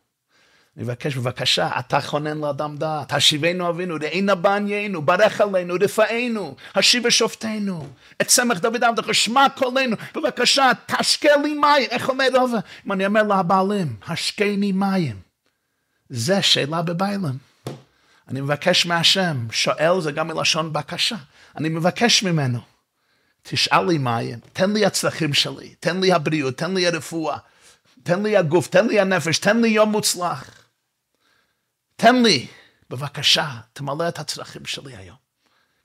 אני 0.77 0.85
מבקש, 0.85 1.17
בבקשה, 1.17 1.71
אתה 1.79 2.01
כונן 2.01 2.39
לאדם 2.39 2.77
דעת, 2.77 3.13
השיבנו 3.13 3.69
אבינו, 3.69 3.95
ראינה 4.01 4.35
בעניינו, 4.35 5.03
ברך 5.03 5.41
עלינו, 5.41 5.75
רפאנו, 5.81 6.57
השיב 6.75 7.05
ושופטנו, 7.07 7.87
את 8.23 8.31
סמך 8.31 8.61
דוד 8.61 8.85
עבדך, 8.85 9.15
שמע 9.15 9.47
קולנו, 9.57 9.97
בבקשה, 10.15 10.71
תשקה 10.87 11.37
לי 11.37 11.55
מים, 11.55 11.89
איך 11.91 12.09
אומר 12.09 12.29
רוב? 12.35 12.55
אם 12.87 12.93
אני 12.93 13.07
אומר 13.07 13.23
לבעלים, 13.23 13.97
השקני 14.07 14.73
מים, 14.73 15.17
זה 16.09 16.43
שאלה 16.43 16.83
בביילים. 16.83 17.52
אני 18.33 18.41
מבקש 18.41 18.87
מהשם, 18.87 19.47
שואל 19.51 20.01
זה 20.01 20.13
גם 20.13 20.29
מלשון 20.29 20.73
בקשה, 20.73 21.17
אני 21.57 21.69
מבקש 21.69 22.23
ממנו, 22.23 22.61
תשאל 23.43 23.87
לי 23.89 23.99
מים, 23.99 24.39
תן 24.53 24.73
לי 24.73 24.87
הצרכים 24.87 25.35
שלי, 25.35 25.75
תן 25.81 26.01
לי 26.01 26.13
הבריאות, 26.13 26.57
תן 26.57 26.75
לי 26.75 26.87
הרפואה, 26.87 27.39
תן 28.03 28.23
לי 28.23 28.37
הגוף, 28.37 28.69
תן 28.69 28.87
לי 28.87 29.01
הנפש, 29.01 29.39
תן 29.39 29.61
לי 29.61 29.69
יום 29.69 29.91
מוצלח. 29.91 30.51
תן 31.97 32.23
לי, 32.23 32.47
בבקשה, 32.91 33.51
תמלא 33.73 34.09
את 34.09 34.19
הצרכים 34.19 34.65
שלי 34.65 34.97
היום. 34.97 35.17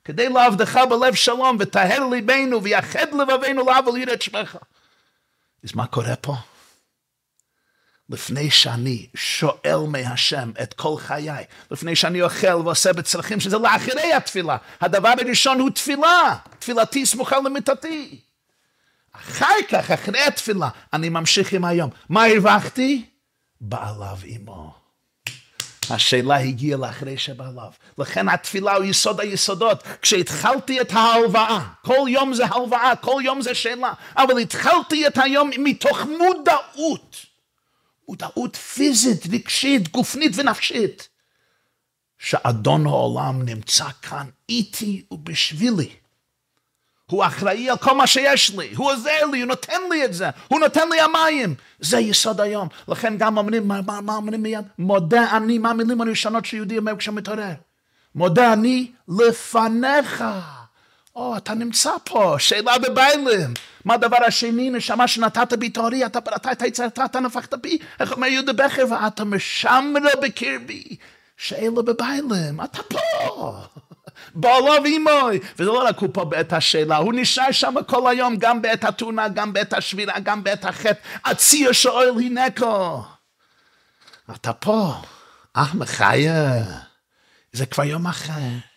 כדי 0.04 0.28
לעבדך 0.28 0.80
בלב 0.90 1.14
שלום, 1.14 1.56
וטהר 1.60 2.08
ליבנו, 2.10 2.62
ויחד 2.62 3.06
לבבינו 3.20 3.66
לעבל 3.66 3.96
יראת 3.96 4.22
שמך. 4.22 4.58
אז 5.64 5.74
מה 5.74 5.86
קורה 5.86 6.16
פה? 6.16 6.36
לפני 8.10 8.50
שאני 8.50 9.06
שואל 9.14 9.78
מהשם 9.88 10.50
את 10.62 10.74
כל 10.74 10.94
חיי, 10.98 11.44
לפני 11.70 11.96
שאני 11.96 12.22
אוכל 12.22 12.54
ועושה 12.54 12.92
בצרכים, 12.92 13.40
שזה 13.40 13.58
לאחרי 13.58 14.12
התפילה. 14.12 14.56
הדבר 14.80 15.12
הראשון 15.20 15.60
הוא 15.60 15.70
תפילה, 15.70 16.36
תפילתי 16.58 17.06
סמוכה 17.06 17.36
למיטתי. 17.38 18.20
אחר 19.12 19.54
כך, 19.70 19.90
אחרי 19.90 20.20
התפילה, 20.20 20.68
אני 20.92 21.08
ממשיך 21.08 21.52
עם 21.52 21.64
היום. 21.64 21.90
מה 22.08 22.24
הרווחתי? 22.24 23.04
בעליו 23.60 24.18
עמו. 24.24 24.74
השאלה 25.90 26.36
הגיעה 26.36 26.78
לאחרי 26.78 27.18
שבעליו. 27.18 27.70
לכן 27.98 28.28
התפילה 28.28 28.74
הוא 28.74 28.84
יסוד 28.84 29.20
היסודות. 29.20 29.82
כשהתחלתי 30.02 30.80
את 30.80 30.92
ההלוואה, 30.92 31.60
כל 31.84 32.06
יום 32.08 32.34
זה 32.34 32.46
הלוואה, 32.46 32.96
כל 32.96 33.20
יום 33.24 33.42
זה 33.42 33.54
שאלה, 33.54 33.92
אבל 34.16 34.38
התחלתי 34.38 35.06
את 35.06 35.18
היום 35.18 35.50
מתוך 35.58 36.00
מודעות. 36.00 37.27
מודעות 38.08 38.56
פיזית, 38.56 39.26
רגשית, 39.32 39.92
גופנית 39.92 40.32
ונפשית. 40.36 41.08
שאדון 42.18 42.86
העולם 42.86 43.42
נמצא 43.42 43.84
כאן 44.02 44.26
איתי 44.48 45.04
ובשבילי. 45.10 45.90
הוא 47.10 47.24
אחראי 47.24 47.70
על 47.70 47.76
כל 47.76 47.94
מה 47.94 48.06
שיש 48.06 48.50
לי, 48.50 48.74
הוא 48.74 48.92
עוזר 48.92 49.24
לי, 49.32 49.40
הוא 49.40 49.48
נותן 49.48 49.80
לי 49.90 50.04
את 50.04 50.14
זה, 50.14 50.30
הוא 50.48 50.60
נותן 50.60 50.88
לי 50.88 51.00
המים. 51.00 51.54
זה 51.78 51.98
יסוד 51.98 52.40
היום. 52.40 52.68
לכן 52.88 53.16
גם 53.18 53.38
אומרים, 53.38 53.68
מה, 53.68 53.80
מה, 53.86 54.00
מה 54.00 54.16
אומרים 54.16 54.42
מיד? 54.42 54.64
מודה 54.78 55.36
אני, 55.36 55.58
מה 55.58 55.70
המילים 55.70 56.00
הראשונות 56.00 56.44
שיהודי 56.44 56.78
אומר 56.78 56.96
כשהוא 56.96 57.14
מתעורר? 57.14 57.54
מודה 58.14 58.52
אני 58.52 58.90
לפניך. 59.08 60.24
או, 61.18 61.36
אתה 61.36 61.54
נמצא 61.54 61.90
פה, 62.04 62.36
שאלה 62.38 62.78
בביילים. 62.78 63.54
מה 63.84 63.94
הדבר 63.94 64.16
השני, 64.26 64.70
נשמה 64.70 65.08
שנתת 65.08 65.52
בי 65.52 65.70
תאורי, 65.70 66.06
אתה 66.06 66.20
בראת 66.20 66.46
את 66.52 66.62
היצרתה, 66.62 67.04
אתה 67.04 67.20
נפחת 67.20 67.54
בי, 67.54 67.78
איך 68.00 68.12
אומר 68.12 68.26
יהודה 68.26 68.52
בכר, 68.52 68.84
ואתה 68.90 69.24
משמרה 69.24 70.10
בקרבי. 70.22 70.96
שאלה 71.36 71.82
בביילים, 71.82 72.60
אתה 72.64 72.82
פה. 72.82 73.52
בעולו 74.34 74.82
ואימוי. 74.82 75.40
וזה 75.58 75.70
לא 75.70 75.84
רק 75.84 75.98
הוא 75.98 76.08
פה 76.12 76.24
בעת 76.24 76.52
השאלה, 76.52 76.96
הוא 76.96 77.12
נשאר 77.16 77.52
שם 77.52 77.74
כל 77.86 78.10
היום, 78.10 78.36
גם 78.36 78.62
בעת 78.62 78.84
התאונה, 78.84 79.28
גם 79.28 79.52
בעת 79.52 79.72
השבירה, 79.72 80.18
גם 80.18 80.44
בעת 80.44 80.64
החטא. 80.64 81.00
הציר 81.24 81.72
שואל 81.72 82.10
הנקו. 82.24 83.02
אתה 84.34 84.52
פה, 84.52 84.94
אה, 85.56 85.64
מחיה. 85.74 86.62
זה 87.52 87.66
כבר 87.66 87.84
יום 87.84 88.06
אחר. 88.06 88.68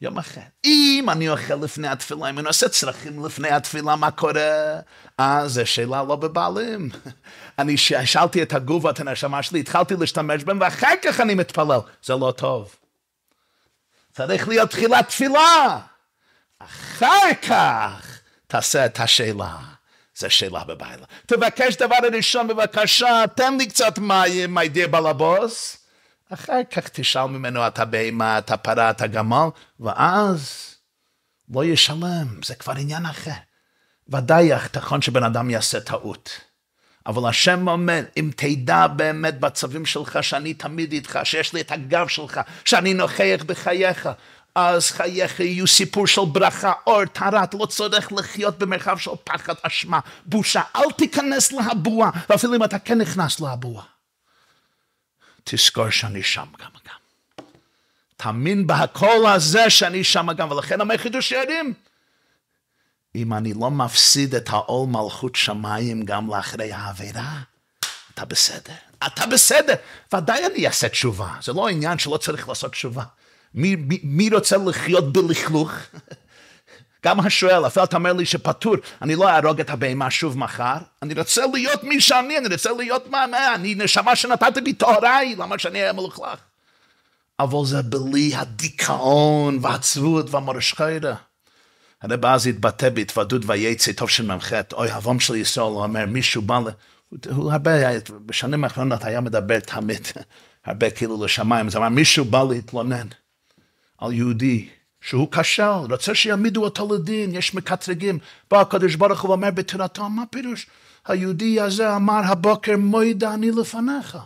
יום 0.00 0.18
אחר. 0.18 0.40
אם 0.64 1.06
אני 1.12 1.28
אוכל 1.28 1.54
לפני 1.54 1.88
התפילה, 1.88 2.30
אם 2.30 2.38
אני 2.38 2.48
עושה 2.48 2.68
צרכים 2.68 3.24
לפני 3.24 3.50
התפילה, 3.50 3.96
מה 3.96 4.10
קורה? 4.10 4.80
אה, 5.20 5.48
זו 5.48 5.66
שאלה 5.66 6.02
לא 6.08 6.16
בבעלים. 6.16 6.90
אני 7.58 7.76
שאלתי 7.76 8.42
את 8.42 8.52
הגובות 8.52 9.00
הנשמה 9.00 9.42
שלי, 9.42 9.60
התחלתי 9.60 9.94
להשתמש 10.00 10.44
בהם, 10.44 10.60
ואחר 10.60 10.94
כך 11.02 11.20
אני 11.20 11.34
מתפלל. 11.34 11.80
זה 12.02 12.14
לא 12.14 12.34
טוב. 12.36 12.74
צריך 14.12 14.48
להיות 14.48 14.70
תחילת 14.70 15.08
תפילה. 15.08 15.78
אחר 16.58 17.34
כך 17.48 18.20
תעשה 18.46 18.86
את 18.86 19.00
השאלה. 19.00 19.56
זו 20.16 20.30
שאלה 20.30 20.64
בבעלה. 20.64 21.06
תבקש 21.26 21.76
דבר 21.76 21.96
ראשון, 22.12 22.48
בבקשה, 22.48 23.24
תן 23.34 23.56
לי 23.58 23.66
קצת 23.66 23.98
מים, 23.98 24.58
my 24.58 24.74
dear 24.74 24.86
בלבוס. 24.86 25.76
אחר 26.32 26.60
כך 26.70 26.88
תשאל 26.88 27.26
ממנו 27.26 27.66
את 27.66 27.78
הבהמה, 27.78 28.38
את 28.38 28.50
הפרה, 28.50 28.90
את 28.90 29.02
הגמל, 29.02 29.48
ואז 29.80 30.74
לא 31.50 31.64
ישלם, 31.64 32.42
זה 32.44 32.54
כבר 32.54 32.72
עניין 32.72 33.06
אחר. 33.06 33.30
ודאי 34.08 34.50
נכון 34.76 35.02
שבן 35.02 35.22
אדם 35.22 35.50
יעשה 35.50 35.80
טעות. 35.80 36.40
אבל 37.06 37.28
השם 37.28 37.68
אומר, 37.68 38.00
אם 38.16 38.30
תדע 38.36 38.86
באמת 38.86 39.40
בצווים 39.40 39.86
שלך 39.86 40.18
שאני 40.22 40.54
תמיד 40.54 40.92
איתך, 40.92 41.18
שיש 41.24 41.52
לי 41.52 41.60
את 41.60 41.72
הגב 41.72 42.08
שלך, 42.08 42.40
שאני 42.64 42.94
נוכח 42.94 43.42
בחייך, 43.46 44.08
אז 44.54 44.90
חייך 44.90 45.40
יהיו 45.40 45.66
סיפור 45.66 46.06
של 46.06 46.20
ברכה, 46.32 46.72
אור, 46.86 47.04
טהרה, 47.04 47.44
אתה 47.44 47.56
לא 47.56 47.66
צריך 47.66 48.12
לחיות 48.12 48.58
במרחב 48.58 48.98
של 48.98 49.10
פחד, 49.24 49.54
אשמה, 49.62 50.00
בושה. 50.26 50.62
אל 50.76 50.90
תיכנס 50.96 51.52
להבועה, 51.52 52.10
ואפילו 52.30 52.54
אם 52.54 52.64
אתה 52.64 52.78
כן 52.78 52.98
נכנס 52.98 53.40
להבועה. 53.40 53.97
תזכור 55.50 55.90
שאני 55.90 56.22
שם 56.22 56.46
גם 56.58 56.70
גם. 56.86 56.98
תאמין 58.16 58.66
בהכל 58.66 59.26
הזה 59.26 59.70
שאני 59.70 60.04
שם 60.04 60.32
גם, 60.36 60.50
ולכן 60.50 60.80
אומר 60.80 60.96
חידוש 60.96 61.32
יעדים. 61.32 61.74
אם 63.14 63.32
אני 63.32 63.54
לא 63.54 63.70
מפסיד 63.70 64.34
את 64.34 64.48
העול 64.48 64.88
מלכות 64.88 65.36
שמיים 65.36 66.04
גם 66.04 66.30
לאחרי 66.30 66.72
העבירה, 66.72 67.40
אתה 68.14 68.24
בסדר. 68.24 68.74
אתה 69.06 69.26
בסדר. 69.26 69.74
ודאי 70.14 70.46
אני 70.46 70.66
אעשה 70.66 70.88
תשובה. 70.88 71.34
זה 71.42 71.52
לא 71.52 71.68
עניין 71.68 71.98
שלא 71.98 72.16
צריך 72.16 72.48
לעשות 72.48 72.72
תשובה. 72.72 73.04
מי, 73.54 73.76
מי, 73.76 74.00
מי 74.02 74.30
רוצה 74.30 74.56
לחיות 74.56 75.12
בלכלוך? 75.12 75.72
גם 77.04 77.20
השואל, 77.20 77.66
אפילו 77.66 77.84
אתה 77.84 77.96
אומר 77.96 78.12
לי 78.12 78.26
שפטור, 78.26 78.74
אני 79.02 79.16
לא 79.16 79.28
אהרוג 79.28 79.60
את 79.60 79.70
הבהמה 79.70 80.10
שוב 80.10 80.38
מחר, 80.38 80.76
אני 81.02 81.14
רוצה 81.14 81.46
להיות 81.54 81.84
מי 81.84 82.00
שאני, 82.00 82.38
אני 82.38 82.48
רוצה 82.48 82.72
להיות 82.72 83.10
מה, 83.10 83.26
מה, 83.30 83.54
אני 83.54 83.74
נשמה 83.74 84.16
שנתת 84.16 84.58
בי 84.64 84.72
טהוריי, 84.72 85.34
למה 85.38 85.58
שאני 85.58 85.80
אהיה 85.80 85.92
מלוכלך? 85.92 86.38
אבל 87.40 87.64
זה 87.64 87.82
בלי 87.82 88.34
הדיכאון 88.34 89.58
והעצבות 89.62 90.30
והמורשכיירה. 90.30 91.14
הרב 92.02 92.26
אז 92.26 92.46
התבטא 92.46 92.90
בהתוודות 92.90 93.42
ויצא 93.46 93.92
טוב 93.92 94.10
של 94.10 94.26
מ"ח, 94.26 94.52
אוי 94.72 94.96
אבום 94.96 95.20
של 95.20 95.36
ישראל, 95.36 95.66
הוא 95.66 95.82
אומר, 95.82 96.06
מישהו 96.06 96.42
בא, 96.42 96.60
הוא 97.30 97.52
הרבה, 97.52 97.70
בשנים 98.26 98.64
האחרונות 98.64 99.04
היה 99.04 99.20
מדבר 99.20 99.60
תמיד, 99.60 100.08
הרבה 100.66 100.90
כאילו 100.90 101.24
לשמיים, 101.24 101.70
זה 101.70 101.78
אמר, 101.78 101.88
מישהו 101.88 102.24
בא 102.24 102.44
להתלונן 102.50 103.06
על 103.98 104.12
יהודי 104.12 104.68
שהוא 105.08 105.32
כשל, 105.32 105.62
רוצה 105.90 106.14
שיעמידו 106.14 106.64
אותו 106.64 106.94
לדין, 106.94 107.34
יש 107.34 107.54
מקטרגים. 107.54 108.18
בא 108.50 108.60
הקדוש 108.60 108.94
ברוך 108.94 109.20
הוא 109.20 109.30
ואומר 109.30 109.50
בתורתו, 109.50 110.08
מה 110.08 110.26
פירוש? 110.26 110.66
היהודי 111.06 111.60
הזה 111.60 111.96
אמר 111.96 112.20
הבוקר, 112.24 112.76
מוידה 112.76 113.34
אני 113.34 113.50
לפניך. 113.50 114.18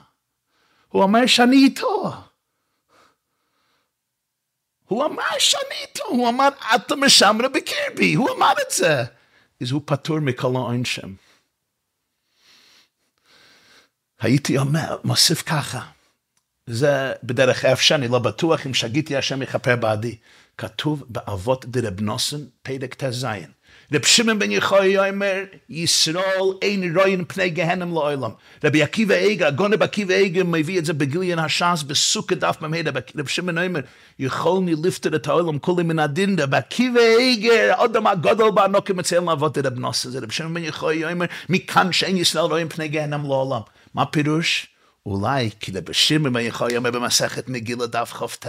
הוא 0.89 1.03
אומר 1.03 1.26
שאני 1.26 1.57
איתו. 1.57 2.12
הוא 4.85 5.05
אמר 5.05 5.39
שאני 5.39 5.74
איתו, 5.83 6.05
הוא 6.09 6.28
אמר, 6.28 6.49
אתה 6.74 6.97
משמרה 6.97 7.49
בקרבי, 7.49 8.14
הוא 8.14 8.30
אמר 8.30 8.53
את 8.66 8.74
זה. 8.74 9.05
אז 9.61 9.70
הוא 9.70 9.83
פטור 9.85 10.20
מכל 10.20 10.57
העונשם. 10.57 11.14
הייתי 14.20 14.59
אומר, 14.59 14.99
מוסיף 15.05 15.43
ככה, 15.43 15.80
זה 16.66 17.12
בדרך 17.22 17.64
אף 17.64 17.80
שאני 17.80 18.09
לא 18.09 18.18
בטוח 18.18 18.66
אם 18.66 18.74
שגיתי 18.74 19.16
השם 19.16 19.43
יכפר 19.43 19.76
בעדי. 19.76 20.16
כתוב 20.62 21.04
באבות 21.08 21.66
דרב 21.66 22.00
נוסן, 22.00 22.36
פרק 22.62 22.94
ט"ז. 22.94 23.26
רב 23.92 24.04
שמעון 24.04 24.38
בן 24.38 24.50
יחוי 24.50 25.08
אומר, 25.08 25.42
ישראל 25.70 26.42
אין 26.62 26.98
רואים 26.98 27.24
פני 27.24 27.50
גהנם 27.50 27.92
לעולם. 27.92 28.30
רבי 28.64 28.82
עקיבא 28.82 29.14
איגר, 29.14 29.46
הגון 29.46 29.72
רבי 29.72 29.84
עקיבא 29.84 30.14
איגר 30.14 30.42
מביא 30.44 30.78
את 30.78 30.84
זה 30.84 30.92
בגיליון 30.92 31.38
הש"ס 31.38 31.82
בסוכה 31.82 32.34
דף 32.34 32.56
מ"ה, 32.60 32.76
רב 33.16 33.26
שמעון 33.26 33.58
אומר, 33.58 33.80
יכולני 34.18 34.74
לפטר 34.84 35.16
את 35.16 35.26
העולם 35.26 35.58
כולי 35.58 35.82
מן 35.82 35.98
הדין, 35.98 36.38
רבי 36.38 36.56
עקיבא 36.56 37.00
איגר, 37.00 37.84
אדם 37.84 38.06
הגדול 38.06 38.50
באנוקים 38.50 38.96
מציין 38.96 39.24
לעבוד 39.24 39.58
רב 39.58 39.78
נוסן. 39.78 40.22
רב 40.22 40.30
שמעון 40.30 40.54
בן 40.54 40.64
יחוי 40.64 41.12
אומר, 41.12 41.26
מכאן 41.48 41.92
שאין 41.92 42.16
ישראל 42.16 42.44
רואים 42.44 42.68
פני 42.68 42.88
גהנם 42.88 43.22
לעולם. 43.22 43.60
מה 43.94 44.06
פירוש? 44.06 44.71
אולי 45.07 45.50
כי 45.61 45.72
לבשירים 45.72 46.36
יכול 46.36 46.76
אומר 46.76 46.90
במסכת 46.90 47.48
מגילה 47.48 47.86
דף 47.86 48.12
כ"ט, 48.12 48.46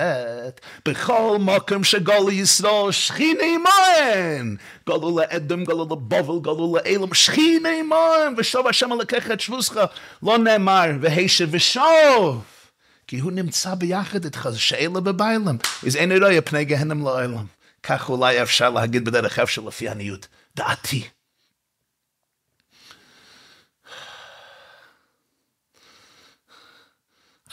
בכל 0.87 1.37
מקום 1.39 1.83
שגולו 1.83 2.31
ישראל 2.31 2.91
שכיני 2.91 3.57
מים, 3.57 4.57
גולו 4.87 5.19
לאדם, 5.19 5.63
גולו 5.63 5.83
לבובל, 5.83 6.39
גולו 6.41 6.75
לאלם, 6.75 7.13
שכיני 7.13 7.81
מים, 7.81 8.35
ושוב 8.37 8.67
השם 8.67 8.89
לקח 8.99 9.31
את 9.31 9.39
שבוסך, 9.39 9.75
לא 10.23 10.37
נאמר, 10.37 10.85
והשב 11.01 11.47
ושוב. 11.51 12.43
כי 13.07 13.19
הוא 13.19 13.31
נמצא 13.31 13.75
ביחד 13.75 14.25
איתך, 14.25 14.49
זה 14.51 14.59
שאלה 14.59 14.99
בביילם, 14.99 15.57
אז 15.87 15.95
אין 15.95 16.11
אירוע 16.11 16.41
פני 16.41 16.65
גהנם 16.65 17.03
לעולם. 17.03 17.45
כך 17.83 18.09
אולי 18.09 18.41
אפשר 18.41 18.69
להגיד 18.69 19.05
בדרך 19.05 19.39
אפשר 19.39 19.61
לפי 19.61 19.89
עניות. 19.89 20.27
דעתי. 20.55 21.03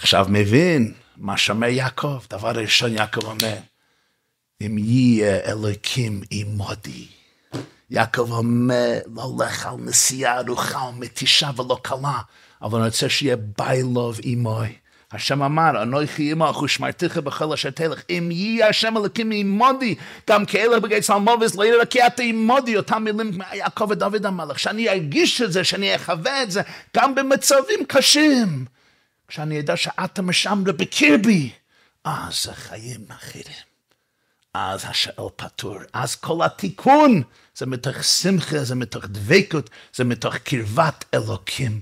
עכשיו 0.03 0.27
מבין 0.29 0.93
מה 1.17 1.37
שאומר 1.37 1.67
יעקב, 1.67 2.19
דבר 2.31 2.51
ראשון 2.51 2.93
יעקב 2.93 3.25
אומר, 3.25 3.57
אם 4.61 4.79
יהיה 4.79 5.39
אלוקים 5.47 6.21
עמודי. 6.31 7.07
יעקב 7.91 8.33
אומר, 8.33 8.99
לא 9.15 9.33
לך 9.39 9.67
על 9.67 9.75
נסיעה 9.79 10.41
ארוכה 10.41 10.79
ומתישה 10.79 11.51
ולא 11.57 11.79
קלה, 11.83 12.19
אבל 12.63 12.79
אני 12.79 12.89
רוצה 12.89 13.09
שיהיה 13.09 13.37
ביילוב 13.59 14.19
עמוי. 14.23 14.73
השם 15.13 15.43
אמר, 15.43 15.83
אנוכי 15.83 16.33
עמך 16.33 16.63
ושמרתיך 16.63 17.17
בכל 17.17 17.53
אשר 17.53 17.71
תלך. 17.71 18.03
אם 18.11 18.29
יהיה 18.33 18.69
השם 18.69 18.97
אלוקים 18.97 19.31
עמודי, 19.33 19.95
גם 20.31 20.45
כאלה 20.45 20.81
בגי 20.81 21.01
צלמובס, 21.01 21.55
לא 21.55 21.85
כי 21.85 22.07
אתה 22.07 22.23
עמודי, 22.23 22.77
אותם 22.77 23.05
מילים 23.05 23.39
יעקב 23.53 23.91
ודוד 23.91 24.27
המלך, 24.27 24.59
שאני 24.59 24.89
ארגיש 24.89 25.43
את 25.43 25.53
זה, 25.53 25.65
שאני 25.65 25.97
אחווה 25.97 26.43
את 26.43 26.51
זה, 26.51 26.63
גם 26.97 27.15
במצבים 27.15 27.85
קשים. 27.89 28.65
כשאני 29.31 29.55
יודע 29.55 29.77
שאתה 29.77 30.23
משמרה 30.23 30.73
בקרבי, 30.73 31.53
אז 32.05 32.47
החיים 32.51 33.05
אחרים. 33.09 33.71
אז 34.55 34.85
השאל 34.85 35.25
פטור, 35.37 35.77
אז 35.93 36.15
כל 36.15 36.45
התיקון 36.45 37.23
זה 37.55 37.67
מתוך 37.67 38.05
שמחה, 38.05 38.65
זה 38.65 38.75
מתוך 38.75 39.05
דבקות, 39.05 39.71
זה 39.95 40.05
מתוך 40.05 40.37
קרבת 40.37 41.05
אלוקים 41.15 41.81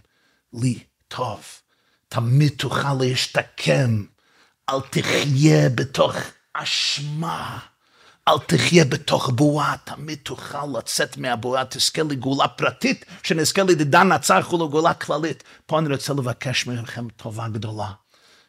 לי 0.52 0.78
טוב. 1.08 1.44
תמיד 2.08 2.52
תוכל 2.56 2.94
להשתקם, 3.00 4.04
אל 4.70 4.80
תחיה 4.90 5.68
בתוך 5.68 6.16
אשמה. 6.52 7.58
אל 8.28 8.38
תחיה 8.46 8.84
בתוך 8.84 9.30
בועה, 9.30 9.74
תמיד 9.84 10.18
תוכל 10.22 10.78
לצאת 10.78 11.16
מהבועה, 11.16 11.64
תזכה 11.64 12.02
לגאולה 12.02 12.48
פרטית, 12.48 13.04
שנזכה 13.22 13.62
לדידה 13.62 14.02
נצח 14.02 14.52
ולגאולה 14.52 14.94
כללית. 14.94 15.44
פה 15.66 15.78
אני 15.78 15.88
רוצה 15.88 16.12
לבקש 16.12 16.66
מכם 16.66 17.08
טובה 17.16 17.48
גדולה. 17.48 17.90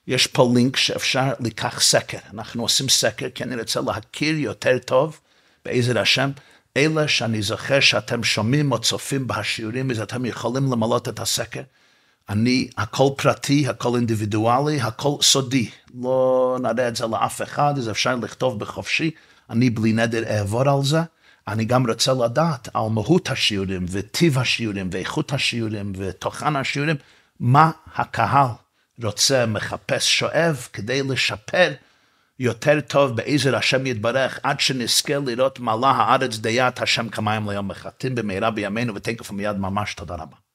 יש 0.08 0.28
פה 0.28 0.52
לינק 0.56 0.76
שאפשר 0.76 1.34
לקח 1.40 1.80
סקר, 1.82 2.18
אנחנו 2.34 2.62
עושים 2.62 2.90
סקר 2.90 3.30
כי 3.36 3.44
אני 3.44 3.56
רוצה 3.56 3.82
להכיר 3.82 4.36
יותר 4.36 4.78
טוב 4.78 5.20
בעזר 5.66 6.00
השם. 6.00 6.32
אלה 6.78 7.08
שאני 7.08 7.42
זוכר 7.42 7.80
שאתם 7.80 8.24
שומעים 8.24 8.72
או 8.72 8.80
צופים 8.82 9.28
בשיעורים, 9.28 9.92
אז 9.92 10.00
אתם 10.00 10.26
יכולים 10.26 10.72
למלות 10.72 11.10
את 11.10 11.20
הסקר. 11.20 11.62
אני, 12.30 12.70
הכל 12.78 13.10
פרטי, 13.18 13.68
הכל 13.68 13.96
אינדיבידואלי, 13.96 14.82
הכל 14.82 15.16
סודי. 15.22 15.70
לא 16.02 16.58
נראה 16.62 16.88
את 16.88 16.96
זה 16.96 17.08
לאף 17.08 17.42
אחד, 17.42 17.74
אז 17.78 17.90
אפשר 17.90 18.16
לכתוב 18.16 18.60
בחופשי. 18.60 19.12
אני 19.50 19.70
בלי 19.70 19.94
נדר 19.94 20.24
אעבור 20.24 20.70
על 20.70 20.84
זה. 20.84 21.00
אני 21.48 21.66
גם 21.66 21.88
רוצה 21.90 22.14
לדעת 22.14 22.70
על 22.74 22.90
מהות 22.90 23.30
השיעורים, 23.30 23.86
וטיב 23.92 24.38
השיעורים, 24.38 24.90
ואיכות 24.92 25.34
השיעורים, 25.34 25.94
ותוכן 25.98 26.56
השיעורים, 26.56 26.96
מה 27.40 27.72
הקהל 27.96 28.48
רוצה, 29.04 29.46
מחפש, 29.46 30.20
שואב, 30.20 30.68
כדי 30.74 31.04
לשפר 31.04 31.74
יותר 32.40 32.82
טוב 32.82 33.16
בעזר 33.16 33.56
השם 33.56 33.86
יתברך, 33.86 34.40
עד 34.44 34.60
שנזכה 34.60 35.18
לראות 35.18 35.60
מעלה 35.60 35.88
הארץ 35.88 36.38
דיית 36.38 36.82
השם 36.82 37.10
כמים 37.10 37.50
ליום 37.50 37.68
מחטאים 37.68 38.16
במהרה 38.16 38.52
בימינו, 38.52 38.96
ותקף 38.96 39.32
מיד 39.32 39.58
ממש, 39.58 39.94
תודה 39.94 40.16
רבה. 40.16 40.49